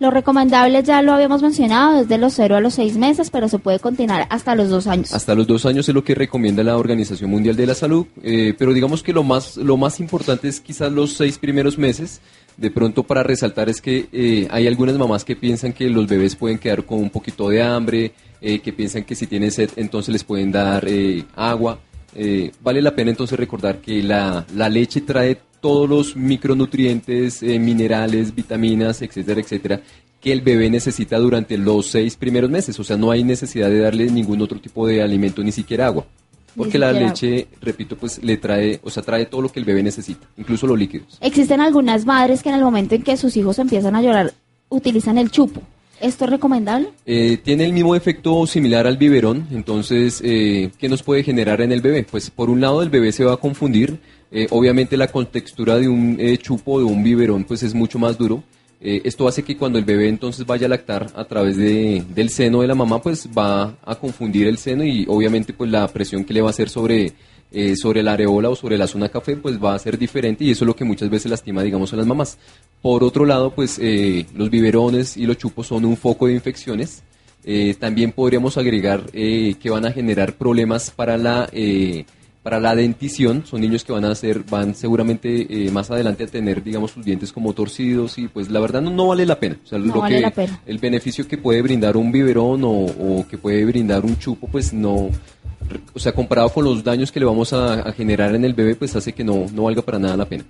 Lo 0.00 0.12
recomendable 0.12 0.84
ya 0.84 1.02
lo 1.02 1.12
habíamos 1.12 1.42
mencionado, 1.42 1.98
desde 1.98 2.18
los 2.18 2.32
0 2.34 2.56
a 2.56 2.60
los 2.60 2.74
6 2.74 2.96
meses, 2.96 3.30
pero 3.30 3.48
se 3.48 3.58
puede 3.58 3.80
continuar 3.80 4.28
hasta 4.30 4.54
los 4.54 4.68
2 4.68 4.86
años. 4.86 5.12
Hasta 5.12 5.34
los 5.34 5.48
2 5.48 5.66
años 5.66 5.88
es 5.88 5.94
lo 5.94 6.04
que 6.04 6.14
recomienda 6.14 6.62
la 6.62 6.76
Organización 6.76 7.30
Mundial 7.30 7.56
de 7.56 7.66
la 7.66 7.74
Salud, 7.74 8.06
eh, 8.22 8.54
pero 8.56 8.72
digamos 8.72 9.02
que 9.02 9.12
lo 9.12 9.24
más, 9.24 9.56
lo 9.56 9.76
más 9.76 9.98
importante 9.98 10.46
es 10.46 10.60
quizás 10.60 10.92
los 10.92 11.14
6 11.14 11.38
primeros 11.38 11.78
meses. 11.78 12.20
De 12.56 12.70
pronto 12.70 13.02
para 13.02 13.24
resaltar 13.24 13.68
es 13.68 13.80
que 13.80 14.08
eh, 14.12 14.46
hay 14.50 14.68
algunas 14.68 14.96
mamás 14.96 15.24
que 15.24 15.34
piensan 15.34 15.72
que 15.72 15.88
los 15.88 16.06
bebés 16.06 16.36
pueden 16.36 16.58
quedar 16.58 16.84
con 16.84 16.98
un 16.98 17.10
poquito 17.10 17.48
de 17.48 17.62
hambre, 17.62 18.12
que 18.40 18.72
piensan 18.72 19.02
que 19.02 19.16
si 19.16 19.26
tienen 19.26 19.50
sed 19.50 19.70
entonces 19.74 20.12
les 20.12 20.22
pueden 20.22 20.52
dar 20.52 20.86
agua. 21.34 21.80
Eh, 22.14 22.52
vale 22.62 22.82
la 22.82 22.94
pena 22.94 23.10
entonces 23.10 23.38
recordar 23.38 23.78
que 23.78 24.02
la, 24.02 24.44
leche 24.70 25.02
trae 25.02 25.38
todos 25.60 25.88
los 25.88 26.16
micronutrientes, 26.16 27.42
eh, 27.42 27.58
minerales, 27.58 28.34
vitaminas, 28.34 29.02
etcétera, 29.02 29.40
etcétera, 29.40 29.80
que 30.20 30.32
el 30.32 30.40
bebé 30.40 30.70
necesita 30.70 31.18
durante 31.18 31.58
los 31.58 31.86
seis 31.86 32.16
primeros 32.16 32.50
meses. 32.50 32.78
O 32.78 32.84
sea, 32.84 32.96
no 32.96 33.10
hay 33.10 33.24
necesidad 33.24 33.68
de 33.68 33.80
darle 33.80 34.10
ningún 34.10 34.40
otro 34.40 34.60
tipo 34.60 34.86
de 34.86 35.02
alimento, 35.02 35.42
ni 35.42 35.52
siquiera 35.52 35.86
agua. 35.86 36.06
Porque 36.56 36.78
la 36.78 36.92
leche, 36.92 37.46
repito, 37.60 37.96
pues 37.96 38.22
le 38.22 38.36
trae, 38.36 38.80
o 38.82 38.90
sea, 38.90 39.02
trae 39.02 39.26
todo 39.26 39.42
lo 39.42 39.48
que 39.48 39.60
el 39.60 39.64
bebé 39.64 39.82
necesita, 39.82 40.26
incluso 40.36 40.66
los 40.66 40.76
líquidos. 40.76 41.18
Existen 41.20 41.60
algunas 41.60 42.04
madres 42.04 42.42
que 42.42 42.48
en 42.48 42.56
el 42.56 42.62
momento 42.62 42.96
en 42.96 43.02
que 43.02 43.16
sus 43.16 43.36
hijos 43.36 43.58
empiezan 43.60 43.94
a 43.94 44.02
llorar 44.02 44.32
utilizan 44.68 45.18
el 45.18 45.30
chupo. 45.30 45.62
¿Esto 46.00 46.24
es 46.24 46.30
recomendable? 46.30 46.90
Eh, 47.06 47.38
tiene 47.42 47.64
el 47.64 47.72
mismo 47.72 47.96
efecto 47.96 48.46
similar 48.46 48.86
al 48.86 48.96
biberón, 48.96 49.48
entonces, 49.50 50.20
eh, 50.24 50.70
¿qué 50.78 50.88
nos 50.88 51.02
puede 51.02 51.24
generar 51.24 51.60
en 51.60 51.72
el 51.72 51.80
bebé? 51.80 52.06
Pues 52.08 52.30
por 52.30 52.50
un 52.50 52.60
lado 52.60 52.82
el 52.82 52.88
bebé 52.90 53.10
se 53.10 53.24
va 53.24 53.34
a 53.34 53.36
confundir, 53.36 53.98
eh, 54.30 54.46
obviamente 54.50 54.96
la 54.96 55.08
contextura 55.08 55.76
de 55.76 55.88
un 55.88 56.18
chupo, 56.38 56.78
de 56.78 56.84
un 56.84 57.02
biberón, 57.02 57.44
pues 57.44 57.62
es 57.62 57.74
mucho 57.74 57.98
más 57.98 58.16
duro. 58.16 58.42
Esto 58.80 59.26
hace 59.26 59.42
que 59.42 59.56
cuando 59.56 59.76
el 59.76 59.84
bebé 59.84 60.08
entonces 60.08 60.46
vaya 60.46 60.66
a 60.66 60.68
lactar 60.68 61.08
a 61.16 61.24
través 61.24 61.56
de, 61.56 62.04
del 62.14 62.30
seno 62.30 62.60
de 62.60 62.68
la 62.68 62.76
mamá, 62.76 63.02
pues 63.02 63.28
va 63.36 63.76
a 63.84 63.96
confundir 63.96 64.46
el 64.46 64.56
seno 64.56 64.84
y 64.84 65.04
obviamente 65.08 65.52
pues 65.52 65.68
la 65.68 65.88
presión 65.88 66.24
que 66.24 66.32
le 66.32 66.42
va 66.42 66.46
a 66.46 66.50
hacer 66.50 66.68
sobre, 66.68 67.12
eh, 67.52 67.76
sobre 67.76 68.02
la 68.02 68.12
areola 68.12 68.50
o 68.50 68.56
sobre 68.56 68.76
la 68.78 68.86
zona 68.86 69.08
café, 69.08 69.36
pues 69.36 69.62
va 69.62 69.74
a 69.74 69.78
ser 69.78 69.98
diferente 69.98 70.44
y 70.44 70.50
eso 70.50 70.64
es 70.64 70.66
lo 70.66 70.76
que 70.76 70.84
muchas 70.84 71.08
veces 71.10 71.30
lastima, 71.30 71.62
digamos, 71.62 71.92
a 71.92 71.96
las 71.96 72.06
mamás. 72.06 72.38
Por 72.82 73.02
otro 73.02 73.24
lado, 73.24 73.50
pues 73.54 73.78
eh, 73.80 74.26
los 74.34 74.50
biberones 74.50 75.16
y 75.16 75.26
los 75.26 75.38
chupos 75.38 75.66
son 75.66 75.84
un 75.84 75.96
foco 75.96 76.26
de 76.26 76.34
infecciones. 76.34 77.02
Eh, 77.44 77.74
también 77.78 78.12
podríamos 78.12 78.58
agregar 78.58 79.04
eh, 79.12 79.54
que 79.60 79.70
van 79.70 79.86
a 79.86 79.92
generar 79.92 80.34
problemas 80.34 80.90
para 80.90 81.16
la 81.16 81.48
eh, 81.52 82.04
para 82.42 82.60
la 82.60 82.74
dentición. 82.74 83.44
Son 83.46 83.60
niños 83.60 83.84
que 83.84 83.92
van 83.92 84.04
a 84.04 84.14
ser, 84.14 84.42
van 84.48 84.74
seguramente 84.74 85.46
eh, 85.66 85.70
más 85.70 85.90
adelante 85.90 86.24
a 86.24 86.26
tener, 86.28 86.62
digamos, 86.62 86.92
sus 86.92 87.04
dientes 87.04 87.32
como 87.32 87.52
torcidos 87.52 88.16
y 88.18 88.28
pues 88.28 88.50
la 88.50 88.60
verdad 88.60 88.80
no, 88.80 88.90
no 88.90 89.08
vale 89.08 89.26
la 89.26 89.38
pena. 89.38 89.56
O 89.62 89.66
sea, 89.66 89.78
No 89.78 89.94
lo 89.94 90.00
vale 90.00 90.16
que, 90.16 90.20
la 90.22 90.30
pena. 90.30 90.60
el 90.66 90.78
beneficio 90.78 91.26
que 91.28 91.36
puede 91.38 91.60
brindar 91.62 91.96
un 91.96 92.10
biberón 92.12 92.64
o, 92.64 92.70
o 92.70 93.26
que 93.28 93.38
puede 93.38 93.64
brindar 93.64 94.04
un 94.04 94.18
chupo, 94.18 94.46
pues 94.48 94.72
no, 94.72 95.10
o 95.94 95.98
sea, 95.98 96.12
comparado 96.12 96.48
con 96.50 96.64
los 96.64 96.82
daños 96.82 97.12
que 97.12 97.20
le 97.20 97.26
vamos 97.26 97.52
a, 97.52 97.80
a 97.80 97.92
generar 97.92 98.34
en 98.34 98.44
el 98.44 98.54
bebé, 98.54 98.74
pues 98.74 98.94
hace 98.96 99.12
que 99.12 99.24
no, 99.24 99.46
no 99.52 99.64
valga 99.64 99.82
para 99.82 99.98
nada 99.98 100.16
la 100.16 100.24
pena. 100.24 100.44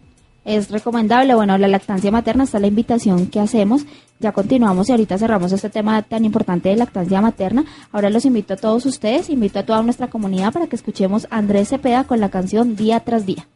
Es 0.45 0.71
recomendable. 0.71 1.35
Bueno, 1.35 1.59
la 1.59 1.69
lactancia 1.69 2.11
materna 2.11 2.45
está 2.45 2.59
la 2.59 2.69
invitación 2.69 3.27
que 3.27 3.39
hacemos. 3.39 3.83
Ya 4.19 4.33
continuamos 4.33 4.89
y 4.89 4.93
ahorita 4.93 5.19
cerramos 5.19 5.53
este 5.53 5.69
tema 5.69 6.01
tan 6.03 6.25
importante 6.25 6.71
de 6.71 6.77
lactancia 6.77 7.21
materna. 7.21 7.66
Ahora 7.93 8.09
los 8.09 8.25
invito 8.25 8.55
a 8.55 8.57
todos 8.57 8.87
ustedes, 8.87 9.29
invito 9.29 9.59
a 9.59 9.64
toda 9.64 9.83
nuestra 9.83 10.09
comunidad 10.09 10.53
para 10.55 10.66
que 10.66 10.77
escuchemos 10.77 11.27
a 11.31 11.37
Andrés 11.37 11.69
Cepeda 11.69 12.05
con 12.05 12.21
la 12.21 12.31
canción 12.31 12.77
Día 12.77 13.01
tras 13.01 13.27
Día. 13.27 13.47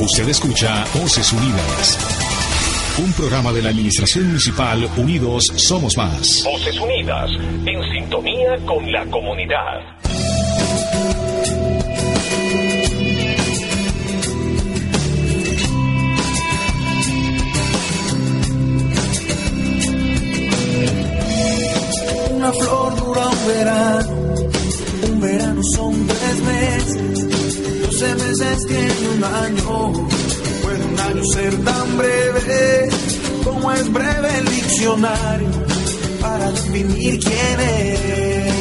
Usted 0.00 0.28
escucha 0.28 0.84
Voces 0.94 1.32
Unidas. 1.32 2.21
Un 2.98 3.10
programa 3.14 3.52
de 3.52 3.62
la 3.62 3.70
Administración 3.70 4.26
Municipal 4.26 4.86
Unidos 4.98 5.44
Somos 5.56 5.96
Más. 5.96 6.44
Voces 6.44 6.78
Unidas, 6.78 7.30
en 7.64 7.82
sintonía 7.90 8.58
con 8.66 8.92
la 8.92 9.06
comunidad. 9.06 9.80
Una 22.30 22.52
flor 22.52 22.96
dura 22.96 23.28
un 23.28 23.46
verano, 23.46 24.34
un 25.10 25.20
verano 25.20 25.62
son 25.74 26.06
tres 26.06 26.40
meses, 26.42 27.82
doce 27.82 28.14
meses 28.16 28.66
tiene 28.66 29.08
un 29.16 29.24
año. 29.24 30.21
Año 31.12 31.24
ser 31.26 31.54
tan 31.62 31.98
breve 31.98 32.88
como 33.44 33.70
es 33.70 33.92
breve 33.92 34.38
el 34.38 34.44
diccionario 34.46 35.48
para 36.22 36.50
definir 36.52 37.20
quién 37.20 37.60
es. 37.60 38.52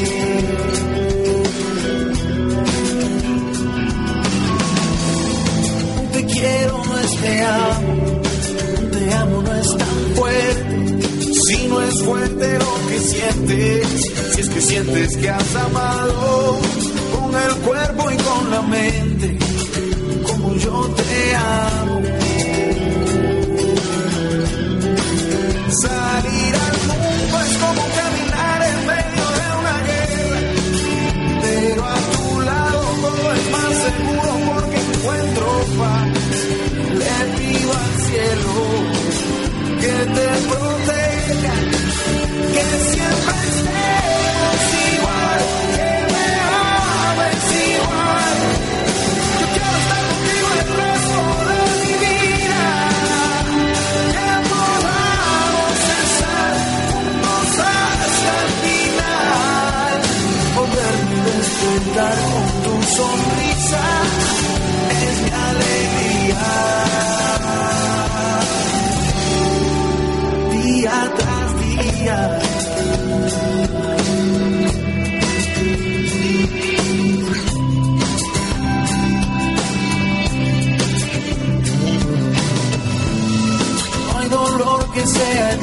Un 5.97 6.07
te 6.11 6.25
quiero 6.25 6.83
no 6.83 6.97
es 6.97 7.21
te 7.21 7.41
amo, 7.41 8.21
un 8.81 8.91
te 8.91 9.13
amo 9.13 9.41
no 9.43 9.55
es 9.55 9.77
tan 9.77 10.15
fuerte. 10.15 11.33
Si 11.47 11.67
no 11.67 11.81
es 11.81 12.03
fuerte 12.03 12.59
lo 12.59 12.87
que 12.89 12.99
sientes, 12.99 13.87
si 14.35 14.41
es 14.41 14.49
que 14.49 14.61
sientes 14.61 15.15
que 15.15 15.29
has 15.29 15.55
amado 15.55 16.59
con 17.17 17.33
el 17.33 17.55
cuerpo 17.65 18.11
y 18.11 18.17
con 18.17 18.51
la 18.51 18.61
mente, 18.63 19.37
como 20.27 20.53
yo 20.55 20.93
te 20.97 21.35
amo. 21.35 21.90
Salir 25.71 26.53
al 26.53 26.77
mundo 26.85 27.39
es 27.39 27.57
como 27.59 27.81
caminar 27.95 28.61
en 28.61 28.87
medio 28.87 29.25
de 29.39 29.47
una 29.61 29.77
guerra, 29.87 30.39
pero 31.41 31.85
a 31.85 31.95
tu 31.95 32.41
lado 32.41 32.81
todo 33.01 33.31
es 33.31 33.51
más 33.51 33.73
seguro 33.85 34.31
porque 34.51 34.77
encuentro 34.81 35.45
paz. 35.79 36.07
Le 36.99 37.15
pido 37.37 37.71
al 37.71 37.93
cielo 38.01 38.53
que 39.79 39.95
te 40.11 40.25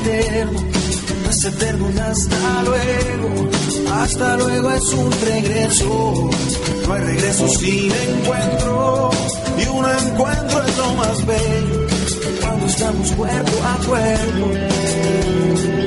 no 0.08 1.30
es 1.30 1.44
eterno 1.44 1.86
un 1.86 1.98
hasta 1.98 2.62
luego. 2.64 3.50
Hasta 3.92 4.36
luego 4.36 4.70
es 4.70 4.92
un 4.92 5.12
regreso, 5.12 6.30
no 6.86 6.94
hay 6.94 7.00
regreso 7.02 7.48
sin 7.48 7.92
encuentro. 7.92 9.10
Y 9.58 9.68
un 9.68 9.84
encuentro 9.84 10.64
es 10.64 10.78
lo 10.78 10.94
más 10.94 11.26
bello 11.26 11.86
cuando 12.40 12.66
estamos 12.66 13.12
cuerpo 13.12 13.52
a 13.64 13.86
cuerpo. 13.86 15.77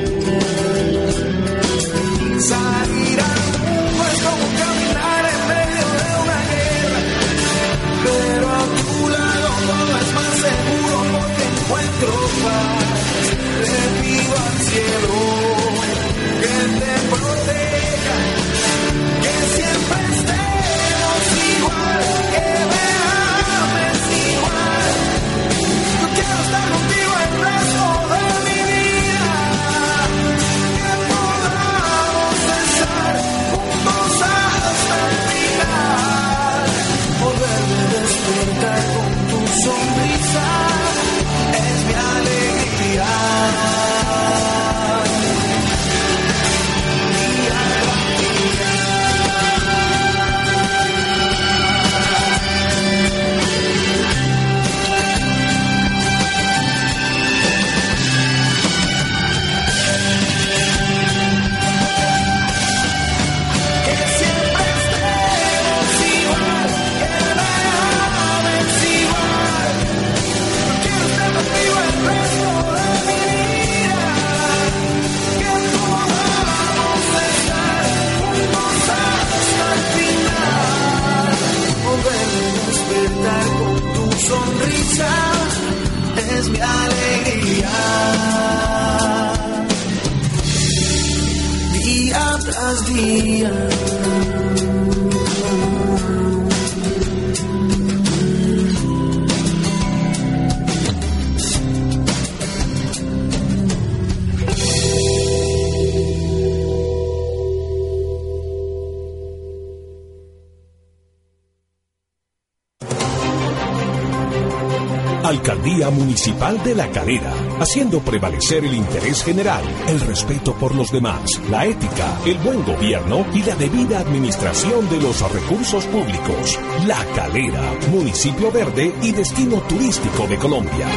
Alcaldía 115.24 115.90
Municipal 115.90 116.62
de 116.64 116.74
La 116.74 116.90
Calera, 116.90 117.32
haciendo 117.60 118.00
prevalecer 118.00 118.64
el 118.64 118.74
interés 118.74 119.22
general, 119.22 119.62
el 119.88 120.00
respeto 120.00 120.54
por 120.54 120.74
los 120.74 120.90
demás, 120.90 121.40
la 121.50 121.64
ética, 121.64 122.18
el 122.26 122.38
buen 122.38 122.64
gobierno 122.64 123.24
y 123.32 123.42
la 123.42 123.54
debida 123.54 124.00
administración 124.00 124.88
de 124.90 125.00
los 125.00 125.20
recursos 125.32 125.84
públicos. 125.86 126.58
La 126.86 127.04
Calera, 127.14 127.62
municipio 127.90 128.50
verde 128.50 128.92
y 129.02 129.12
destino 129.12 129.60
turístico 129.62 130.26
de 130.26 130.36
Colombia. 130.36 130.88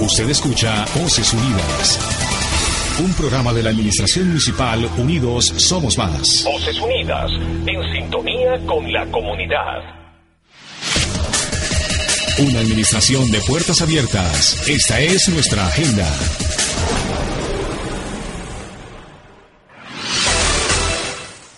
Usted 0.00 0.30
escucha 0.30 0.84
Voces 0.94 1.32
Unidas. 1.34 2.25
Un 2.98 3.12
programa 3.12 3.52
de 3.52 3.62
la 3.62 3.68
Administración 3.70 4.28
Municipal 4.28 4.88
Unidos 4.96 5.52
Somos 5.58 5.98
Más. 5.98 6.44
Voces 6.44 6.80
Unidas, 6.80 7.30
en 7.66 7.92
sintonía 7.92 8.58
con 8.64 8.90
la 8.90 9.04
comunidad. 9.10 9.82
Una 12.38 12.60
administración 12.60 13.30
de 13.30 13.40
puertas 13.42 13.82
abiertas. 13.82 14.66
Esta 14.66 14.98
es 15.00 15.28
nuestra 15.28 15.66
agenda. 15.66 16.06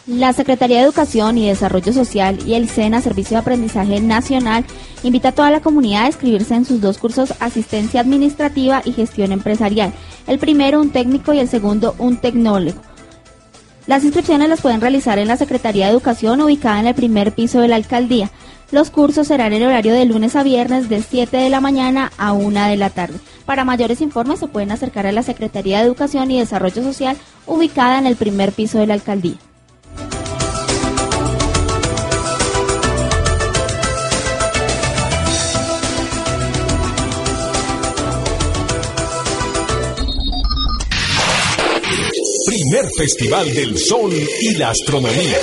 La 0.09 0.33
Secretaría 0.33 0.79
de 0.79 0.85
Educación 0.85 1.37
y 1.37 1.49
Desarrollo 1.49 1.93
Social 1.93 2.39
y 2.47 2.55
el 2.55 2.67
SENA, 2.67 3.03
Servicio 3.03 3.35
de 3.35 3.43
Aprendizaje 3.43 4.01
Nacional, 4.01 4.65
invita 5.03 5.29
a 5.29 5.33
toda 5.33 5.51
la 5.51 5.61
comunidad 5.61 6.05
a 6.05 6.07
inscribirse 6.07 6.55
en 6.55 6.65
sus 6.65 6.81
dos 6.81 6.97
cursos 6.97 7.35
Asistencia 7.41 8.01
Administrativa 8.01 8.81
y 8.87 8.93
Gestión 8.93 9.33
Empresarial. 9.33 9.93
El 10.27 10.39
primero 10.39 10.81
un 10.81 10.93
técnico 10.93 11.35
y 11.35 11.41
el 11.41 11.49
segundo 11.49 11.95
un 11.99 12.17
tecnólogo. 12.17 12.81
Las 13.87 14.03
inscripciones 14.03 14.49
las 14.49 14.63
pueden 14.63 14.81
realizar 14.81 15.19
en 15.19 15.29
la 15.29 15.37
Secretaría 15.37 15.85
de 15.85 15.93
Educación 15.93 16.41
ubicada 16.41 16.81
en 16.81 16.87
el 16.87 16.95
primer 16.95 17.33
piso 17.33 17.61
de 17.61 17.69
la 17.69 17.77
alcaldía. 17.77 18.31
Los 18.71 18.89
cursos 18.89 19.29
serán 19.29 19.53
en 19.53 19.63
horario 19.65 19.93
de 19.93 20.07
lunes 20.07 20.37
a 20.37 20.43
viernes 20.43 20.89
de 20.89 21.03
7 21.03 21.37
de 21.37 21.51
la 21.51 21.61
mañana 21.61 22.13
a 22.17 22.33
1 22.33 22.69
de 22.69 22.77
la 22.79 22.89
tarde. 22.89 23.19
Para 23.45 23.67
mayores 23.67 24.01
informes 24.01 24.39
se 24.39 24.49
pueden 24.49 24.73
acercar 24.73 25.07
a 25.07 25.13
la 25.13 25.23
Secretaría 25.23 25.81
de 25.81 25.85
Educación 25.85 26.31
y 26.31 26.39
Desarrollo 26.39 26.83
Social 26.83 27.19
ubicada 27.47 27.99
en 27.99 28.07
el 28.07 28.17
primer 28.17 28.53
piso 28.53 28.79
de 28.79 28.87
la 28.87 28.95
alcaldía. 28.95 29.37
Primer 42.71 42.91
Festival 42.95 43.55
del 43.55 43.79
Sol 43.79 44.13
y 44.13 44.55
la 44.57 44.69
Astronomía. 44.69 45.39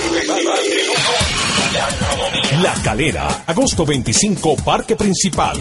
La 2.62 2.74
Calera, 2.84 3.46
agosto 3.48 3.84
25, 3.84 4.56
Parque 4.58 4.96
Principal. 4.96 5.58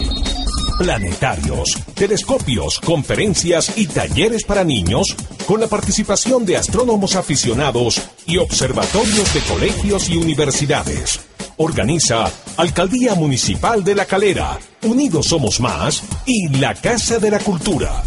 Planetarios, 0.78 1.78
telescopios, 1.94 2.80
conferencias 2.80 3.78
y 3.78 3.86
talleres 3.86 4.44
para 4.44 4.62
niños 4.62 5.16
con 5.46 5.58
la 5.58 5.66
participación 5.66 6.44
de 6.44 6.58
astrónomos 6.58 7.16
aficionados 7.16 8.02
y 8.26 8.36
observatorios 8.36 9.32
de 9.32 9.40
colegios 9.40 10.10
y 10.10 10.18
universidades. 10.18 11.20
Organiza 11.56 12.30
Alcaldía 12.58 13.14
Municipal 13.14 13.82
de 13.82 13.94
La 13.94 14.04
Calera, 14.04 14.58
Unidos 14.82 15.28
Somos 15.28 15.60
Más 15.60 16.02
y 16.26 16.48
la 16.58 16.74
Casa 16.74 17.18
de 17.18 17.30
la 17.30 17.38
Cultura. 17.38 18.02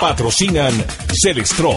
Patrocinan 0.00 0.72
Celestron, 1.22 1.76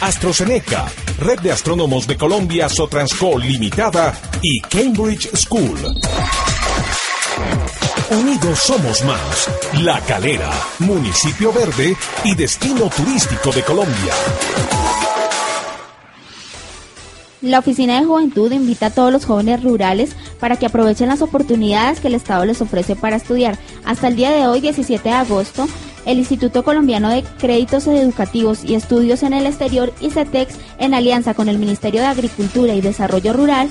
AstroZeneca, 0.00 0.86
Red 1.18 1.40
de 1.40 1.52
Astrónomos 1.52 2.06
de 2.06 2.16
Colombia 2.16 2.68
Sotransco 2.68 3.38
Limitada 3.38 4.16
y 4.42 4.60
Cambridge 4.60 5.28
School. 5.34 5.78
Unidos 8.10 8.58
somos 8.60 9.02
más. 9.04 9.50
La 9.82 10.00
Calera, 10.02 10.50
municipio 10.78 11.52
verde 11.52 11.96
y 12.22 12.34
destino 12.36 12.88
turístico 12.90 13.50
de 13.50 13.62
Colombia. 13.62 14.14
La 17.40 17.58
Oficina 17.58 18.00
de 18.00 18.06
Juventud 18.06 18.52
invita 18.52 18.86
a 18.86 18.90
todos 18.90 19.12
los 19.12 19.26
jóvenes 19.26 19.62
rurales 19.62 20.16
para 20.40 20.56
que 20.56 20.66
aprovechen 20.66 21.08
las 21.08 21.22
oportunidades 21.22 22.00
que 22.00 22.08
el 22.08 22.14
Estado 22.14 22.44
les 22.44 22.62
ofrece 22.62 22.96
para 22.96 23.16
estudiar. 23.16 23.58
Hasta 23.84 24.08
el 24.08 24.16
día 24.16 24.30
de 24.30 24.46
hoy, 24.46 24.60
17 24.60 25.08
de 25.08 25.14
agosto, 25.14 25.66
el 26.06 26.18
Instituto 26.18 26.62
Colombiano 26.62 27.10
de 27.10 27.24
Créditos 27.38 27.86
Educativos 27.86 28.64
y 28.64 28.74
Estudios 28.74 29.22
en 29.22 29.32
el 29.32 29.46
Exterior, 29.46 29.92
ICETEX, 30.00 30.56
en 30.78 30.94
alianza 30.94 31.34
con 31.34 31.48
el 31.48 31.58
Ministerio 31.58 32.00
de 32.00 32.06
Agricultura 32.06 32.74
y 32.74 32.80
Desarrollo 32.80 33.32
Rural, 33.32 33.68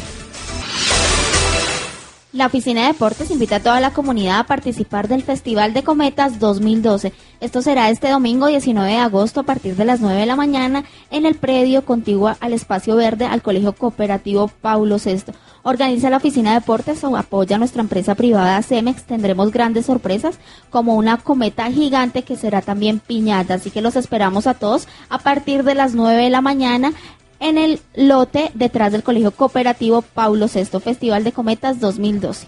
La 2.38 2.46
Oficina 2.46 2.82
de 2.82 2.92
Deportes 2.92 3.32
invita 3.32 3.56
a 3.56 3.60
toda 3.60 3.80
la 3.80 3.92
comunidad 3.92 4.38
a 4.38 4.46
participar 4.46 5.08
del 5.08 5.24
Festival 5.24 5.74
de 5.74 5.82
Cometas 5.82 6.38
2012. 6.38 7.12
Esto 7.40 7.62
será 7.62 7.90
este 7.90 8.10
domingo 8.10 8.46
19 8.46 8.92
de 8.92 8.96
agosto 8.96 9.40
a 9.40 9.42
partir 9.42 9.74
de 9.74 9.84
las 9.84 10.00
9 10.00 10.20
de 10.20 10.26
la 10.26 10.36
mañana 10.36 10.84
en 11.10 11.26
el 11.26 11.34
predio 11.34 11.84
contiguo 11.84 12.36
al 12.38 12.52
Espacio 12.52 12.94
Verde 12.94 13.24
al 13.24 13.42
Colegio 13.42 13.72
Cooperativo 13.72 14.46
Paulo 14.46 14.98
VI. 15.04 15.32
Organiza 15.64 16.10
la 16.10 16.18
Oficina 16.18 16.50
de 16.50 16.60
Deportes 16.60 17.02
o 17.02 17.16
apoya 17.16 17.56
a 17.56 17.58
nuestra 17.58 17.82
empresa 17.82 18.14
privada 18.14 18.62
Cemex. 18.62 19.02
Tendremos 19.02 19.50
grandes 19.50 19.86
sorpresas 19.86 20.38
como 20.70 20.94
una 20.94 21.16
cometa 21.16 21.68
gigante 21.72 22.22
que 22.22 22.36
será 22.36 22.62
también 22.62 23.00
piñata. 23.00 23.54
Así 23.54 23.72
que 23.72 23.82
los 23.82 23.96
esperamos 23.96 24.46
a 24.46 24.54
todos 24.54 24.86
a 25.08 25.18
partir 25.18 25.64
de 25.64 25.74
las 25.74 25.94
9 25.94 26.22
de 26.22 26.30
la 26.30 26.40
mañana 26.40 26.92
en 27.40 27.58
el 27.58 27.80
lote 27.94 28.50
detrás 28.54 28.92
del 28.92 29.02
Colegio 29.02 29.30
Cooperativo 29.30 30.02
Paulo 30.02 30.46
VI 30.52 30.80
Festival 30.80 31.24
de 31.24 31.32
Cometas 31.32 31.80
2012. 31.80 32.46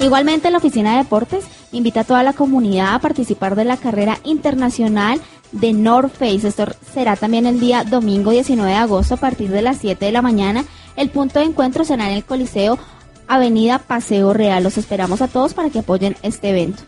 Igualmente 0.00 0.50
la 0.50 0.58
Oficina 0.58 0.92
de 0.92 0.98
Deportes 0.98 1.46
invita 1.72 2.00
a 2.00 2.04
toda 2.04 2.22
la 2.22 2.34
comunidad 2.34 2.94
a 2.94 2.98
participar 2.98 3.56
de 3.56 3.64
la 3.64 3.78
carrera 3.78 4.18
internacional 4.24 5.20
de 5.52 5.72
North 5.72 6.12
Face. 6.12 6.46
Esto 6.46 6.66
será 6.92 7.16
también 7.16 7.46
el 7.46 7.58
día 7.58 7.84
domingo 7.84 8.30
19 8.30 8.70
de 8.70 8.76
agosto 8.76 9.14
a 9.14 9.18
partir 9.18 9.50
de 9.50 9.62
las 9.62 9.78
7 9.78 10.04
de 10.04 10.12
la 10.12 10.22
mañana. 10.22 10.64
El 10.96 11.10
punto 11.10 11.38
de 11.38 11.46
encuentro 11.46 11.84
será 11.84 12.10
en 12.10 12.16
el 12.16 12.24
Coliseo 12.24 12.78
Avenida 13.28 13.78
Paseo 13.78 14.34
Real. 14.34 14.62
Los 14.62 14.78
esperamos 14.78 15.22
a 15.22 15.28
todos 15.28 15.54
para 15.54 15.70
que 15.70 15.78
apoyen 15.78 16.16
este 16.22 16.50
evento. 16.50 16.82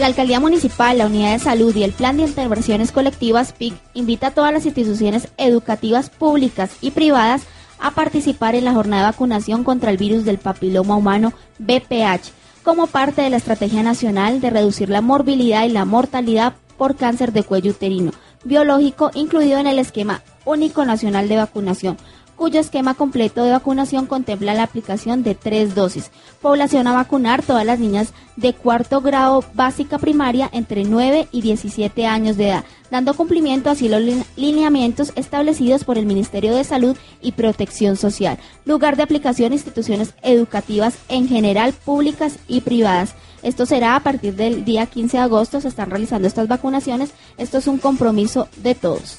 La 0.00 0.06
Alcaldía 0.06 0.40
Municipal, 0.40 0.96
la 0.96 1.04
Unidad 1.04 1.32
de 1.32 1.38
Salud 1.38 1.76
y 1.76 1.82
el 1.82 1.92
Plan 1.92 2.16
de 2.16 2.22
Intervenciones 2.22 2.90
Colectivas 2.90 3.52
PIC 3.52 3.74
invita 3.92 4.28
a 4.28 4.30
todas 4.30 4.50
las 4.50 4.64
instituciones 4.64 5.28
educativas 5.36 6.08
públicas 6.08 6.70
y 6.80 6.92
privadas 6.92 7.42
a 7.78 7.90
participar 7.90 8.54
en 8.54 8.64
la 8.64 8.72
jornada 8.72 9.02
de 9.02 9.10
vacunación 9.10 9.62
contra 9.62 9.90
el 9.90 9.98
virus 9.98 10.24
del 10.24 10.38
papiloma 10.38 10.96
humano 10.96 11.34
BPH 11.58 12.30
como 12.64 12.86
parte 12.86 13.20
de 13.20 13.28
la 13.28 13.36
Estrategia 13.36 13.82
Nacional 13.82 14.40
de 14.40 14.48
reducir 14.48 14.88
la 14.88 15.02
morbilidad 15.02 15.66
y 15.66 15.68
la 15.68 15.84
mortalidad 15.84 16.54
por 16.78 16.96
cáncer 16.96 17.34
de 17.34 17.42
cuello 17.42 17.72
uterino 17.72 18.12
biológico 18.42 19.10
incluido 19.12 19.58
en 19.58 19.66
el 19.66 19.78
esquema 19.78 20.22
único 20.46 20.86
nacional 20.86 21.28
de 21.28 21.36
vacunación 21.36 21.98
cuyo 22.40 22.58
esquema 22.58 22.94
completo 22.94 23.44
de 23.44 23.50
vacunación 23.50 24.06
contempla 24.06 24.54
la 24.54 24.62
aplicación 24.62 25.22
de 25.22 25.34
tres 25.34 25.74
dosis. 25.74 26.10
Población 26.40 26.86
a 26.86 26.94
vacunar 26.94 27.42
todas 27.42 27.66
las 27.66 27.78
niñas 27.78 28.14
de 28.36 28.54
cuarto 28.54 29.02
grado 29.02 29.44
básica 29.52 29.98
primaria 29.98 30.48
entre 30.50 30.84
9 30.84 31.28
y 31.32 31.42
17 31.42 32.06
años 32.06 32.38
de 32.38 32.48
edad, 32.48 32.64
dando 32.90 33.12
cumplimiento 33.12 33.68
así 33.68 33.90
los 33.90 34.00
lineamientos 34.36 35.12
establecidos 35.16 35.84
por 35.84 35.98
el 35.98 36.06
Ministerio 36.06 36.56
de 36.56 36.64
Salud 36.64 36.96
y 37.20 37.32
Protección 37.32 37.96
Social. 37.96 38.38
Lugar 38.64 38.96
de 38.96 39.02
aplicación 39.02 39.52
instituciones 39.52 40.14
educativas 40.22 40.96
en 41.10 41.28
general, 41.28 41.74
públicas 41.74 42.38
y 42.48 42.62
privadas. 42.62 43.16
Esto 43.42 43.66
será 43.66 43.96
a 43.96 44.00
partir 44.00 44.34
del 44.34 44.64
día 44.64 44.86
15 44.86 45.18
de 45.18 45.22
agosto, 45.22 45.60
se 45.60 45.68
están 45.68 45.90
realizando 45.90 46.26
estas 46.26 46.48
vacunaciones. 46.48 47.10
Esto 47.36 47.58
es 47.58 47.66
un 47.66 47.76
compromiso 47.76 48.48
de 48.62 48.74
todos. 48.74 49.18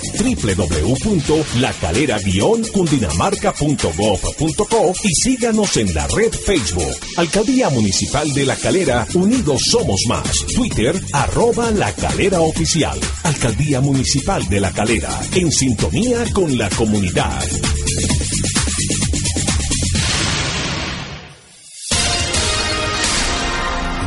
www.lacalera 0.49 2.17
guion 2.17 2.63
cundinamarca.gov.co 2.63 4.93
y 5.03 5.13
síganos 5.13 5.77
en 5.77 5.93
la 5.93 6.07
red 6.07 6.38
Facebook. 6.45 6.95
Alcaldía 7.17 7.69
Municipal 7.69 8.31
de 8.33 8.45
La 8.45 8.55
Calera, 8.55 9.07
Unidos 9.13 9.61
Somos 9.65 10.01
Más. 10.07 10.45
Twitter, 10.55 10.99
arroba 11.13 11.71
La 11.71 11.91
Calera 11.93 12.41
Oficial. 12.41 12.99
Alcaldía 13.23 13.81
Municipal 13.81 14.47
de 14.47 14.59
La 14.59 14.71
Calera, 14.71 15.09
en 15.33 15.51
sintonía 15.51 16.25
con 16.33 16.57
la 16.57 16.69
comunidad. 16.69 17.43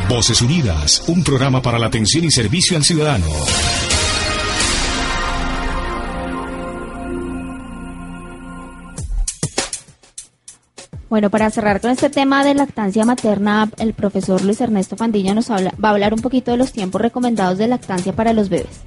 Voces 0.09 0.41
Unidas, 0.41 1.03
un 1.07 1.23
programa 1.23 1.61
para 1.61 1.79
la 1.79 1.87
atención 1.87 2.25
y 2.25 2.31
servicio 2.31 2.77
al 2.77 2.83
ciudadano. 2.83 3.92
Bueno, 11.13 11.29
para 11.29 11.51
cerrar 11.51 11.79
con 11.79 11.91
este 11.91 12.09
tema 12.09 12.43
de 12.43 12.55
lactancia 12.55 13.05
materna, 13.05 13.69
el 13.77 13.93
profesor 13.93 14.43
Luis 14.43 14.59
Ernesto 14.61 14.95
Pandilla 14.95 15.35
nos 15.35 15.51
va 15.51 15.59
a 15.79 15.89
hablar 15.89 16.11
un 16.11 16.21
poquito 16.21 16.49
de 16.49 16.57
los 16.57 16.71
tiempos 16.71 16.99
recomendados 16.99 17.59
de 17.59 17.67
lactancia 17.67 18.13
para 18.13 18.33
los 18.33 18.49
bebés. 18.49 18.81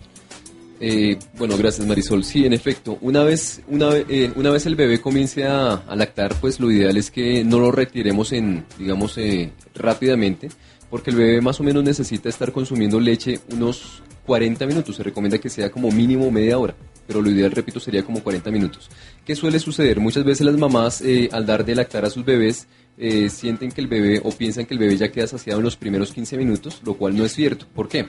Eh, 0.80 1.20
bueno, 1.38 1.56
gracias 1.56 1.86
Marisol. 1.86 2.24
Sí, 2.24 2.44
en 2.44 2.52
efecto, 2.52 2.98
una 3.00 3.22
vez, 3.22 3.62
una, 3.68 3.90
eh, 3.94 4.32
una 4.34 4.50
vez 4.50 4.66
el 4.66 4.74
bebé 4.74 5.00
comience 5.00 5.46
a, 5.46 5.84
lactar, 5.94 6.34
pues 6.40 6.58
lo 6.58 6.68
ideal 6.68 6.96
es 6.96 7.12
que 7.12 7.44
no 7.44 7.60
lo 7.60 7.70
retiremos 7.70 8.32
en, 8.32 8.64
digamos, 8.76 9.16
eh, 9.18 9.52
rápidamente, 9.76 10.48
porque 10.90 11.10
el 11.10 11.16
bebé 11.18 11.40
más 11.40 11.60
o 11.60 11.62
menos 11.62 11.84
necesita 11.84 12.28
estar 12.28 12.50
consumiendo 12.50 12.98
leche 12.98 13.38
unos 13.52 14.02
40 14.26 14.66
minutos. 14.66 14.96
Se 14.96 15.04
recomienda 15.04 15.38
que 15.38 15.48
sea 15.48 15.70
como 15.70 15.92
mínimo 15.92 16.28
media 16.32 16.58
hora, 16.58 16.74
pero 17.06 17.22
lo 17.22 17.30
ideal, 17.30 17.50
repito, 17.50 17.80
sería 17.80 18.04
como 18.04 18.22
40 18.22 18.50
minutos. 18.50 18.88
¿Qué 19.24 19.34
suele 19.34 19.58
suceder? 19.58 20.00
Muchas 20.00 20.24
veces 20.24 20.46
las 20.46 20.56
mamás 20.56 21.00
eh, 21.02 21.28
al 21.32 21.46
dar 21.46 21.64
de 21.64 21.74
lactar 21.74 22.04
a 22.04 22.10
sus 22.10 22.24
bebés 22.24 22.66
eh, 22.98 23.28
sienten 23.28 23.70
que 23.70 23.80
el 23.80 23.86
bebé 23.86 24.20
o 24.24 24.30
piensan 24.30 24.66
que 24.66 24.74
el 24.74 24.80
bebé 24.80 24.96
ya 24.96 25.12
queda 25.12 25.26
saciado 25.26 25.58
en 25.60 25.64
los 25.64 25.76
primeros 25.76 26.12
15 26.12 26.36
minutos, 26.36 26.80
lo 26.84 26.94
cual 26.94 27.16
no 27.16 27.24
es 27.24 27.32
cierto. 27.32 27.66
¿Por 27.74 27.88
qué? 27.88 28.06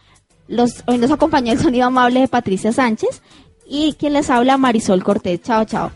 Los, 0.48 0.84
hoy 0.86 0.98
nos 0.98 1.12
acompaña 1.12 1.52
el 1.52 1.60
sonido 1.60 1.88
amable 1.88 2.22
de 2.22 2.28
Patricia 2.28 2.72
Sánchez 2.72 3.22
y 3.66 3.94
quien 3.94 4.14
les 4.14 4.30
habla 4.30 4.58
Marisol 4.58 5.04
Cortés. 5.04 5.42
Chao, 5.42 5.66
chao. 5.66 5.92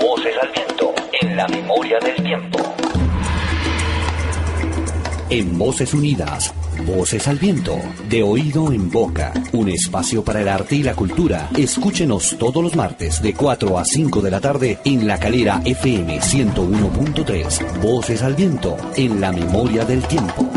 Voces 0.00 0.34
al 0.42 0.52
viento 0.52 0.94
en 1.20 1.36
la 1.36 1.46
memoria 1.48 1.98
del 2.00 2.24
tiempo. 2.24 2.79
En 5.30 5.56
Voces 5.56 5.94
Unidas, 5.94 6.52
Voces 6.84 7.28
al 7.28 7.38
Viento, 7.38 7.78
de 8.08 8.20
oído 8.20 8.72
en 8.72 8.90
boca, 8.90 9.32
un 9.52 9.68
espacio 9.68 10.24
para 10.24 10.40
el 10.40 10.48
arte 10.48 10.74
y 10.74 10.82
la 10.82 10.96
cultura. 10.96 11.48
Escúchenos 11.56 12.36
todos 12.36 12.64
los 12.64 12.74
martes 12.74 13.22
de 13.22 13.32
4 13.34 13.78
a 13.78 13.84
5 13.84 14.22
de 14.22 14.30
la 14.32 14.40
tarde 14.40 14.80
en 14.84 15.06
La 15.06 15.20
Calera 15.20 15.62
FM 15.64 16.18
101.3. 16.20 17.80
Voces 17.80 18.22
al 18.22 18.34
Viento, 18.34 18.76
en 18.96 19.20
la 19.20 19.30
memoria 19.30 19.84
del 19.84 20.02
tiempo. 20.02 20.50